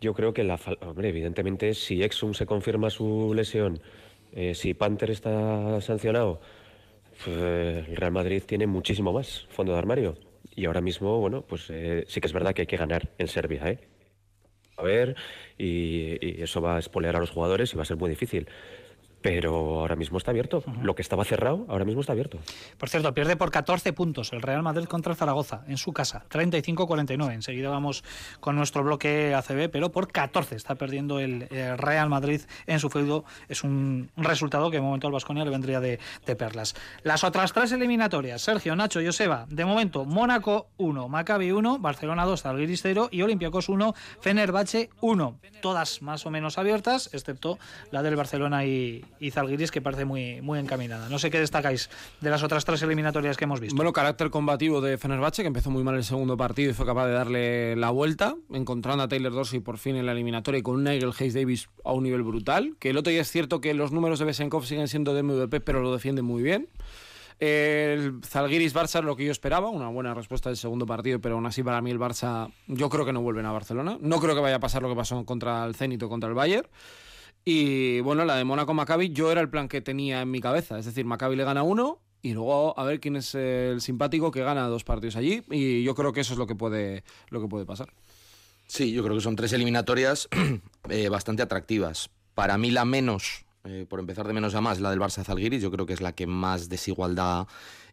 Yo 0.00 0.12
creo 0.12 0.34
que 0.34 0.44
la 0.44 0.58
fal- 0.58 0.78
hombre, 0.82 1.08
evidentemente, 1.08 1.72
si 1.72 2.02
Exum 2.02 2.34
se 2.34 2.44
confirma 2.44 2.90
su 2.90 3.32
lesión, 3.34 3.80
eh, 4.32 4.54
si 4.54 4.74
Panther 4.74 5.10
está 5.10 5.80
sancionado, 5.80 6.40
pues, 7.24 7.36
el 7.36 7.96
Real 7.96 8.12
Madrid 8.12 8.42
tiene 8.46 8.66
muchísimo 8.66 9.12
más 9.12 9.46
fondo 9.50 9.72
de 9.72 9.78
armario. 9.78 10.18
Y 10.54 10.66
ahora 10.66 10.80
mismo, 10.80 11.18
bueno, 11.20 11.42
pues 11.42 11.66
eh, 11.70 12.04
sí 12.08 12.20
que 12.20 12.26
es 12.26 12.32
verdad 12.32 12.54
que 12.54 12.62
hay 12.62 12.66
que 12.66 12.76
ganar 12.76 13.10
en 13.18 13.28
Serbia, 13.28 13.70
¿eh? 13.70 13.78
A 14.78 14.82
ver, 14.82 15.16
y, 15.58 16.18
y 16.20 16.42
eso 16.42 16.60
va 16.60 16.76
a 16.76 16.78
espolear 16.78 17.16
a 17.16 17.20
los 17.20 17.30
jugadores 17.30 17.72
y 17.72 17.76
va 17.76 17.82
a 17.82 17.86
ser 17.86 17.96
muy 17.96 18.10
difícil. 18.10 18.46
Pero 19.26 19.80
ahora 19.80 19.96
mismo 19.96 20.18
está 20.18 20.30
abierto. 20.30 20.62
Lo 20.82 20.94
que 20.94 21.02
estaba 21.02 21.24
cerrado, 21.24 21.66
ahora 21.68 21.84
mismo 21.84 22.00
está 22.00 22.12
abierto. 22.12 22.38
Por 22.78 22.88
cierto, 22.88 23.12
pierde 23.12 23.34
por 23.34 23.50
14 23.50 23.92
puntos 23.92 24.32
el 24.32 24.40
Real 24.40 24.62
Madrid 24.62 24.84
contra 24.84 25.10
el 25.10 25.18
Zaragoza 25.18 25.64
en 25.66 25.78
su 25.78 25.92
casa, 25.92 26.24
35-49. 26.30 27.32
Enseguida 27.32 27.68
vamos 27.68 28.04
con 28.38 28.54
nuestro 28.54 28.84
bloque 28.84 29.34
ACB, 29.34 29.68
pero 29.68 29.90
por 29.90 30.12
14 30.12 30.54
está 30.54 30.76
perdiendo 30.76 31.18
el, 31.18 31.48
Real 31.76 32.08
Madrid 32.08 32.42
en 32.68 32.78
su 32.78 32.88
feudo. 32.88 33.24
Es 33.48 33.64
un 33.64 34.10
resultado 34.16 34.70
que 34.70 34.76
de 34.76 34.82
momento 34.82 35.08
al 35.08 35.12
Vasconia 35.12 35.44
le 35.44 35.50
vendría 35.50 35.80
de, 35.80 35.98
de 36.24 36.36
perlas. 36.36 36.76
Las 37.02 37.24
otras 37.24 37.52
tres 37.52 37.72
eliminatorias, 37.72 38.42
Sergio, 38.42 38.76
Nacho, 38.76 39.00
Joseba, 39.04 39.46
de 39.48 39.64
momento 39.64 40.04
Mónaco 40.04 40.68
1, 40.76 41.08
Maccabi 41.08 41.50
1, 41.50 41.80
Barcelona 41.80 42.24
2, 42.26 42.42
Zalgiris 42.42 42.82
0 42.82 43.08
y 43.10 43.22
Olympiacos 43.22 43.68
1, 43.68 43.92
Fenerbahce 44.20 44.90
1. 45.00 45.40
Todas 45.62 46.00
más 46.00 46.26
o 46.26 46.30
menos 46.30 46.58
abiertas, 46.58 47.10
excepto 47.12 47.58
la 47.90 48.04
del 48.04 48.14
Barcelona 48.14 48.64
y, 48.64 49.04
y 49.20 49.30
Zalgiris, 49.30 49.70
que 49.70 49.80
parece 49.80 50.04
muy, 50.04 50.40
muy 50.42 50.58
encaminada. 50.58 51.08
No 51.08 51.18
sé 51.18 51.30
qué 51.30 51.38
destacáis 51.38 51.90
de 52.20 52.30
las 52.30 52.42
otras 52.42 52.64
tres 52.64 52.82
eliminatorias 52.82 53.36
que 53.36 53.44
hemos 53.44 53.60
visto. 53.60 53.76
Bueno, 53.76 53.92
carácter 53.92 54.30
combativo 54.30 54.80
de 54.80 54.98
Fenerbahce, 54.98 55.42
que 55.42 55.48
empezó 55.48 55.70
muy 55.70 55.82
mal 55.82 55.94
el 55.94 56.04
segundo 56.04 56.36
partido 56.36 56.70
y 56.70 56.74
fue 56.74 56.86
capaz 56.86 57.06
de 57.06 57.12
darle 57.12 57.76
la 57.76 57.90
vuelta, 57.90 58.36
encontrando 58.52 59.04
a 59.04 59.08
Taylor 59.08 59.32
Dorsey 59.32 59.60
por 59.60 59.78
fin 59.78 59.96
en 59.96 60.06
la 60.06 60.12
eliminatoria 60.12 60.58
y 60.58 60.62
con 60.62 60.76
un 60.76 60.84
Nigel 60.84 61.12
Hayes 61.18 61.34
Davis 61.34 61.68
a 61.84 61.92
un 61.92 62.04
nivel 62.04 62.22
brutal. 62.22 62.76
Que 62.78 62.90
el 62.90 62.96
otro 62.96 63.10
día 63.10 63.22
es 63.22 63.30
cierto 63.30 63.60
que 63.60 63.74
los 63.74 63.92
números 63.92 64.18
de 64.18 64.24
Besenkov 64.24 64.64
siguen 64.64 64.88
siendo 64.88 65.14
de 65.14 65.22
MVP, 65.22 65.60
pero 65.60 65.80
lo 65.80 65.92
defiende 65.92 66.22
muy 66.22 66.42
bien. 66.42 66.68
El 67.38 68.20
Zalgiris 68.24 68.74
Barça 68.74 69.00
es 69.00 69.04
lo 69.04 69.14
que 69.14 69.26
yo 69.26 69.32
esperaba, 69.32 69.68
una 69.68 69.88
buena 69.88 70.14
respuesta 70.14 70.48
del 70.48 70.56
segundo 70.56 70.86
partido, 70.86 71.20
pero 71.20 71.34
aún 71.34 71.44
así 71.44 71.62
para 71.62 71.82
mí 71.82 71.90
el 71.90 71.98
Barça, 71.98 72.50
yo 72.66 72.88
creo 72.88 73.04
que 73.04 73.12
no 73.12 73.20
vuelven 73.20 73.44
a 73.44 73.52
Barcelona. 73.52 73.98
No 74.00 74.20
creo 74.20 74.34
que 74.34 74.40
vaya 74.40 74.56
a 74.56 74.60
pasar 74.60 74.82
lo 74.82 74.88
que 74.88 74.96
pasó 74.96 75.22
contra 75.26 75.66
el 75.66 75.74
Zenit 75.74 76.02
o 76.02 76.08
contra 76.08 76.28
el 76.30 76.34
Bayern. 76.34 76.66
Y 77.48 78.00
bueno, 78.00 78.24
la 78.24 78.34
de 78.34 78.42
Mónaco 78.42 78.74
Maccabi, 78.74 79.10
yo 79.10 79.30
era 79.30 79.40
el 79.40 79.48
plan 79.48 79.68
que 79.68 79.80
tenía 79.80 80.20
en 80.20 80.30
mi 80.32 80.40
cabeza. 80.40 80.80
Es 80.80 80.84
decir, 80.84 81.04
Maccabi 81.04 81.36
le 81.36 81.44
gana 81.44 81.62
uno 81.62 82.00
y 82.20 82.32
luego 82.32 82.76
a 82.76 82.82
ver 82.82 82.98
quién 82.98 83.14
es 83.14 83.36
el 83.36 83.80
simpático 83.80 84.32
que 84.32 84.42
gana 84.42 84.66
dos 84.66 84.82
partidos 84.82 85.14
allí. 85.14 85.44
Y 85.52 85.84
yo 85.84 85.94
creo 85.94 86.12
que 86.12 86.22
eso 86.22 86.32
es 86.32 86.40
lo 86.40 86.48
que 86.48 86.56
puede, 86.56 87.04
lo 87.30 87.40
que 87.40 87.46
puede 87.46 87.64
pasar. 87.64 87.92
Sí, 88.66 88.90
yo 88.92 89.04
creo 89.04 89.14
que 89.14 89.22
son 89.22 89.36
tres 89.36 89.52
eliminatorias 89.52 90.28
eh, 90.90 91.08
bastante 91.08 91.44
atractivas. 91.44 92.10
Para 92.34 92.58
mí 92.58 92.72
la 92.72 92.84
menos, 92.84 93.44
eh, 93.62 93.86
por 93.88 94.00
empezar 94.00 94.26
de 94.26 94.32
menos 94.32 94.56
a 94.56 94.60
más, 94.60 94.80
la 94.80 94.90
del 94.90 94.98
Barça 94.98 95.22
Zalgiris, 95.22 95.62
yo 95.62 95.70
creo 95.70 95.86
que 95.86 95.92
es 95.92 96.00
la 96.00 96.14
que 96.16 96.26
más 96.26 96.68
desigualdad 96.68 97.46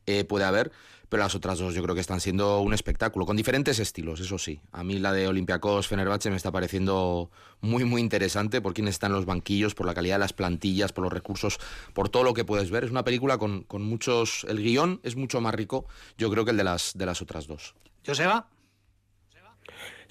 eh, 0.05 0.23
puede 0.23 0.45
haber, 0.45 0.71
pero 1.09 1.23
las 1.23 1.35
otras 1.35 1.59
dos 1.59 1.75
yo 1.75 1.83
creo 1.83 1.93
que 1.93 2.01
están 2.01 2.19
siendo 2.19 2.59
un 2.61 2.73
espectáculo, 2.73 3.25
con 3.25 3.37
diferentes 3.37 3.77
estilos, 3.79 4.19
eso 4.19 4.37
sí. 4.37 4.61
A 4.71 4.83
mí 4.83 4.97
la 4.97 5.13
de 5.13 5.27
Olympiacos 5.27 5.87
Fenerbahce 5.87 6.29
me 6.29 6.35
está 6.35 6.51
pareciendo 6.51 7.29
muy, 7.61 7.85
muy 7.85 8.01
interesante 8.01 8.61
por 8.61 8.73
quién 8.73 8.87
está 8.87 9.07
en 9.07 9.13
los 9.13 9.25
banquillos, 9.25 9.75
por 9.75 9.85
la 9.85 9.93
calidad 9.93 10.15
de 10.15 10.19
las 10.19 10.33
plantillas, 10.33 10.91
por 10.91 11.03
los 11.03 11.13
recursos, 11.13 11.59
por 11.93 12.09
todo 12.09 12.23
lo 12.23 12.33
que 12.33 12.45
puedes 12.45 12.71
ver. 12.71 12.83
Es 12.83 12.91
una 12.91 13.03
película 13.03 13.37
con, 13.37 13.61
con 13.63 13.83
muchos... 13.83 14.45
El 14.49 14.63
guion 14.63 15.01
es 15.03 15.15
mucho 15.15 15.39
más 15.39 15.53
rico, 15.53 15.85
yo 16.17 16.31
creo 16.31 16.45
que 16.45 16.51
el 16.51 16.57
de 16.57 16.63
las, 16.63 16.93
de 16.95 17.05
las 17.05 17.21
otras 17.21 17.45
dos. 17.45 17.75
Joseba. 18.05 18.47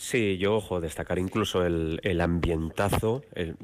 Sí, 0.05 0.37
yo, 0.37 0.57
ojo, 0.57 0.81
destacar 0.81 1.21
incluso 1.21 1.65
el, 1.65 2.01
el 2.03 2.21
ambientazo, 2.21 3.23
el, 3.37 3.57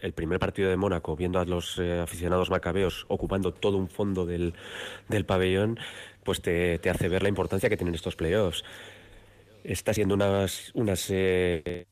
el 0.00 0.12
primer 0.12 0.38
partido 0.38 0.70
de 0.70 0.76
Mónaco, 0.76 1.16
viendo 1.16 1.40
a 1.40 1.44
los 1.46 1.78
eh, 1.80 1.98
aficionados 1.98 2.48
macabeos 2.48 3.06
ocupando 3.08 3.52
todo 3.52 3.76
un 3.76 3.88
fondo 3.88 4.24
del, 4.24 4.54
del 5.08 5.26
pabellón, 5.26 5.78
pues 6.22 6.40
te, 6.42 6.78
te 6.78 6.90
hace 6.90 7.08
ver 7.08 7.24
la 7.24 7.28
importancia 7.28 7.68
que 7.68 7.76
tienen 7.76 7.96
estos 7.96 8.14
playoffs. 8.14 8.62
Está 9.64 9.94
siendo 9.94 10.14
unas, 10.14 10.70
unas, 10.74 11.06
eh, 11.10 11.86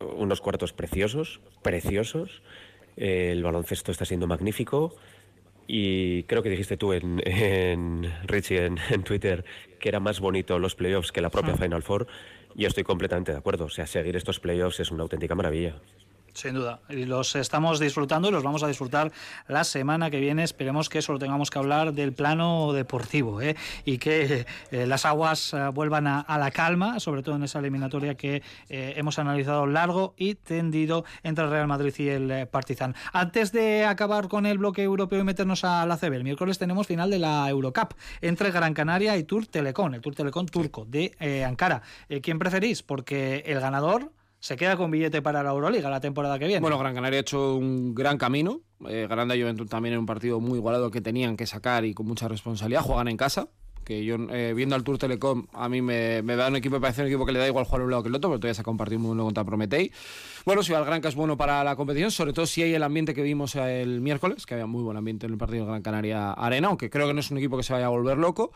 unos 0.00 0.40
cuartos 0.40 0.72
preciosos, 0.72 1.40
preciosos. 1.62 2.42
Eh, 2.96 3.30
el 3.32 3.42
baloncesto 3.42 3.92
está 3.92 4.04
siendo 4.06 4.26
magnífico. 4.26 4.96
Y 5.66 6.24
creo 6.24 6.42
que 6.42 6.50
dijiste 6.50 6.76
tú 6.78 6.92
en, 6.94 7.22
en 7.26 8.12
Richie 8.26 8.66
en, 8.66 8.78
en 8.90 9.04
Twitter 9.04 9.44
que 9.80 9.88
era 9.90 10.00
más 10.00 10.20
bonito 10.20 10.58
los 10.58 10.74
playoffs 10.74 11.12
que 11.12 11.20
la 11.20 11.30
propia 11.30 11.56
Final 11.56 11.82
Four. 11.82 12.06
Y 12.58 12.64
estoy 12.64 12.82
completamente 12.82 13.30
de 13.30 13.38
acuerdo. 13.38 13.66
O 13.66 13.68
sea, 13.68 13.86
seguir 13.86 14.16
estos 14.16 14.40
playoffs 14.40 14.80
es 14.80 14.90
una 14.90 15.04
auténtica 15.04 15.36
maravilla. 15.36 15.76
Sin 16.34 16.54
duda. 16.54 16.80
Y 16.88 17.04
los 17.04 17.34
estamos 17.36 17.80
disfrutando 17.80 18.28
y 18.28 18.32
los 18.32 18.42
vamos 18.42 18.62
a 18.62 18.68
disfrutar 18.68 19.10
la 19.48 19.64
semana 19.64 20.10
que 20.10 20.20
viene. 20.20 20.44
Esperemos 20.44 20.88
que 20.88 21.02
solo 21.02 21.18
tengamos 21.18 21.50
que 21.50 21.58
hablar 21.58 21.92
del 21.92 22.12
plano 22.12 22.72
deportivo 22.72 23.40
¿eh? 23.40 23.56
y 23.84 23.98
que 23.98 24.46
eh, 24.70 24.86
las 24.86 25.04
aguas 25.04 25.52
eh, 25.52 25.68
vuelvan 25.72 26.06
a, 26.06 26.20
a, 26.20 26.38
la 26.38 26.50
calma, 26.50 27.00
sobre 27.00 27.22
todo 27.22 27.36
en 27.36 27.42
esa 27.42 27.58
eliminatoria 27.58 28.14
que 28.16 28.42
eh, 28.68 28.94
hemos 28.96 29.18
analizado 29.18 29.66
largo 29.66 30.14
y 30.16 30.34
tendido 30.34 31.04
entre 31.22 31.44
el 31.44 31.50
Real 31.50 31.66
Madrid 31.66 31.94
y 31.98 32.08
el 32.08 32.30
eh, 32.30 32.46
Partizan. 32.46 32.94
Antes 33.12 33.52
de 33.52 33.84
acabar 33.84 34.28
con 34.28 34.46
el 34.46 34.58
bloque 34.58 34.82
europeo 34.82 35.20
y 35.20 35.24
meternos 35.24 35.64
a 35.64 35.86
la 35.86 35.96
CB, 35.96 36.14
el 36.14 36.24
miércoles 36.24 36.58
tenemos 36.58 36.86
final 36.86 37.10
de 37.10 37.18
la 37.18 37.48
Eurocup 37.48 37.94
entre 38.20 38.50
Gran 38.50 38.74
Canaria 38.74 39.16
y 39.16 39.24
Tour 39.24 39.46
Telecom, 39.46 39.94
el 39.94 40.00
Tour 40.00 40.14
Telecom 40.14 40.46
turco 40.46 40.84
de 40.84 41.16
eh, 41.18 41.44
Ankara. 41.44 41.82
¿Quién 42.22 42.38
preferís? 42.38 42.82
Porque 42.82 43.42
el 43.46 43.60
ganador 43.60 44.12
se 44.40 44.56
queda 44.56 44.76
con 44.76 44.90
billete 44.90 45.20
para 45.22 45.42
la 45.42 45.50
Euroliga 45.50 45.90
la 45.90 46.00
temporada 46.00 46.38
que 46.38 46.46
viene. 46.46 46.60
Bueno, 46.60 46.78
Gran 46.78 46.94
Canaria 46.94 47.18
ha 47.18 47.20
hecho 47.20 47.56
un 47.56 47.94
gran 47.94 48.18
camino. 48.18 48.60
Eh, 48.88 49.06
Granda 49.08 49.34
y 49.34 49.40
Juventud 49.40 49.66
también 49.66 49.94
en 49.94 50.00
un 50.00 50.06
partido 50.06 50.40
muy 50.40 50.58
igualado 50.58 50.90
que 50.90 51.00
tenían 51.00 51.36
que 51.36 51.46
sacar 51.46 51.84
y 51.84 51.94
con 51.94 52.06
mucha 52.06 52.28
responsabilidad. 52.28 52.82
Juegan 52.82 53.08
en 53.08 53.16
casa. 53.16 53.48
Que 53.84 54.04
yo, 54.04 54.16
eh, 54.30 54.52
viendo 54.54 54.74
al 54.74 54.84
Tour 54.84 54.98
Telecom, 54.98 55.46
a 55.54 55.66
mí 55.70 55.80
me, 55.80 56.20
me, 56.20 56.36
da 56.36 56.48
un 56.48 56.56
equipo, 56.56 56.74
me 56.74 56.80
parece 56.82 57.00
un 57.00 57.06
equipo 57.06 57.24
que 57.24 57.32
le 57.32 57.38
da 57.38 57.46
igual 57.48 57.64
jugar 57.64 57.80
un 57.80 57.90
lado 57.90 58.02
que 58.02 58.10
el 58.10 58.14
otro, 58.14 58.28
pero 58.28 58.38
todavía 58.38 58.52
se 58.52 58.60
ha 58.60 58.64
compartido 58.64 58.98
muy 58.98 59.08
bueno 59.08 59.24
contra 59.24 59.44
Prometei. 59.44 59.90
Bueno, 60.44 60.62
si 60.62 60.72
va 60.72 60.78
al 60.78 60.84
Granca 60.84 61.08
es 61.08 61.14
bueno 61.14 61.38
para 61.38 61.64
la 61.64 61.74
competición, 61.74 62.10
sobre 62.10 62.34
todo 62.34 62.44
si 62.44 62.62
hay 62.62 62.74
el 62.74 62.82
ambiente 62.82 63.14
que 63.14 63.22
vimos 63.22 63.56
el 63.56 64.02
miércoles, 64.02 64.44
que 64.44 64.52
había 64.52 64.66
muy 64.66 64.82
buen 64.82 64.98
ambiente 64.98 65.24
en 65.24 65.32
el 65.32 65.38
partido 65.38 65.64
de 65.64 65.70
Gran 65.70 65.80
Canaria 65.80 66.32
Arena, 66.32 66.68
aunque 66.68 66.90
creo 66.90 67.06
que 67.06 67.14
no 67.14 67.20
es 67.20 67.30
un 67.30 67.38
equipo 67.38 67.56
que 67.56 67.62
se 67.62 67.72
vaya 67.72 67.86
a 67.86 67.88
volver 67.88 68.18
loco. 68.18 68.52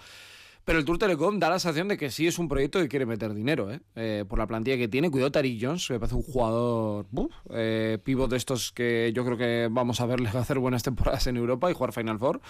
Pero 0.65 0.79
el 0.79 0.85
Tour 0.85 0.99
Telecom 0.99 1.41
da 1.41 1.51
la 1.51 1.59
sensación 1.59 1.89
de 1.89 1.97
que 1.97 2.11
sí 2.11 2.27
es 2.27 2.39
un 2.39 2.49
proyecto 2.49 2.79
que 2.79 2.89
quiere 2.89 3.05
meter 3.05 3.35
dinero, 3.35 3.73
¿eh? 3.73 3.81
Eh, 3.97 4.25
por 4.29 4.39
la 4.39 4.47
plantilla 4.47 4.77
que 4.77 4.87
tiene. 4.87 5.11
Cuidado, 5.11 5.33
Tariq 5.33 5.61
Jones, 5.61 5.91
me 5.91 5.99
parece 5.99 6.15
un 6.15 6.23
jugador 6.23 7.07
uf, 7.11 7.33
eh, 7.51 7.99
pivot 8.05 8.31
de 8.31 8.37
estos 8.37 8.71
que 8.71 9.13
yo 9.15 9.25
creo 9.25 9.37
que 9.37 9.69
vamos 9.71 10.01
a 10.01 10.07
verle 10.07 10.29
hacer 10.35 10.61
buenas 10.61 10.85
temporadas 10.85 11.27
en 11.27 11.37
Europa 11.37 11.69
y 11.71 11.75
jugar 11.75 11.93
Final 11.93 12.19
Four. 12.19 12.41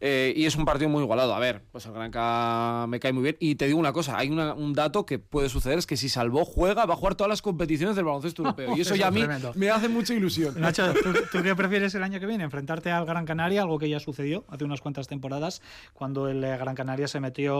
Eh, 0.00 0.32
y 0.34 0.46
es 0.46 0.56
un 0.56 0.64
partido 0.64 0.88
muy 0.88 1.02
igualado. 1.02 1.34
A 1.34 1.38
ver, 1.38 1.62
pues 1.70 1.84
el 1.84 1.92
Granca 1.92 2.86
me 2.88 3.00
cae 3.00 3.12
muy 3.12 3.22
bien. 3.22 3.36
Y 3.38 3.56
te 3.56 3.66
digo 3.66 3.78
una 3.78 3.92
cosa, 3.92 4.16
hay 4.16 4.30
una, 4.30 4.54
un 4.54 4.72
dato 4.72 5.04
que 5.04 5.18
puede 5.18 5.50
suceder, 5.50 5.78
es 5.78 5.86
que 5.86 5.98
si 5.98 6.08
Salvó 6.08 6.46
juega, 6.46 6.86
va 6.86 6.94
a 6.94 6.96
jugar 6.96 7.16
todas 7.16 7.28
las 7.28 7.42
competiciones 7.42 7.96
del 7.96 8.06
baloncesto 8.06 8.42
europeo. 8.42 8.76
Y 8.76 8.80
eso, 8.80 8.94
eso 8.94 8.96
ya 8.96 9.08
a 9.08 9.10
mí 9.10 9.20
tremendo. 9.20 9.52
me 9.56 9.68
hace 9.68 9.88
mucha 9.88 10.14
ilusión. 10.14 10.58
Nacho, 10.58 10.94
¿tú, 10.94 11.12
¿tú, 11.30 11.42
qué 11.42 11.54
prefieres 11.54 11.94
el 11.94 12.02
año 12.02 12.18
que 12.18 12.26
viene? 12.26 12.44
¿Enfrentarte 12.44 12.90
al 12.90 13.04
Gran 13.04 13.26
Canaria, 13.26 13.60
algo 13.60 13.78
que 13.78 13.90
ya 13.90 14.00
sucedió 14.00 14.46
hace 14.48 14.64
unas 14.64 14.80
cuantas 14.80 15.06
temporadas, 15.06 15.60
cuando 15.92 16.28
el 16.28 16.40
Gran 16.40 16.74
Canaria 16.74 17.08
se 17.08 17.20
metió 17.20 17.57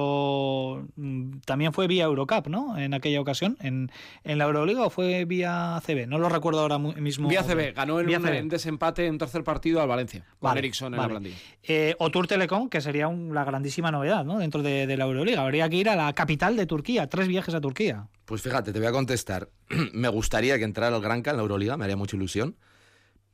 también 1.45 1.73
fue 1.73 1.87
vía 1.87 2.05
Eurocup, 2.05 2.49
¿no? 2.49 2.79
En 2.79 2.95
aquella 2.95 3.21
ocasión, 3.21 3.57
en, 3.61 3.91
en 4.25 4.39
la 4.39 4.45
Euroliga 4.45 4.83
o 4.83 4.91
fue 4.91 5.25
vía 5.25 5.81
CB, 5.85 6.07
no 6.07 6.19
lo 6.19 6.29
recuerdo 6.29 6.61
ahora 6.61 6.79
mismo. 6.79 7.29
Vía 7.29 7.43
CB, 7.43 7.75
ganó 7.75 8.01
en 8.01 8.09
un 8.09 8.23
CB. 8.23 8.49
desempate 8.49 9.07
en 9.07 9.19
tercer 9.19 9.45
partido 9.45 9.81
al 9.81 9.89
Valencia, 9.89 10.25
con 10.39 10.49
vale, 10.49 10.61
Ericsson 10.61 10.95
en 10.95 10.99
vale. 10.99 11.15
la 11.15 11.21
plantilla. 11.21 11.37
Eh, 11.63 11.95
o 11.99 12.11
Tour 12.11 12.27
Telecom, 12.27 12.69
que 12.69 12.81
sería 12.81 13.09
un, 13.09 13.35
la 13.35 13.45
grandísima 13.45 13.91
novedad, 13.91 14.25
¿no? 14.25 14.39
Dentro 14.39 14.63
de, 14.63 14.87
de 14.87 14.97
la 14.97 15.05
Euroliga. 15.05 15.43
Habría 15.43 15.69
que 15.69 15.77
ir 15.77 15.89
a 15.89 15.97
la 15.97 16.13
capital 16.13 16.57
de 16.57 16.67
Turquía, 16.67 17.09
tres 17.09 17.29
viajes 17.29 17.55
a 17.55 17.61
Turquía. 17.61 18.09
Pues 18.25 18.43
fíjate, 18.43 18.73
te 18.73 18.79
voy 18.79 18.89
a 18.89 18.93
contestar. 18.93 19.49
me 19.93 20.09
gustaría 20.09 20.59
que 20.59 20.65
entrara 20.65 20.95
el 20.95 21.03
Granca 21.03 21.31
en 21.31 21.37
la 21.37 21.43
Euroliga, 21.43 21.77
me 21.77 21.85
haría 21.85 21.97
mucha 21.97 22.17
ilusión, 22.17 22.57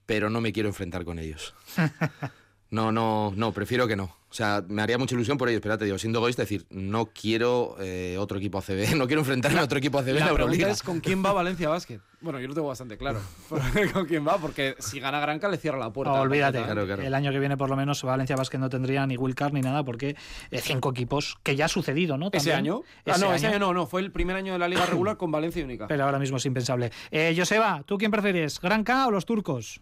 pero 0.07 0.31
no 0.31 0.41
me 0.41 0.53
quiero 0.53 0.69
enfrentar 0.69 1.05
con 1.05 1.19
ellos. 1.19 1.55
No, 2.75 2.91
no, 2.91 3.33
no, 3.37 3.53
prefiero 3.53 3.87
que 3.87 3.95
no. 3.95 4.05
O 4.05 4.37
sea, 4.37 4.64
me 4.68 4.83
haría 4.83 4.99
mucha 4.99 5.14
ilusión 5.14 5.39
por 5.39 5.49
ello, 5.49 5.61
pero 5.61 5.79
te 5.79 5.85
digo, 5.85 5.97
siendo 5.97 6.18
egoísta, 6.18 6.43
decir, 6.43 6.66
no 6.68 7.07
quiero 7.07 7.77
eh, 7.79 8.16
otro 8.18 8.37
equipo 8.39 8.59
ACB, 8.59 8.95
no 8.97 9.07
quiero 9.07 9.20
enfrentarme 9.20 9.61
a 9.61 9.62
otro 9.62 9.79
equipo 9.79 10.01
ACB 10.01 10.09
en 10.09 10.14
la 10.16 10.20
La 10.20 10.27
pregunta 10.27 10.43
Euroliga. 10.43 10.70
es 10.72 10.83
con 10.83 10.99
quién 10.99 11.25
va 11.25 11.33
Valencia 11.33 11.68
Basket. 11.68 12.01
Bueno, 12.20 12.41
yo 12.41 12.49
lo 12.49 12.55
tengo 12.55 12.66
bastante 12.66 12.99
claro. 12.99 13.20
con 13.93 14.07
quién 14.07 14.27
va, 14.27 14.39
porque 14.39 14.75
si 14.81 14.99
gana 14.99 15.20
Granca 15.20 15.47
le 15.49 15.57
cierra 15.57 15.79
la 15.79 15.93
puerta. 15.93 16.14
No, 16.16 16.22
olvídate. 16.22 16.64
Claro, 16.64 16.85
claro. 16.85 17.03
El 17.03 17.14
año 17.14 17.31
que 17.31 17.39
viene, 17.39 17.57
por 17.57 17.70
lo 17.70 17.77
menos, 17.77 18.03
Valencia 18.03 18.35
Basket 18.35 18.59
no 18.59 18.68
tendría 18.68 19.07
ni 19.07 19.16
Will 19.16 19.37
Carr 19.37 19.53
ni 19.53 19.61
nada, 19.61 19.85
porque 19.85 20.16
eh, 20.51 20.61
cinco 20.61 20.91
equipos, 20.91 21.37
que 21.45 21.55
ya 21.55 21.66
ha 21.66 21.68
sucedido, 21.68 22.18
¿no? 22.18 22.31
¿Ese 22.33 22.51
También. 22.51 22.75
año? 22.75 22.83
ah, 23.07 23.12
Ese 23.12 23.20
no, 23.20 23.35
ese 23.35 23.47
año 23.47 23.61
no, 23.61 23.72
no. 23.72 23.87
Fue 23.87 24.01
el 24.01 24.11
primer 24.11 24.35
año 24.35 24.53
de 24.55 24.59
la 24.59 24.66
liga 24.66 24.85
regular 24.85 25.16
con 25.16 25.31
Valencia 25.31 25.61
y 25.61 25.64
Única. 25.64 25.87
Pero 25.87 26.07
ahora 26.07 26.18
mismo 26.18 26.39
es 26.39 26.47
impensable. 26.47 26.91
Eh, 27.12 27.35
Joseba, 27.39 27.85
¿tú 27.87 27.99
quién 27.99 28.11
prefieres? 28.11 28.61
¿Gran 28.61 28.83
K 28.83 29.07
o 29.07 29.12
los 29.12 29.27
turcos? 29.27 29.81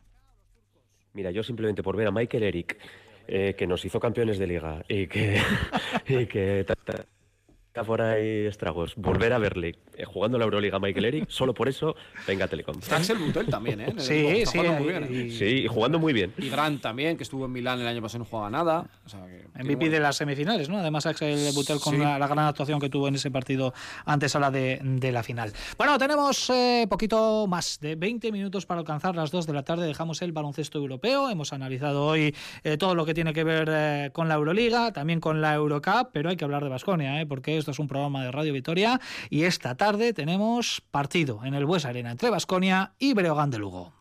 Mira, 1.14 1.30
yo 1.30 1.42
simplemente 1.42 1.82
por 1.82 1.96
ver 1.96 2.08
a 2.08 2.10
Michael 2.10 2.42
Eric, 2.44 2.78
eh, 3.26 3.54
que 3.56 3.66
nos 3.66 3.84
hizo 3.84 4.00
campeones 4.00 4.38
de 4.38 4.46
liga 4.46 4.84
y 4.88 5.06
que, 5.06 5.36
y 6.08 6.26
que 6.26 6.64
por 7.72 8.02
ahí 8.02 8.44
estragos, 8.46 8.94
volver 8.96 9.32
a 9.32 9.38
verle 9.38 9.76
eh, 9.96 10.04
jugando 10.04 10.36
la 10.38 10.44
Euroliga 10.44 10.78
Michael 10.78 11.06
Eric, 11.06 11.24
solo 11.28 11.54
por 11.54 11.68
eso, 11.68 11.96
venga 12.28 12.46
Telecom. 12.46 12.78
Está 12.78 12.96
Axel 12.98 13.18
Butel 13.18 13.46
también, 13.46 13.80
¿eh? 13.80 13.94
Sí, 13.96 14.44
sí, 14.46 14.58
jugando 14.58 14.72
muy 14.74 14.84
y- 14.84 14.88
bien, 14.92 15.04
¿eh? 15.04 15.24
y- 15.26 15.30
Sí, 15.30 15.44
y 15.44 15.66
jugando 15.68 15.98
muy 15.98 16.12
bien. 16.12 16.32
Y 16.36 16.50
Grant 16.50 16.82
también, 16.82 17.16
que 17.16 17.22
estuvo 17.22 17.46
en 17.46 17.52
Milán 17.52 17.80
el 17.80 17.86
año 17.86 18.02
pasado 18.02 18.18
y 18.18 18.24
no 18.24 18.24
jugaba 18.30 18.50
nada. 18.50 18.86
O 19.06 19.08
sea, 19.08 19.24
que 19.26 19.46
MVP 19.64 19.88
de 19.88 20.00
las 20.00 20.16
semifinales, 20.16 20.68
¿no? 20.68 20.78
Además, 20.78 21.06
Axel 21.06 21.50
Butel 21.54 21.80
con 21.80 21.94
Sí. 21.94 21.98
la, 22.00 22.18
la 22.18 22.26
gran 22.26 22.40
actuación 22.46 22.78
que 22.78 22.90
tuvo 22.90 23.08
en 23.08 23.14
ese 23.14 23.30
partido 23.30 23.72
antes 24.04 24.36
a 24.36 24.40
la 24.40 24.50
de, 24.50 24.78
de 24.82 25.10
la 25.12 25.22
final. 25.22 25.52
Bueno, 25.78 25.96
tenemos 25.98 26.50
eh, 26.50 26.86
poquito 26.90 27.46
más 27.48 27.78
de 27.80 27.96
20 27.96 28.30
minutos 28.32 28.66
para 28.66 28.80
alcanzar 28.80 29.16
las 29.16 29.30
2 29.30 29.46
de 29.46 29.52
la 29.54 29.62
tarde. 29.62 29.86
Dejamos 29.86 30.20
el 30.22 30.32
baloncesto 30.32 30.78
europeo. 30.78 31.30
Hemos 31.30 31.52
analizado 31.52 32.04
hoy 32.06 32.34
eh, 32.64 32.76
todo 32.76 32.94
lo 32.94 33.06
que 33.06 33.14
tiene 33.14 33.32
que 33.32 33.44
ver 33.44 33.68
eh, 33.72 34.10
con 34.12 34.28
la 34.28 34.34
Euroliga, 34.34 34.92
también 34.92 35.20
con 35.20 35.40
la 35.40 35.54
Eurocup, 35.54 36.10
pero 36.12 36.28
hay 36.28 36.36
que 36.36 36.44
hablar 36.44 36.62
de 36.64 36.68
Basconia, 36.70 37.20
¿eh? 37.20 37.26
porque 37.26 37.61
esto 37.62 37.70
es 37.70 37.78
un 37.78 37.86
programa 37.86 38.24
de 38.24 38.32
Radio 38.32 38.52
Vitoria 38.52 39.00
y 39.30 39.44
esta 39.44 39.76
tarde 39.76 40.12
tenemos 40.12 40.82
partido 40.90 41.40
en 41.44 41.54
el 41.54 41.64
Bues 41.64 41.84
Arena 41.84 42.10
entre 42.10 42.28
Basconia 42.28 42.92
y 42.98 43.14
Breogán 43.14 43.50
de 43.50 43.58
Lugo. 43.58 43.92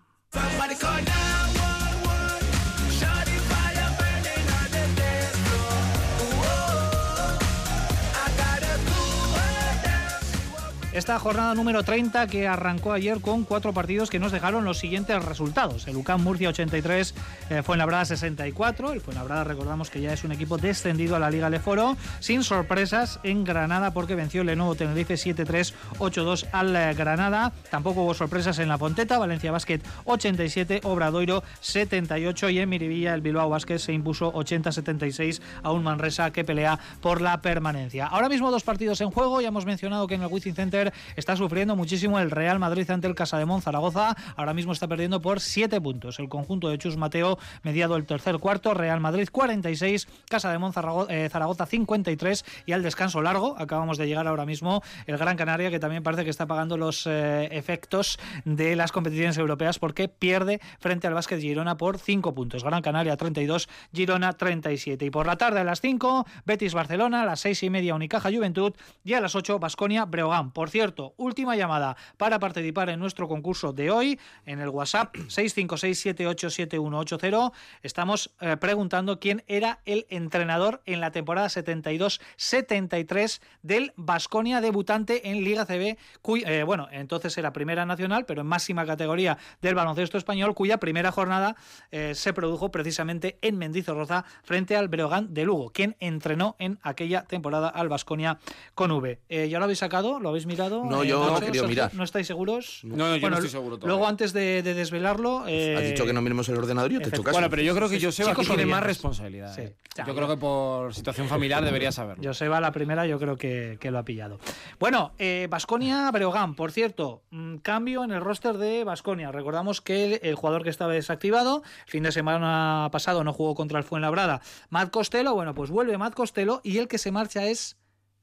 Esta 10.93 11.17
jornada 11.19 11.55
número 11.55 11.83
30 11.83 12.27
que 12.27 12.49
arrancó 12.49 12.91
ayer 12.91 13.21
con 13.21 13.45
cuatro 13.45 13.71
partidos 13.71 14.09
que 14.09 14.19
nos 14.19 14.33
dejaron 14.33 14.65
los 14.65 14.77
siguientes 14.77 15.23
resultados. 15.23 15.87
El 15.87 15.95
UCAM 15.95 16.21
Murcia 16.21 16.49
83, 16.49 17.15
eh, 17.49 17.63
Fuenlabrada 17.63 18.03
64. 18.03 18.91
El 18.91 18.99
Fuenlabrada 18.99 19.45
recordamos 19.45 19.89
que 19.89 20.01
ya 20.01 20.11
es 20.11 20.25
un 20.25 20.33
equipo 20.33 20.57
descendido 20.57 21.15
a 21.15 21.19
la 21.19 21.29
Liga 21.29 21.49
Leforo, 21.49 21.95
sin 22.19 22.43
sorpresas 22.43 23.21
en 23.23 23.45
Granada 23.45 23.93
porque 23.93 24.15
venció 24.15 24.41
el 24.41 24.47
Lenovo 24.47 24.75
Tenerife 24.75 25.13
7-3, 25.13 25.73
8-2 25.99 26.47
al 26.51 26.75
eh, 26.75 26.93
Granada. 26.93 27.53
Tampoco 27.69 28.03
hubo 28.03 28.13
sorpresas 28.13 28.59
en 28.59 28.67
la 28.67 28.77
Ponteta, 28.77 29.17
Valencia 29.17 29.53
Basket 29.53 29.79
87, 30.03 30.81
Obradoiro 30.83 31.41
78 31.61 32.49
y 32.49 32.59
en 32.59 32.67
Miribilla 32.67 33.13
el 33.13 33.21
Bilbao 33.21 33.49
Basket 33.49 33.79
se 33.79 33.93
impuso 33.93 34.33
80-76 34.33 35.41
a 35.63 35.71
un 35.71 35.83
Manresa 35.83 36.31
que 36.31 36.43
pelea 36.43 36.77
por 36.99 37.21
la 37.21 37.41
permanencia. 37.41 38.07
Ahora 38.07 38.27
mismo 38.27 38.51
dos 38.51 38.63
partidos 38.63 38.99
en 38.99 39.09
juego, 39.09 39.39
ya 39.39 39.47
hemos 39.47 39.65
mencionado 39.65 40.05
que 40.05 40.15
en 40.15 40.23
el 40.23 40.27
Wizzing 40.27 40.53
Center 40.53 40.80
está 41.15 41.35
sufriendo 41.35 41.75
muchísimo 41.75 42.19
el 42.19 42.31
Real 42.31 42.59
Madrid 42.59 42.89
ante 42.89 43.07
el 43.07 43.15
Casademón 43.15 43.61
Zaragoza, 43.61 44.15
ahora 44.35 44.53
mismo 44.53 44.71
está 44.73 44.87
perdiendo 44.87 45.21
por 45.21 45.39
7 45.39 45.79
puntos. 45.81 46.19
El 46.19 46.29
conjunto 46.29 46.69
de 46.69 46.77
Chus 46.77 46.97
Mateo 46.97 47.37
mediado 47.63 47.95
el 47.95 48.05
tercer 48.05 48.37
cuarto, 48.39 48.73
Real 48.73 48.99
Madrid 48.99 49.27
46, 49.31 50.07
Casademón 50.29 50.73
Zarago- 50.73 51.07
eh, 51.09 51.29
Zaragoza 51.29 51.65
53 51.65 52.45
y 52.65 52.71
al 52.73 52.83
descanso 52.83 53.21
largo, 53.21 53.55
acabamos 53.57 53.97
de 53.97 54.07
llegar 54.07 54.27
ahora 54.27 54.45
mismo 54.45 54.81
el 55.05 55.17
Gran 55.17 55.37
Canaria 55.37 55.69
que 55.69 55.79
también 55.79 56.03
parece 56.03 56.23
que 56.23 56.29
está 56.29 56.45
pagando 56.47 56.77
los 56.77 57.05
eh, 57.07 57.49
efectos 57.51 58.19
de 58.45 58.75
las 58.75 58.91
competiciones 58.91 59.37
europeas 59.37 59.79
porque 59.79 60.07
pierde 60.07 60.59
frente 60.79 61.07
al 61.07 61.13
Básquet 61.13 61.39
Girona 61.39 61.77
por 61.77 61.97
5 61.99 62.33
puntos. 62.33 62.63
Gran 62.63 62.81
Canaria 62.81 63.17
32, 63.17 63.69
Girona 63.93 64.33
37. 64.33 65.05
Y 65.05 65.09
por 65.09 65.27
la 65.27 65.37
tarde 65.37 65.59
a 65.59 65.63
las 65.63 65.81
5, 65.81 66.25
Betis 66.45 66.73
Barcelona, 66.73 67.23
a 67.23 67.25
las 67.25 67.39
6 67.41 67.63
y 67.63 67.69
media 67.69 67.95
Unicaja 67.95 68.29
Juventud 68.31 68.73
y 69.03 69.13
a 69.13 69.21
las 69.21 69.35
8 69.35 69.59
Basconia 69.59 70.05
Breogán. 70.05 70.51
Por 70.51 70.69
cierto, 70.71 71.13
última 71.17 71.55
llamada 71.55 71.95
para 72.17 72.39
participar 72.39 72.89
en 72.89 72.99
nuestro 72.99 73.27
concurso 73.27 73.73
de 73.73 73.91
hoy 73.91 74.19
en 74.45 74.59
el 74.59 74.69
WhatsApp 74.69 75.13
656787180. 75.27 77.51
Estamos 77.83 78.31
eh, 78.39 78.55
preguntando 78.57 79.19
quién 79.19 79.43
era 79.47 79.79
el 79.85 80.05
entrenador 80.09 80.81
en 80.85 80.99
la 81.01 81.11
temporada 81.11 81.47
72-73 81.47 83.41
del 83.61 83.93
Basconia 83.95 84.61
debutante 84.61 85.29
en 85.29 85.43
Liga 85.43 85.65
CB, 85.65 85.97
cuy- 86.21 86.43
eh, 86.47 86.63
bueno, 86.63 86.87
entonces 86.91 87.37
era 87.37 87.51
primera 87.53 87.85
nacional, 87.85 88.25
pero 88.25 88.41
en 88.41 88.47
máxima 88.47 88.85
categoría 88.85 89.37
del 89.61 89.75
baloncesto 89.75 90.17
español, 90.17 90.55
cuya 90.55 90.77
primera 90.77 91.11
jornada 91.11 91.55
eh, 91.91 92.15
se 92.15 92.33
produjo 92.33 92.71
precisamente 92.71 93.37
en 93.41 93.57
Mendizorroza 93.57 94.23
frente 94.43 94.75
al 94.77 94.87
Breogán 94.87 95.33
de 95.33 95.43
Lugo, 95.45 95.71
quien 95.71 95.95
entrenó 95.99 96.55
en 96.59 96.79
aquella 96.81 97.23
temporada 97.23 97.67
al 97.69 97.89
Basconia 97.89 98.39
con 98.75 98.91
V. 98.91 99.19
¿Ya 99.29 99.57
lo 99.59 99.65
habéis 99.65 99.79
sacado? 99.79 100.19
¿Lo 100.19 100.29
habéis 100.29 100.45
mirado? 100.45 100.60
No, 100.69 101.03
Eh, 101.03 101.07
yo 101.07 101.25
no 101.25 101.37
he 101.37 101.41
querido 101.41 101.67
mirar. 101.67 101.93
¿No 101.93 102.03
estáis 102.03 102.27
seguros? 102.27 102.81
No, 102.83 102.95
no, 102.95 103.15
yo 103.15 103.21
Bueno, 103.21 103.29
no 103.29 103.35
estoy 103.37 103.49
seguro 103.49 103.77
todavía. 103.77 103.95
Luego, 103.95 104.07
antes 104.07 104.33
de, 104.33 104.61
de 104.63 104.73
desvelarlo... 104.73 105.45
eh, 105.47 105.75
Has 105.77 105.83
dicho 105.83 106.05
que 106.05 106.13
no 106.13 106.21
miremos 106.21 106.47
el 106.49 106.57
ordenador 106.57 106.91
y 106.91 106.95
yo 106.95 106.99
te 107.01 107.07
he 107.07 107.09
hecho 107.09 107.23
caso. 107.23 107.33
Bueno, 107.35 107.49
pero 107.49 107.61
yo 107.61 107.75
creo 107.75 107.89
que 107.89 107.99
Joseba 108.01 108.31
aquí 108.31 108.45
tiene 108.45 108.65
más 108.65 108.83
responsabilidad. 108.83 109.55
Sí. 109.55 109.61
¿eh? 109.61 109.75
Ya, 109.95 110.05
Yo 110.05 110.13
ya. 110.13 110.15
creo 110.17 110.27
que 110.29 110.37
por 110.37 110.93
situación 110.93 111.27
familiar 111.27 111.63
debería 111.65 111.91
saberlo. 111.91 112.23
Joseba, 112.23 112.59
la 112.61 112.71
primera, 112.71 113.05
yo 113.05 113.19
creo 113.19 113.35
que, 113.37 113.77
que 113.79 113.91
lo 113.91 113.99
ha 113.99 114.03
pillado. 114.03 114.39
Bueno, 114.79 115.11
Basconia 115.49 116.09
Breogán, 116.11 116.55
por 116.55 116.71
cierto, 116.71 117.23
mm, 117.31 117.57
cambio 117.57 118.03
en 118.03 118.11
el 118.11 118.21
roster 118.21 118.57
de 118.57 118.83
Basconia. 118.83 119.31
Recordamos 119.31 119.81
que 119.81 120.05
el, 120.05 120.19
el 120.23 120.35
jugador 120.35 120.63
que 120.63 120.69
estaba 120.69 120.93
desactivado, 120.93 121.63
el 121.85 121.91
fin 121.91 122.03
de 122.03 122.11
semana 122.11 122.89
pasado 122.91 123.23
no 123.23 123.33
jugó 123.33 123.55
contra 123.55 123.77
el 123.79 123.83
Fuenlabrada, 123.83 124.41
Matt 124.69 124.91
Costello. 124.91 125.33
Bueno, 125.33 125.53
pues 125.53 125.69
vuelve 125.69 125.97
Matt 125.97 126.13
Costello 126.13 126.61
y 126.63 126.77
el 126.77 126.87
que 126.87 126.97
se 126.97 127.11
marcha 127.11 127.45
es 127.47 127.77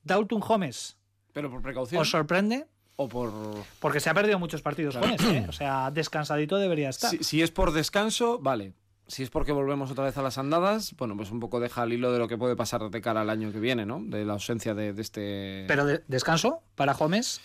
Dalton 0.04 0.42
Holmes. 0.46 0.97
Pero 1.32 1.50
por 1.50 1.62
precaución. 1.62 2.00
¿Os 2.02 2.10
sorprende? 2.10 2.66
o 3.00 3.08
por. 3.08 3.32
Porque 3.78 4.00
se 4.00 4.10
ha 4.10 4.14
perdido 4.14 4.40
muchos 4.40 4.60
partidos 4.60 4.96
con 4.96 5.08
eso, 5.10 5.30
¿eh? 5.30 5.46
O 5.48 5.52
sea, 5.52 5.90
descansadito 5.92 6.58
debería 6.58 6.88
estar. 6.88 7.10
Si, 7.10 7.22
si 7.22 7.42
es 7.42 7.52
por 7.52 7.70
descanso, 7.72 8.40
vale. 8.40 8.72
Si 9.06 9.22
es 9.22 9.30
porque 9.30 9.52
volvemos 9.52 9.90
otra 9.90 10.04
vez 10.04 10.18
a 10.18 10.22
las 10.22 10.36
andadas, 10.36 10.94
bueno, 10.98 11.16
pues 11.16 11.30
un 11.30 11.38
poco 11.40 11.60
deja 11.60 11.84
el 11.84 11.92
hilo 11.94 12.12
de 12.12 12.18
lo 12.18 12.26
que 12.28 12.36
puede 12.36 12.56
pasar 12.56 12.90
de 12.90 13.00
cara 13.00 13.20
al 13.22 13.30
año 13.30 13.52
que 13.52 13.60
viene, 13.60 13.86
¿no? 13.86 14.00
De 14.04 14.24
la 14.24 14.32
ausencia 14.34 14.74
de, 14.74 14.92
de 14.92 15.00
este. 15.02 15.64
Pero 15.68 15.86
de- 15.86 16.02
descanso 16.08 16.60
para 16.74 16.92
Holmes. 16.92 17.40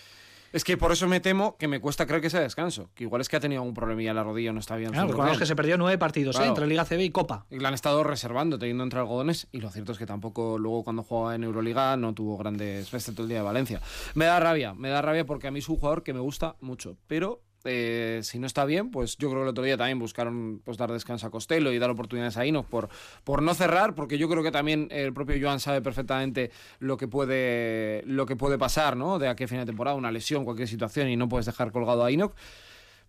Es 0.54 0.64
que 0.64 0.78
por 0.78 0.92
eso 0.92 1.08
me 1.08 1.20
temo 1.20 1.58
que 1.58 1.68
me 1.68 1.82
cuesta 1.82 2.06
creer 2.06 2.22
que 2.22 2.30
sea 2.30 2.40
descanso. 2.40 2.92
Que 2.94 3.06
igual 3.06 3.22
es 3.22 3.28
que 3.28 3.36
ha 3.36 3.40
tenido 3.40 3.62
algún 3.62 3.74
problemilla 3.74 4.12
en 4.12 4.16
la 4.16 4.24
rodilla, 4.24 4.54
no 4.54 4.60
está 4.60 4.76
bien. 4.76 4.92
Claro, 4.92 5.08
100%. 5.08 5.12
recordamos 5.12 5.40
que 5.40 5.46
se 5.48 5.56
perdió 5.56 5.78
nueve 5.78 5.98
partidos 5.98 6.40
¿eh? 6.40 6.46
Entre 6.46 6.68
Liga 6.68 6.86
CB 6.86 7.02
y 7.02 7.10
Copa. 7.10 7.48
Y 7.50 7.58
la 7.60 7.70
han 7.70 7.74
estado 7.74 8.04
reservando, 8.04 8.60
teniendo 8.60 8.84
entre 8.84 9.00
algodones. 9.00 9.48
Y 9.52 9.62
lo 9.62 9.72
cierto 9.72 9.94
es 9.94 9.98
que 9.98 10.06
tampoco 10.06 10.60
luego 10.60 10.84
cuando 10.84 11.02
jugaba 11.02 11.34
en 11.34 11.44
Euroliga 11.44 11.98
no 11.98 12.14
tuvo 12.14 12.38
grandes 12.38 12.94
excepto 12.94 13.24
el 13.24 13.30
día 13.30 13.40
de 13.40 13.44
Valencia. 13.44 13.82
Me 14.14 14.26
da 14.26 14.40
rabia, 14.40 14.76
me 14.76 14.90
da 14.90 15.02
rabia 15.02 15.26
porque 15.26 15.48
a 15.48 15.52
mí 15.52 15.58
es 15.58 15.68
un 15.70 15.78
jugador 15.78 16.04
que 16.04 16.14
me 16.14 16.20
gusta 16.20 16.56
mucho. 16.62 16.98
Pero 17.08 17.42
eh, 17.66 18.20
si 18.24 18.40
no 18.40 18.48
está 18.48 18.66
bien, 18.66 18.92
pues 18.92 19.18
yo 19.18 19.30
creo 19.30 19.42
que 19.42 19.44
el 19.44 19.50
otro 19.50 19.64
día 19.64 19.78
también 19.78 20.00
buscaron 20.00 20.62
pues, 20.64 20.78
dar 20.78 20.92
descanso 20.92 21.28
a 21.28 21.32
Costello 21.32 21.72
y 21.72 21.80
dar 21.80 21.90
oportunidades 21.90 22.38
a 22.38 22.46
Inox 22.46 22.68
por, 22.70 22.90
por 23.24 23.42
no 23.42 23.54
cerrar, 23.54 23.96
porque 23.96 24.18
yo 24.18 24.28
creo 24.30 24.44
que 24.44 24.52
también 24.52 24.88
el 24.92 25.14
propio 25.14 25.36
Joan 25.42 25.60
sabe 25.60 25.82
perfectamente 25.82 26.52
lo 26.80 26.98
que 26.98 27.08
puede, 27.08 28.04
lo 28.06 28.26
que 28.26 28.36
puede 28.36 28.58
pasar, 28.58 28.98
¿no? 28.98 29.20
De 29.20 29.28
aquí 29.28 29.44
a 29.46 29.48
fin 29.48 29.60
de 29.60 29.66
temporada, 29.66 29.96
una 29.96 30.12
lesión, 30.12 30.44
cualquier 30.46 30.68
situación, 30.68 31.10
y 31.10 31.16
no 31.16 31.30
puedes 31.30 31.46
dejar 31.46 31.72
colgado 31.72 32.04
a 32.04 32.12
Inox. 32.12 32.36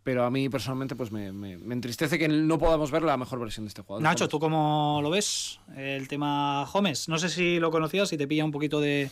Pero 0.02 0.24
a 0.26 0.30
mí 0.30 0.50
personalmente 0.50 0.94
pues 0.96 1.10
me, 1.10 1.32
me- 1.32 1.56
me 1.56 1.72
entristece 1.72 2.18
que 2.18 2.28
no 2.28 2.58
podamos 2.58 2.90
ver 2.90 3.02
la 3.02 3.16
mejor 3.16 3.40
versión 3.40 3.64
de 3.64 3.68
este 3.68 3.80
jugador. 3.80 4.02
Nacho, 4.02 4.28
¿tú 4.28 4.38
cómo 4.38 5.00
lo 5.02 5.08
ves? 5.08 5.60
El 5.76 6.08
tema 6.08 6.68
Gómez. 6.70 7.08
No 7.08 7.16
sé 7.16 7.30
si 7.30 7.58
lo 7.58 7.70
conocías, 7.70 8.10
si 8.10 8.18
te 8.18 8.26
pilla 8.28 8.44
un 8.44 8.50
poquito 8.50 8.80
de, 8.82 9.08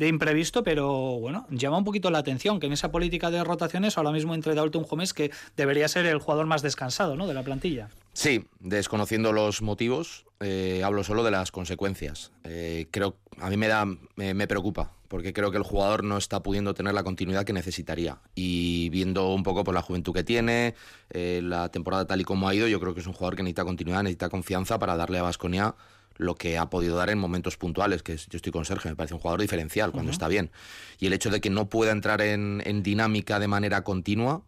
de 0.00 0.08
imprevisto, 0.08 0.64
pero 0.64 1.18
bueno, 1.20 1.46
llama 1.50 1.76
un 1.76 1.84
poquito 1.84 2.10
la 2.10 2.16
atención 2.16 2.58
que 2.58 2.66
en 2.66 2.72
esa 2.72 2.90
política 2.90 3.30
de 3.30 3.44
rotaciones 3.44 3.98
ahora 3.98 4.12
mismo 4.12 4.34
entre 4.34 4.54
Dalton 4.54 4.84
Gómez, 4.84 5.12
que 5.12 5.30
debería 5.58 5.88
ser 5.88 6.06
el 6.06 6.18
jugador 6.18 6.46
más 6.46 6.62
descansado 6.62 7.16
¿no? 7.16 7.26
de 7.26 7.34
la 7.34 7.42
plantilla. 7.42 7.90
Sí, 8.14 8.46
desconociendo 8.60 9.34
los 9.34 9.60
motivos, 9.60 10.24
eh, 10.40 10.80
hablo 10.82 11.04
solo 11.04 11.22
de 11.22 11.30
las 11.32 11.52
consecuencias. 11.52 12.32
Eh, 12.44 12.86
creo, 12.90 13.16
a 13.38 13.50
mí 13.50 13.58
me 13.58 13.68
da, 13.68 13.84
me, 14.16 14.46
preocupa, 14.46 14.90
porque 15.08 15.34
creo 15.34 15.50
que 15.50 15.58
el 15.58 15.64
jugador 15.64 16.02
no 16.02 16.16
está 16.16 16.42
pudiendo 16.42 16.72
tener 16.72 16.94
la 16.94 17.04
continuidad 17.04 17.44
que 17.44 17.52
necesitaría. 17.52 18.20
Y 18.34 18.88
viendo 18.88 19.34
un 19.34 19.42
poco 19.42 19.64
por 19.64 19.74
la 19.74 19.82
juventud 19.82 20.14
que 20.14 20.24
tiene, 20.24 20.76
eh, 21.10 21.42
la 21.44 21.68
temporada 21.68 22.06
tal 22.06 22.22
y 22.22 22.24
como 22.24 22.48
ha 22.48 22.54
ido, 22.54 22.66
yo 22.68 22.80
creo 22.80 22.94
que 22.94 23.00
es 23.00 23.06
un 23.06 23.12
jugador 23.12 23.36
que 23.36 23.42
necesita 23.42 23.66
continuidad, 23.66 24.02
necesita 24.02 24.30
confianza 24.30 24.78
para 24.78 24.96
darle 24.96 25.18
a 25.18 25.24
Vasconia 25.24 25.74
lo 26.20 26.34
que 26.34 26.58
ha 26.58 26.70
podido 26.70 26.96
dar 26.96 27.10
en 27.10 27.18
momentos 27.18 27.56
puntuales, 27.56 28.02
que 28.02 28.16
yo 28.16 28.36
estoy 28.36 28.52
con 28.52 28.64
Sergio, 28.64 28.90
me 28.90 28.96
parece 28.96 29.14
un 29.14 29.20
jugador 29.20 29.40
diferencial 29.40 29.90
cuando 29.92 30.12
está 30.12 30.28
bien. 30.28 30.50
Y 30.98 31.06
el 31.06 31.12
hecho 31.12 31.30
de 31.30 31.40
que 31.40 31.50
no 31.50 31.68
pueda 31.68 31.92
entrar 31.92 32.20
en, 32.20 32.62
en 32.64 32.82
dinámica 32.82 33.38
de 33.38 33.48
manera 33.48 33.82
continua, 33.82 34.42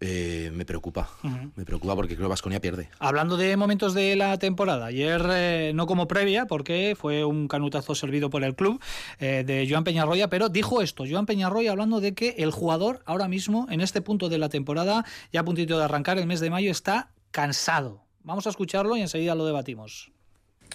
eh, 0.00 0.50
me 0.52 0.64
preocupa. 0.64 1.10
Me 1.54 1.64
preocupa 1.64 1.94
porque 1.94 2.16
creo 2.16 2.26
que 2.26 2.30
Vasconia 2.30 2.60
pierde. 2.60 2.88
Hablando 2.98 3.36
de 3.36 3.56
momentos 3.56 3.94
de 3.94 4.16
la 4.16 4.36
temporada, 4.38 4.86
ayer 4.86 5.24
eh, 5.30 5.72
no 5.74 5.86
como 5.86 6.08
previa, 6.08 6.46
porque 6.46 6.96
fue 6.98 7.24
un 7.24 7.46
canutazo 7.46 7.94
servido 7.94 8.30
por 8.30 8.42
el 8.42 8.56
club 8.56 8.82
eh, 9.20 9.44
de 9.46 9.66
Joan 9.68 9.84
Peñarroya, 9.84 10.28
pero 10.28 10.48
dijo 10.48 10.82
esto, 10.82 11.04
Joan 11.08 11.26
Peñarroya 11.26 11.70
hablando 11.70 12.00
de 12.00 12.14
que 12.14 12.30
el 12.38 12.50
jugador 12.50 13.02
ahora 13.06 13.28
mismo, 13.28 13.66
en 13.70 13.80
este 13.80 14.00
punto 14.00 14.28
de 14.28 14.38
la 14.38 14.48
temporada, 14.48 15.04
ya 15.32 15.40
a 15.40 15.44
puntito 15.44 15.78
de 15.78 15.84
arrancar 15.84 16.18
el 16.18 16.26
mes 16.26 16.40
de 16.40 16.50
mayo, 16.50 16.70
está 16.70 17.12
cansado. 17.30 18.02
Vamos 18.24 18.46
a 18.46 18.50
escucharlo 18.50 18.96
y 18.96 19.02
enseguida 19.02 19.34
lo 19.34 19.46
debatimos. 19.46 20.10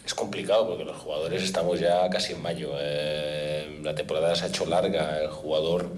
Es 0.05 0.13
complicado 0.13 0.67
porque 0.67 0.85
los 0.85 0.95
jugadores 0.97 1.43
estamos 1.43 1.79
ya 1.79 2.09
casi 2.09 2.33
en 2.33 2.41
mayo. 2.41 2.71
eh, 2.79 3.79
la 3.83 3.93
temporada 3.93 4.35
se 4.35 4.45
ha 4.45 4.47
hecho 4.47 4.65
larga, 4.65 5.19
el 5.21 5.29
jugador 5.29 5.89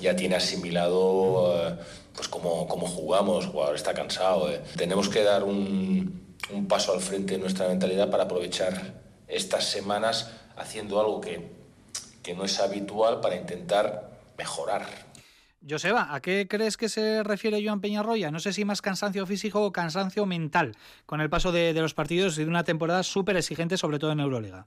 ya 0.00 0.14
tiene 0.16 0.36
asimilado 0.36 1.68
eh, 1.68 1.76
pues 2.14 2.28
cómo, 2.28 2.66
cómo 2.66 2.86
jugamos, 2.86 3.44
el 3.44 3.50
jugador 3.50 3.76
está 3.76 3.92
cansado. 3.94 4.50
eh. 4.50 4.60
Tenemos 4.76 5.08
que 5.08 5.22
dar 5.22 5.44
un, 5.44 6.36
un 6.50 6.68
paso 6.68 6.92
al 6.92 7.00
frente 7.00 7.34
en 7.34 7.40
nuestra 7.42 7.68
mentalidad 7.68 8.10
para 8.10 8.24
aprovechar 8.24 8.94
estas 9.28 9.64
semanas 9.64 10.30
haciendo 10.56 10.98
algo 11.00 11.20
que, 11.20 11.50
que 12.22 12.34
no 12.34 12.44
es 12.44 12.58
habitual 12.60 13.20
para 13.20 13.36
intentar 13.36 14.10
mejorar. 14.38 15.07
Joseba, 15.66 16.14
¿a 16.14 16.20
qué 16.20 16.46
crees 16.48 16.76
que 16.76 16.88
se 16.88 17.22
refiere 17.24 17.64
Joan 17.64 17.80
Peñarroya? 17.80 18.30
No 18.30 18.38
sé 18.38 18.52
si 18.52 18.64
más 18.64 18.80
cansancio 18.80 19.26
físico 19.26 19.64
o 19.64 19.72
cansancio 19.72 20.24
mental 20.24 20.76
con 21.04 21.20
el 21.20 21.28
paso 21.28 21.50
de, 21.50 21.72
los 21.74 21.94
partidos 21.94 22.38
y 22.38 22.44
de 22.44 22.50
una 22.50 22.64
temporada 22.64 23.02
súper 23.02 23.36
exigente, 23.36 23.76
sobre 23.76 23.98
todo 23.98 24.12
en 24.12 24.20
Euroliga. 24.20 24.66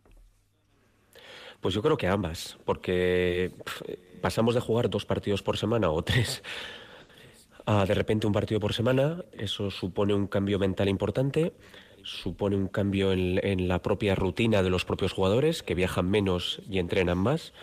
Pues 1.62 1.74
yo 1.74 1.82
creo 1.82 1.96
que 1.96 2.08
ambas, 2.08 2.58
porque 2.66 3.52
pasamos 4.22 4.56
de 4.56 4.62
jugar 4.62 4.89
dos 4.89 5.06
partidos 5.06 5.44
por 5.44 5.58
semana 5.58 5.89
o 5.92 6.04
tres 6.04 6.44
a 7.66 7.86
de 7.86 7.94
repente 7.94 8.28
un 8.28 8.34
partido 8.34 8.60
por 8.60 8.74
semana. 8.74 9.24
Eso 9.32 9.72
supone 9.72 10.14
un 10.14 10.28
cambio 10.28 10.60
mental 10.60 10.89
importante, 10.89 11.54
supone 12.04 12.56
un 12.56 12.68
cambio 12.68 13.14
en 13.14 13.68
la 13.68 13.82
propia 13.82 14.16
rutina 14.16 14.62
de 14.62 14.70
los 14.70 14.84
propios 14.84 15.14
jugadores, 15.14 15.64
que 15.64 15.76
viajan 15.76 16.10
menos 16.10 16.62
y 16.70 16.80
entrenan 16.80 17.20
más. 17.20 17.54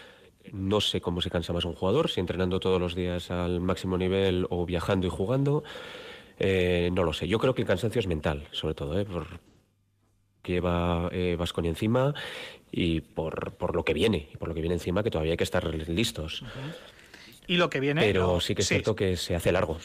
No 0.53 0.81
sé 0.81 1.01
cómo 1.01 1.21
se 1.21 1.31
cansa 1.31 1.53
más 1.53 1.65
un 1.65 1.75
jugador, 1.75 2.11
si 2.11 2.21
entrenando 2.21 2.61
todos 2.61 2.81
los 2.81 2.95
días 2.95 3.31
al 3.31 3.61
máximo 3.61 3.99
nivel 3.99 4.47
o 4.51 4.67
viajando 4.67 5.07
y 5.07 5.11
jugando. 5.11 5.65
Eh, 6.39 6.91
no 6.93 7.03
lo 7.03 7.13
sé. 7.13 7.27
Yo 7.29 7.39
creo 7.39 7.55
que 7.55 7.63
el 7.63 7.69
cansancio 7.69 7.99
es 7.99 8.07
mental, 8.07 8.47
sobre 8.53 8.75
todo, 8.75 8.99
¿eh? 8.99 9.05
por, 9.05 9.27
que 10.43 10.53
lleva 10.53 11.09
eh, 11.13 11.37
Vasconia 11.39 11.71
encima 11.71 12.15
y 12.71 13.01
por, 13.01 13.53
por 13.53 13.75
lo 13.75 13.85
que 13.85 13.95
viene, 13.95 14.29
y 14.33 14.37
por 14.37 14.49
lo 14.49 14.55
que 14.55 14.61
viene 14.61 14.75
encima, 14.75 15.03
que 15.03 15.11
todavía 15.11 15.33
hay 15.33 15.37
que 15.37 15.45
estar 15.45 15.65
listos. 15.89 16.45
Y 17.47 17.57
lo 17.57 17.71
que 17.71 17.81
viene. 17.81 18.03
Pero 18.03 18.41
sí 18.41 18.55
que 18.55 18.63
es 18.63 18.69
cierto 18.69 18.95
que 18.95 19.17
se 19.17 19.35
hace 19.35 19.53
largo. 19.53 19.79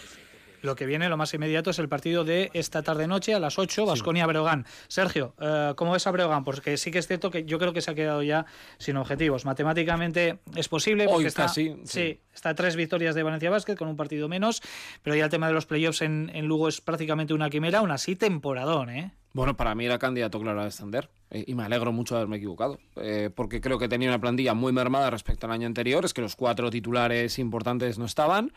Lo 0.63 0.77
que 0.77 0.85
viene, 0.85 1.09
lo 1.09 1.17
más 1.17 1.33
inmediato, 1.33 1.71
es 1.71 1.79
el 1.79 1.89
partido 1.89 2.23
de 2.23 2.49
esta 2.53 2.83
tarde-noche 2.83 3.33
a 3.33 3.39
las 3.39 3.59
8, 3.59 3.85
Basconia-Breogán. 3.85 4.65
Sergio, 4.87 5.35
eh, 5.41 5.73
¿cómo 5.75 5.91
ves 5.91 6.07
a 6.07 6.11
Breogán? 6.11 6.45
Porque 6.45 6.77
sí 6.77 6.89
que 6.89 6.99
es 6.99 7.07
cierto 7.07 7.29
que 7.31 7.43
yo 7.43 7.59
creo 7.59 7.73
que 7.73 7.81
se 7.81 7.91
ha 7.91 7.95
quedado 7.95 8.23
ya 8.23 8.45
sin 8.77 8.95
objetivos. 8.95 9.43
Matemáticamente 9.43 10.39
es 10.55 10.69
posible, 10.69 11.03
porque 11.03 11.17
Hoy 11.17 11.25
está, 11.25 11.43
casi, 11.43 11.71
sí. 11.71 11.81
sí, 11.83 12.19
está 12.33 12.51
a 12.51 12.55
tres 12.55 12.77
victorias 12.77 13.13
de 13.13 13.23
Valencia 13.23 13.49
Basket 13.49 13.75
con 13.75 13.89
un 13.89 13.97
partido 13.97 14.29
menos, 14.29 14.61
pero 15.01 15.17
ya 15.17 15.25
el 15.25 15.29
tema 15.29 15.47
de 15.47 15.53
los 15.53 15.65
playoffs 15.65 16.01
en, 16.01 16.31
en 16.33 16.45
Lugo 16.45 16.69
es 16.69 16.79
prácticamente 16.79 17.33
una 17.33 17.49
quimera, 17.49 17.79
aún 17.79 17.91
así 17.91 18.15
temporadón, 18.15 18.89
¿eh? 18.89 19.11
Bueno, 19.33 19.57
para 19.57 19.73
mí 19.75 19.85
era 19.85 19.97
candidato 19.97 20.39
claro 20.39 20.61
a 20.61 20.65
descender 20.65 21.09
eh, 21.31 21.43
y 21.47 21.55
me 21.55 21.63
alegro 21.63 21.91
mucho 21.91 22.13
de 22.13 22.21
haberme 22.21 22.37
equivocado, 22.37 22.79
eh, 22.95 23.31
porque 23.35 23.59
creo 23.59 23.79
que 23.79 23.89
tenía 23.89 24.07
una 24.07 24.21
plantilla 24.21 24.53
muy 24.53 24.71
mermada 24.71 25.09
respecto 25.09 25.47
al 25.47 25.51
año 25.51 25.65
anterior, 25.65 26.05
es 26.05 26.13
que 26.13 26.21
los 26.21 26.35
cuatro 26.35 26.69
titulares 26.69 27.39
importantes 27.39 27.97
no 27.97 28.05
estaban, 28.05 28.53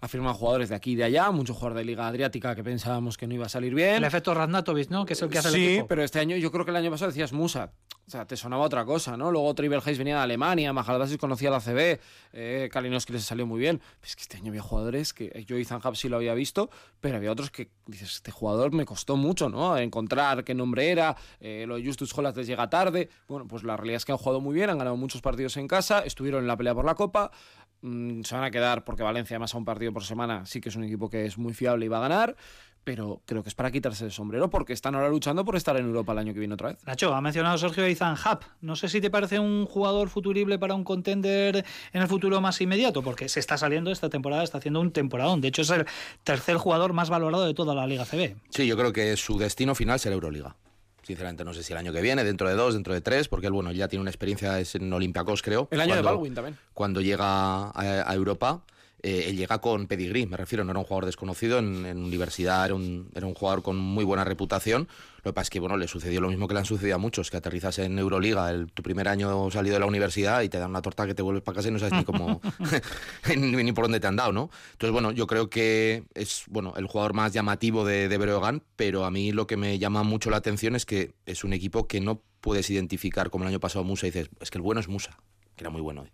afirman 0.00 0.34
jugadores 0.34 0.68
de 0.68 0.74
aquí 0.74 0.92
y 0.92 0.96
de 0.96 1.04
allá, 1.04 1.30
muchos 1.30 1.56
jugadores 1.56 1.78
de 1.78 1.84
Liga 1.84 2.06
Adriática 2.06 2.54
que 2.54 2.64
pensábamos 2.64 3.16
que 3.16 3.26
no 3.26 3.34
iba 3.34 3.46
a 3.46 3.48
salir 3.48 3.74
bien. 3.74 3.96
El 3.96 4.04
efecto 4.04 4.34
Raznatovic, 4.34 4.90
¿no? 4.90 5.04
Que 5.04 5.14
es 5.14 5.22
el 5.22 5.28
que 5.28 5.38
hace 5.38 5.50
sí, 5.50 5.64
el 5.64 5.72
equipo. 5.72 5.88
pero 5.88 6.02
este 6.02 6.20
año 6.20 6.36
yo 6.36 6.50
creo 6.50 6.64
que 6.64 6.70
el 6.70 6.76
año 6.76 6.90
pasado 6.90 7.10
decías 7.10 7.32
Musa. 7.32 7.72
O 8.06 8.10
sea, 8.10 8.26
te 8.26 8.38
sonaba 8.38 8.64
otra 8.64 8.86
cosa, 8.86 9.18
¿no? 9.18 9.30
Luego 9.30 9.54
Tribal 9.54 9.82
Hayes 9.84 9.98
venía 9.98 10.16
de 10.16 10.22
Alemania, 10.22 10.72
Majaldasis 10.72 11.18
conocía 11.18 11.50
la 11.50 11.60
CB, 11.60 12.00
eh, 12.32 12.70
Kalinowski 12.72 13.12
les 13.12 13.22
salió 13.22 13.46
muy 13.46 13.60
bien. 13.60 13.82
Pues 14.00 14.12
es 14.12 14.16
que 14.16 14.22
este 14.22 14.38
año 14.38 14.48
había 14.48 14.62
jugadores 14.62 15.12
que 15.12 15.44
yo 15.46 15.56
Ethan 15.56 15.82
Hub 15.84 15.94
sí 15.94 16.08
lo 16.08 16.16
había 16.16 16.32
visto, 16.32 16.70
pero 17.00 17.18
había 17.18 17.30
otros 17.30 17.50
que 17.50 17.70
dices, 17.86 18.14
este 18.14 18.30
jugador 18.30 18.72
me 18.72 18.86
costó 18.86 19.18
mucho, 19.18 19.50
¿no? 19.50 19.76
Encontrar 19.76 20.42
qué 20.42 20.54
nombre 20.54 20.90
era, 20.90 21.16
eh, 21.38 21.66
lo 21.68 21.76
de 21.76 21.84
Justus 21.84 22.16
Hollas 22.16 22.34
les 22.34 22.46
llega 22.46 22.70
tarde. 22.70 23.10
Bueno, 23.28 23.46
pues 23.46 23.62
la 23.62 23.76
realidad 23.76 23.98
es 23.98 24.06
que 24.06 24.12
han 24.12 24.18
jugado 24.18 24.40
muy 24.40 24.54
bien, 24.54 24.70
han 24.70 24.78
ganado 24.78 24.96
muchos 24.96 25.20
partidos 25.20 25.58
en 25.58 25.68
casa, 25.68 26.00
estuvieron 26.00 26.40
en 26.40 26.48
la 26.48 26.56
pelea 26.56 26.74
por 26.74 26.86
la 26.86 26.94
Copa. 26.94 27.30
Mm, 27.82 28.22
se 28.22 28.34
van 28.34 28.44
a 28.44 28.50
quedar 28.50 28.84
porque 28.84 29.02
Valencia, 29.02 29.36
además, 29.36 29.54
a 29.54 29.58
un 29.58 29.64
partido 29.64 29.92
por 29.92 30.04
semana, 30.04 30.46
sí 30.46 30.60
que 30.60 30.68
es 30.68 30.76
un 30.76 30.84
equipo 30.84 31.08
que 31.08 31.26
es 31.26 31.38
muy 31.38 31.54
fiable 31.54 31.86
y 31.86 31.88
va 31.88 31.98
a 31.98 32.00
ganar. 32.00 32.36
Pero 32.84 33.20
creo 33.26 33.42
que 33.42 33.50
es 33.50 33.54
para 33.54 33.70
quitarse 33.70 34.06
el 34.06 34.12
sombrero 34.12 34.48
porque 34.48 34.72
están 34.72 34.94
ahora 34.94 35.10
luchando 35.10 35.44
por 35.44 35.56
estar 35.56 35.76
en 35.76 35.84
Europa 35.84 36.12
el 36.12 36.18
año 36.20 36.32
que 36.32 36.38
viene 36.38 36.54
otra 36.54 36.68
vez. 36.70 36.78
Nacho, 36.86 37.12
ha 37.12 37.20
mencionado 37.20 37.58
Sergio 37.58 37.86
Izan 37.86 38.14
Hub. 38.14 38.38
No 38.62 38.76
sé 38.76 38.88
si 38.88 39.02
te 39.02 39.10
parece 39.10 39.38
un 39.38 39.66
jugador 39.66 40.08
futurible 40.08 40.58
para 40.58 40.74
un 40.74 40.84
contender 40.84 41.66
en 41.92 42.02
el 42.02 42.08
futuro 42.08 42.40
más 42.40 42.58
inmediato, 42.62 43.02
porque 43.02 43.28
se 43.28 43.40
está 43.40 43.58
saliendo 43.58 43.90
esta 43.90 44.08
temporada, 44.08 44.42
está 44.42 44.56
haciendo 44.56 44.80
un 44.80 44.90
temporadón. 44.90 45.42
De 45.42 45.48
hecho, 45.48 45.62
es 45.62 45.70
el 45.70 45.84
tercer 46.24 46.56
jugador 46.56 46.94
más 46.94 47.10
valorado 47.10 47.44
de 47.44 47.52
toda 47.52 47.74
la 47.74 47.86
Liga 47.86 48.06
CB. 48.06 48.36
Sí, 48.48 48.66
yo 48.66 48.76
creo 48.78 48.92
que 48.92 49.14
su 49.18 49.36
destino 49.36 49.74
final 49.74 49.98
será 49.98 50.14
Euroliga. 50.14 50.56
Sinceramente, 51.08 51.42
no 51.42 51.54
sé 51.54 51.62
si 51.62 51.72
el 51.72 51.78
año 51.78 51.90
que 51.90 52.02
viene, 52.02 52.22
dentro 52.22 52.50
de 52.50 52.54
dos, 52.54 52.74
dentro 52.74 52.92
de 52.92 53.00
tres, 53.00 53.28
porque 53.28 53.46
él, 53.46 53.54
bueno, 53.54 53.72
ya 53.72 53.88
tiene 53.88 54.02
una 54.02 54.10
experiencia 54.10 54.60
es 54.60 54.74
en 54.74 54.92
Olympiacos, 54.92 55.40
creo. 55.40 55.66
El 55.70 55.80
año 55.80 55.94
de 55.94 56.02
Baldwin 56.02 56.34
también. 56.34 56.58
Cuando 56.74 57.00
llega 57.00 57.24
a, 57.24 57.72
a 57.74 58.14
Europa, 58.14 58.60
eh, 59.02 59.26
él 59.28 59.36
llega 59.36 59.58
con 59.58 59.86
pedigrí, 59.86 60.26
me 60.26 60.36
refiero, 60.36 60.64
no 60.64 60.72
era 60.72 60.80
un 60.80 60.84
jugador 60.84 61.06
desconocido, 61.06 61.58
en, 61.58 61.86
en 61.86 61.98
universidad 61.98 62.66
era 62.66 62.74
un, 62.74 63.10
era 63.14 63.26
un 63.26 63.34
jugador 63.34 63.62
con 63.62 63.76
muy 63.76 64.04
buena 64.04 64.24
reputación. 64.24 64.88
Lo 65.18 65.32
que 65.32 65.34
pasa 65.34 65.44
es 65.44 65.50
que, 65.50 65.60
bueno, 65.60 65.76
le 65.76 65.88
sucedió 65.88 66.20
lo 66.20 66.28
mismo 66.28 66.48
que 66.48 66.54
le 66.54 66.60
han 66.60 66.66
sucedido 66.66 66.96
a 66.96 66.98
muchos, 66.98 67.30
que 67.30 67.36
aterrizas 67.36 67.78
en 67.80 67.98
Euroliga 67.98 68.50
el, 68.50 68.72
tu 68.72 68.82
primer 68.82 69.08
año 69.08 69.50
salido 69.50 69.74
de 69.74 69.80
la 69.80 69.86
universidad 69.86 70.42
y 70.42 70.48
te 70.48 70.58
dan 70.58 70.70
una 70.70 70.82
torta 70.82 71.06
que 71.06 71.14
te 71.14 71.22
vuelves 71.22 71.42
para 71.42 71.56
casa 71.56 71.68
y 71.68 71.72
no 71.72 71.78
sabes 71.78 71.94
ni 71.94 72.04
cómo, 72.04 72.40
ni, 73.36 73.62
ni 73.62 73.72
por 73.72 73.84
dónde 73.84 74.00
te 74.00 74.06
han 74.06 74.16
dado, 74.16 74.32
¿no? 74.32 74.50
Entonces, 74.72 74.92
bueno, 74.92 75.12
yo 75.12 75.26
creo 75.26 75.48
que 75.50 76.04
es, 76.14 76.44
bueno, 76.48 76.74
el 76.76 76.86
jugador 76.86 77.14
más 77.14 77.32
llamativo 77.32 77.84
de, 77.84 78.08
de 78.08 78.18
Breogán, 78.18 78.62
pero 78.76 79.04
a 79.04 79.10
mí 79.10 79.32
lo 79.32 79.46
que 79.46 79.56
me 79.56 79.78
llama 79.78 80.02
mucho 80.02 80.30
la 80.30 80.38
atención 80.38 80.74
es 80.74 80.86
que 80.86 81.12
es 81.26 81.44
un 81.44 81.52
equipo 81.52 81.86
que 81.86 82.00
no 82.00 82.22
puedes 82.40 82.70
identificar 82.70 83.30
como 83.30 83.44
el 83.44 83.48
año 83.48 83.60
pasado 83.60 83.84
Musa 83.84 84.06
y 84.06 84.10
dices, 84.10 84.30
es 84.40 84.50
que 84.50 84.58
el 84.58 84.62
bueno 84.62 84.80
es 84.80 84.88
Musa, 84.88 85.18
que 85.56 85.64
era 85.64 85.70
muy 85.70 85.82
bueno. 85.82 86.04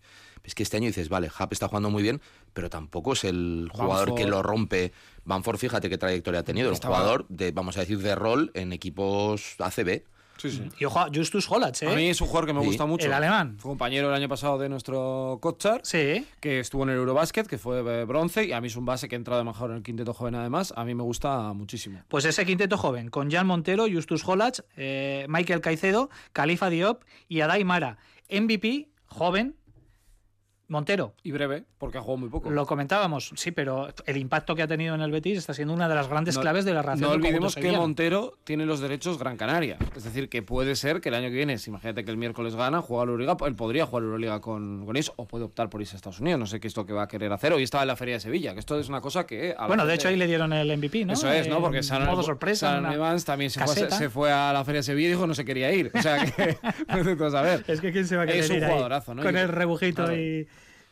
Es 0.45 0.55
que 0.55 0.63
este 0.63 0.77
año 0.77 0.87
dices, 0.87 1.09
vale, 1.09 1.31
Hap 1.37 1.53
está 1.53 1.69
jugando 1.69 1.91
muy 1.91 2.03
bien, 2.03 2.21
pero 2.53 2.69
tampoco 2.71 3.15
es 3.15 3.25
el 3.25 3.69
jugador 3.73 4.15
que 4.15 4.27
lo 4.27 4.43
rompe. 4.43 4.93
Banford, 5.25 5.57
fíjate 5.59 5.89
qué 5.89 5.97
trayectoria 5.99 6.41
ha 6.41 6.45
tenido. 6.45 6.71
Un 6.71 6.77
jugador 6.77 7.27
de, 7.29 7.51
vamos 7.51 7.77
a 7.79 7.81
decir, 7.81 7.99
de 7.99 8.15
rol 8.15 8.51
en 8.55 8.73
equipos 8.73 9.57
ACB. 9.59 10.03
Sí, 10.37 10.51
sí. 10.51 10.69
Y 10.81 10.85
ojo, 10.85 11.01
Justus 11.15 11.49
Hollatz, 11.49 11.83
¿eh? 11.85 11.89
A 11.89 11.95
mí 11.95 12.09
es 12.09 12.21
un 12.21 12.27
jugador 12.27 12.47
que 12.49 12.53
me 12.53 12.61
Sí. 12.61 12.67
gusta 12.67 12.85
mucho. 12.87 13.07
El 13.07 13.13
alemán. 13.13 13.57
Fue 13.59 13.71
compañero 13.71 14.09
el 14.09 14.15
año 14.15 14.29
pasado 14.29 14.59
de 14.59 14.69
nuestro 14.69 15.39
Kochar, 15.41 15.81
Sí. 15.85 16.27
que 16.41 16.59
estuvo 16.59 16.83
en 16.83 16.91
el 16.91 16.97
Eurobasket, 16.97 17.47
que 17.47 17.57
fue 17.57 17.79
eh, 17.79 18.05
bronce, 18.05 18.45
y 18.45 18.53
a 18.53 18.61
mí 18.61 18.67
es 18.67 18.75
un 18.77 18.85
base 18.85 19.09
que 19.09 19.15
ha 19.15 19.17
entrado 19.19 19.45
mejor 19.45 19.71
en 19.71 19.77
el 19.77 19.83
quinteto 19.85 20.13
joven 20.13 20.35
además. 20.35 20.75
A 20.77 20.85
mí 20.85 20.93
me 20.95 21.05
gusta 21.05 21.53
muchísimo. 21.53 22.03
Pues 22.09 22.25
ese 22.25 22.45
quinteto 22.45 22.77
joven, 22.77 23.09
con 23.11 23.31
Jan 23.31 23.47
Montero, 23.47 23.87
Justus 23.91 24.27
Hollatz, 24.27 24.61
eh, 24.77 25.25
Michael 25.29 25.61
Caicedo, 25.61 26.11
Califa 26.33 26.69
Diop 26.69 27.05
y 27.29 27.41
Adai 27.41 27.63
Mara. 27.65 27.97
MVP, 28.29 28.89
joven, 29.07 29.55
Montero. 30.69 31.13
Y 31.23 31.31
breve, 31.33 31.65
porque 31.79 31.99
ha 31.99 32.01
jugado 32.01 32.17
muy 32.19 32.29
poco. 32.31 32.51
Lo 32.51 32.65
comentábamos, 32.67 33.33
sí, 33.37 33.51
pero 33.51 33.89
el 34.07 34.17
impacto 34.17 34.55
que 34.55 34.63
ha 34.63 34.67
tenido 34.67 34.95
en 34.95 35.03
el 35.03 35.11
Betis 35.11 35.37
está 35.39 35.53
siendo 35.53 35.75
una 35.75 35.89
de 35.89 35.95
las 35.95 36.09
grandes 36.09 36.37
No- 36.37 36.41
claves 36.41 36.65
de 36.65 36.73
la 36.73 36.81
reacción 36.83 37.11
No 37.11 37.15
olvidemos 37.17 37.55
que. 37.55 37.71
Montero 37.73 38.33
tiene 38.45 38.65
los 38.65 38.81
derechos 38.81 39.19
Gran 39.19 39.37
Canaria. 39.37 39.77
Es 39.95 40.05
decir, 40.05 40.29
que 40.29 40.43
puede 40.43 40.75
ser 40.77 41.01
que 41.01 41.11
el 41.11 41.17
año 41.17 41.29
que 41.29 41.35
viene, 41.37 41.59
si 41.59 41.69
imagínate 41.71 42.05
que 42.05 42.11
el 42.11 42.17
miércoles 42.17 42.55
gana, 42.57 42.81
juega 42.81 43.05
la 43.05 43.11
Euroliga, 43.13 43.37
él 43.47 43.55
podría 43.57 43.85
jugar 43.87 44.03
la 44.03 44.07
Euroliga 44.07 44.41
con, 44.41 44.87
con 44.87 44.97
ellos 44.97 45.13
o 45.17 45.27
puede 45.27 45.45
optar 45.45 45.69
por 45.69 45.81
irse 45.83 45.97
a 45.97 45.99
Estados 45.99 46.21
Unidos. 46.21 46.41
No 46.41 46.47
sé 46.47 46.61
qué 46.61 46.69
es 46.69 46.77
lo 46.77 46.87
que 46.87 46.93
va 46.95 47.03
a 47.03 47.09
querer 47.09 47.31
hacer. 47.33 47.53
Hoy 47.53 47.63
estaba 47.63 47.83
en 47.83 47.89
la 47.89 47.97
Feria 47.97 48.15
de 48.15 48.21
Sevilla, 48.21 48.55
que 48.55 48.61
esto 48.61 48.79
es 48.81 48.89
una 48.89 49.01
cosa 49.03 49.27
que... 49.27 49.55
Bueno, 49.67 49.85
de 49.85 49.91
gente- 49.93 49.95
hecho 49.95 50.09
ahí 50.09 50.17
le 50.17 50.27
dieron 50.27 50.53
el 50.53 50.77
MVP, 50.79 51.05
¿no? 51.05 51.13
Eso 51.13 51.31
es, 51.31 51.47
¿no? 51.49 51.61
Porque 51.61 51.79
En 51.79 51.83
Sharon, 51.85 52.07
modo 52.09 52.23
sorpresa. 52.23 52.79
una 52.79 52.95
Evans 52.95 53.25
también 53.25 53.51
se 53.51 53.61
fue, 53.61 53.75
caseta. 53.75 53.97
se 53.99 54.09
fue 54.09 54.33
a 54.33 54.53
la 54.53 54.65
Feria 54.65 54.79
de 54.79 54.85
Sevilla 54.85 55.09
y 55.09 55.11
dijo 55.11 55.27
no 55.27 55.35
se 55.35 55.45
quería 55.45 55.71
ir. 55.73 55.91
O 55.95 56.01
sea 56.01 56.25
que, 56.25 56.57
no 56.89 57.17
te 57.17 57.25
a 57.25 57.31
saber. 57.31 57.65
Es 57.67 57.81
que 57.81 57.93
quién 57.93 58.07
se 58.07 58.17
va 58.17 58.23
a 58.23 58.27
querer 58.27 58.41
Es 58.45 58.51
un 58.51 58.57
ir 58.57 58.65
ahí 58.65 58.71
jugadorazo, 58.71 59.15
¿no? 59.15 59.23
Con 59.23 59.35
Y- 59.35 59.39
el 59.39 59.49
rebujito 59.49 60.05
claro. 60.05 60.17
y, 60.17 60.47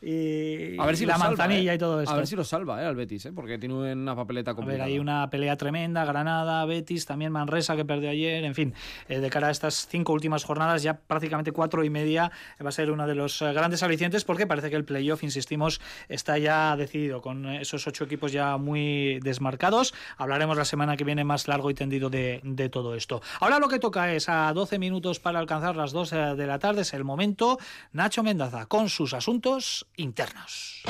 y 0.05 0.77
A 0.79 0.85
ver 0.85 0.97
si 0.97 1.05
la 1.05 1.13
salva, 1.13 1.29
manzanilla 1.29 1.71
¿eh? 1.71 1.75
y 1.75 1.77
todo 1.77 2.01
esto. 2.01 2.13
A 2.13 2.17
ver 2.17 2.27
si 2.27 2.35
lo 2.35 2.43
salva, 2.43 2.81
¿eh? 2.81 2.85
Al 2.85 2.95
Betis, 2.95 3.25
¿eh? 3.25 3.31
Porque 3.33 3.57
tiene 3.57 3.93
una 3.93 4.15
papeleta 4.15 4.51
A 4.51 4.53
ver, 4.53 4.57
complicada. 4.57 4.85
hay 4.85 4.99
una 4.99 5.29
pelea 5.29 5.55
tremenda, 5.55 6.03
Granada, 6.05 6.65
Betis, 6.65 7.05
también 7.05 7.31
Manresa 7.31 7.75
que 7.75 7.85
perdió 7.85 8.09
ayer, 8.09 8.43
en 8.43 8.53
fin, 8.53 8.73
eh, 9.07 9.19
de 9.19 9.29
cara 9.29 9.47
a 9.47 9.51
estas 9.51 9.87
cinco 9.87 10.13
últimas 10.13 10.43
jornadas, 10.43 10.83
ya 10.83 10.99
prácticamente 10.99 11.51
cuatro 11.51 11.83
y 11.83 11.89
media, 11.89 12.31
va 12.63 12.69
a 12.69 12.71
ser 12.71 12.91
uno 12.91 13.07
de 13.07 13.15
los 13.15 13.41
eh, 13.41 13.53
grandes 13.53 13.81
alicientes 13.83 14.23
porque 14.25 14.45
parece 14.45 14.69
que 14.69 14.75
el 14.75 14.85
playoff, 14.85 15.23
insistimos, 15.23 15.79
está 16.09 16.37
ya 16.37 16.75
decidido, 16.75 17.21
con 17.21 17.45
esos 17.47 17.87
ocho 17.87 18.03
equipos 18.03 18.31
ya 18.31 18.57
muy 18.57 19.19
desmarcados. 19.21 19.93
Hablaremos 20.17 20.57
la 20.57 20.65
semana 20.65 20.97
que 20.97 21.03
viene 21.03 21.23
más 21.23 21.47
largo 21.47 21.69
y 21.69 21.73
tendido 21.73 22.09
de, 22.09 22.41
de 22.43 22.69
todo 22.69 22.95
esto. 22.95 23.21
Ahora 23.39 23.59
lo 23.59 23.69
que 23.69 23.79
toca 23.79 24.13
es 24.13 24.27
a 24.27 24.51
12 24.53 24.79
minutos 24.79 25.19
para 25.19 25.39
alcanzar 25.39 25.75
las 25.75 25.91
2 25.91 26.09
de 26.35 26.47
la 26.47 26.59
tarde, 26.59 26.81
es 26.81 26.93
el 26.93 27.03
momento, 27.03 27.57
Nacho 27.91 28.23
Mendaza 28.23 28.65
con 28.65 28.89
sus 28.89 29.13
asuntos 29.13 29.85
internos. 29.97 30.83